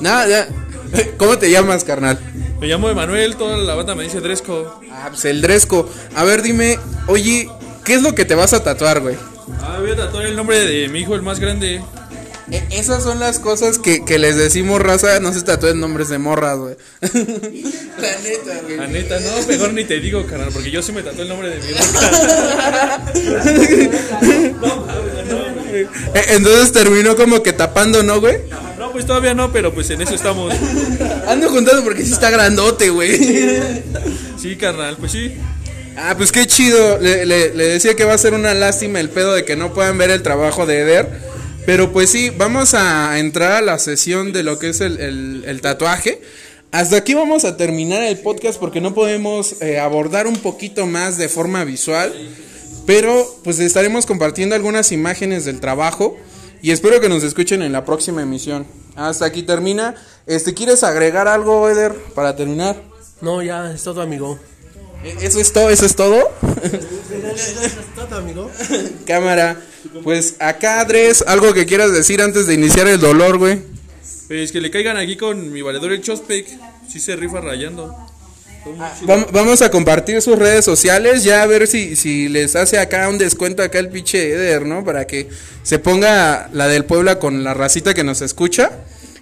Nada, 0.00 0.26
ya. 0.26 0.48
¿Cómo 1.18 1.38
te 1.38 1.50
llamas, 1.50 1.84
carnal? 1.84 2.18
Me 2.60 2.66
llamo 2.66 2.90
Emanuel, 2.90 3.36
toda 3.36 3.56
la 3.56 3.74
banda 3.76 3.94
me 3.94 4.02
dice 4.02 4.20
Dresco. 4.20 4.80
Ah, 4.90 5.06
pues 5.10 5.24
el 5.24 5.40
Dresco. 5.40 5.88
A 6.16 6.24
ver, 6.24 6.42
dime, 6.42 6.78
oye, 7.06 7.48
¿qué 7.84 7.94
es 7.94 8.02
lo 8.02 8.14
que 8.14 8.24
te 8.24 8.34
vas 8.34 8.52
a 8.52 8.62
tatuar, 8.64 9.00
güey? 9.00 9.16
Ah, 9.62 9.78
voy 9.80 9.90
a 9.90 9.96
tatuar 9.96 10.26
el 10.26 10.36
nombre 10.36 10.60
de 10.60 10.88
mi 10.88 11.00
hijo, 11.00 11.14
el 11.14 11.22
más 11.22 11.40
grande. 11.40 11.82
E- 12.50 12.66
esas 12.72 13.02
son 13.04 13.20
las 13.20 13.38
cosas 13.38 13.78
que, 13.78 14.04
que 14.04 14.18
les 14.18 14.36
decimos, 14.36 14.80
raza, 14.82 15.20
no 15.20 15.32
se 15.32 15.42
tatúen 15.42 15.78
nombres 15.78 16.08
de 16.08 16.18
morras, 16.18 16.58
güey. 16.58 16.74
La 17.00 17.08
neta, 18.18 18.60
güey. 18.64 18.76
La 18.76 18.86
neta, 18.88 19.20
no, 19.20 19.46
mejor 19.46 19.72
ni 19.72 19.84
te 19.84 20.00
digo, 20.00 20.26
carnal, 20.26 20.48
porque 20.52 20.70
yo 20.70 20.82
sí 20.82 20.90
me 20.92 21.02
tatué 21.02 21.22
el 21.22 21.28
nombre 21.28 21.48
de 21.50 21.60
mi 21.60 21.70
hijo. 21.70 21.80
Eh, 26.14 26.24
Entonces 26.30 26.72
terminó 26.72 27.14
como 27.16 27.42
que 27.44 27.52
tapando, 27.52 28.02
¿no, 28.02 28.20
güey? 28.20 28.38
No, 28.78 28.90
pues 28.92 29.06
todavía 29.06 29.34
no, 29.34 29.52
pero 29.52 29.72
pues 29.72 29.88
en 29.90 30.02
eso 30.02 30.14
estamos. 30.14 30.52
Ando 31.28 31.48
juntando 31.48 31.84
porque 31.84 32.04
sí 32.04 32.12
está 32.12 32.28
grandote, 32.30 32.90
güey. 32.90 33.16
Sí, 34.36 34.56
carnal, 34.56 34.96
pues 34.98 35.12
sí. 35.12 35.36
Ah, 36.02 36.14
pues 36.16 36.32
qué 36.32 36.46
chido. 36.46 36.98
Le, 36.98 37.26
decía 37.50 37.94
que 37.94 38.04
va 38.04 38.14
a 38.14 38.18
ser 38.18 38.32
una 38.32 38.54
lástima 38.54 39.00
el 39.00 39.10
pedo 39.10 39.34
de 39.34 39.44
que 39.44 39.54
no 39.54 39.74
puedan 39.74 39.98
ver 39.98 40.10
el 40.10 40.22
trabajo 40.22 40.64
de 40.64 40.80
Eder. 40.80 41.30
Pero 41.66 41.92
pues 41.92 42.10
sí, 42.10 42.30
vamos 42.30 42.72
a 42.72 43.18
entrar 43.18 43.52
a 43.52 43.60
la 43.60 43.78
sesión 43.78 44.32
de 44.32 44.42
lo 44.42 44.58
que 44.58 44.70
es 44.70 44.80
el 44.80 45.60
tatuaje. 45.62 46.22
Hasta 46.72 46.96
aquí 46.96 47.14
vamos 47.14 47.44
a 47.44 47.56
terminar 47.56 48.02
el 48.02 48.16
podcast 48.18 48.60
porque 48.60 48.80
no 48.80 48.94
podemos 48.94 49.60
eh, 49.60 49.80
abordar 49.80 50.28
un 50.28 50.36
poquito 50.36 50.86
más 50.86 51.18
de 51.18 51.28
forma 51.28 51.64
visual. 51.64 52.14
Pero 52.86 53.26
pues 53.42 53.58
estaremos 53.58 54.06
compartiendo 54.06 54.54
algunas 54.54 54.92
imágenes 54.92 55.44
del 55.44 55.58
trabajo. 55.58 56.16
Y 56.62 56.70
espero 56.70 57.00
que 57.00 57.08
nos 57.08 57.24
escuchen 57.24 57.62
en 57.62 57.72
la 57.72 57.84
próxima 57.84 58.22
emisión. 58.22 58.66
Hasta 58.94 59.24
aquí 59.24 59.42
termina. 59.42 59.96
Este, 60.26 60.54
¿Quieres 60.54 60.84
agregar 60.84 61.26
algo, 61.26 61.68
Eder, 61.68 61.92
para 62.14 62.36
terminar? 62.36 62.80
No, 63.20 63.42
ya 63.42 63.72
es 63.72 63.82
todo, 63.82 64.00
amigo. 64.00 64.38
¿E- 65.04 65.26
¿Eso 65.26 65.40
es 65.40 65.52
todo? 65.52 65.70
¿Eso 65.70 65.86
es 65.86 65.94
todo? 65.96 66.30
es 66.62 67.94
todo, 67.94 68.16
amigo. 68.16 68.50
Cámara. 69.06 69.60
Pues 70.04 70.34
acá, 70.38 70.80
Andrés, 70.82 71.24
algo 71.26 71.52
que 71.54 71.66
quieras 71.66 71.92
decir 71.92 72.20
antes 72.20 72.46
de 72.46 72.54
iniciar 72.54 72.86
el 72.86 73.00
dolor, 73.00 73.38
güey. 73.38 73.60
Pues 74.28 74.52
que 74.52 74.60
le 74.60 74.70
caigan 74.70 74.96
aquí 74.96 75.16
con 75.16 75.52
mi 75.52 75.62
valedor 75.62 75.92
el 75.92 76.02
Chospec. 76.02 76.46
Sí 76.88 77.00
se 77.00 77.16
rifa 77.16 77.40
rayando. 77.40 77.94
Vam- 79.06 79.26
Vamos 79.32 79.62
a 79.62 79.70
compartir 79.70 80.20
sus 80.20 80.38
redes 80.38 80.64
sociales, 80.66 81.24
ya 81.24 81.42
a 81.42 81.46
ver 81.46 81.66
si, 81.66 81.96
si 81.96 82.28
les 82.28 82.54
hace 82.56 82.78
acá 82.78 83.08
un 83.08 83.16
descuento 83.16 83.62
acá 83.62 83.78
el 83.78 83.88
pinche 83.88 84.32
Eder, 84.34 84.66
¿no? 84.66 84.84
Para 84.84 85.06
que 85.06 85.28
se 85.62 85.78
ponga 85.78 86.50
la 86.52 86.68
del 86.68 86.84
Puebla 86.84 87.18
con 87.18 87.42
la 87.42 87.54
racita 87.54 87.94
que 87.94 88.04
nos 88.04 88.20
escucha. 88.20 88.70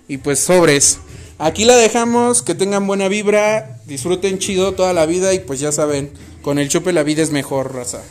Y 0.09 0.19
pues 0.19 0.41
sobres. 0.41 0.99
Aquí 1.41 1.65
la 1.65 1.77
dejamos, 1.77 2.43
que 2.43 2.57
tengan 2.57 2.89
buena 2.89 3.07
vibra, 3.07 3.79
disfruten 3.87 4.41
chido 4.41 4.75
toda 4.75 4.93
la 4.93 5.07
vida 5.07 5.35
y 5.35 5.39
pues 5.39 5.61
ya 5.61 5.71
saben, 5.71 6.11
con 6.43 6.59
el 6.59 6.69
chupe 6.69 6.93
la 6.93 7.05
vida 7.05 7.23
es 7.23 7.31
mejor, 7.31 7.75
raza. 7.77 8.03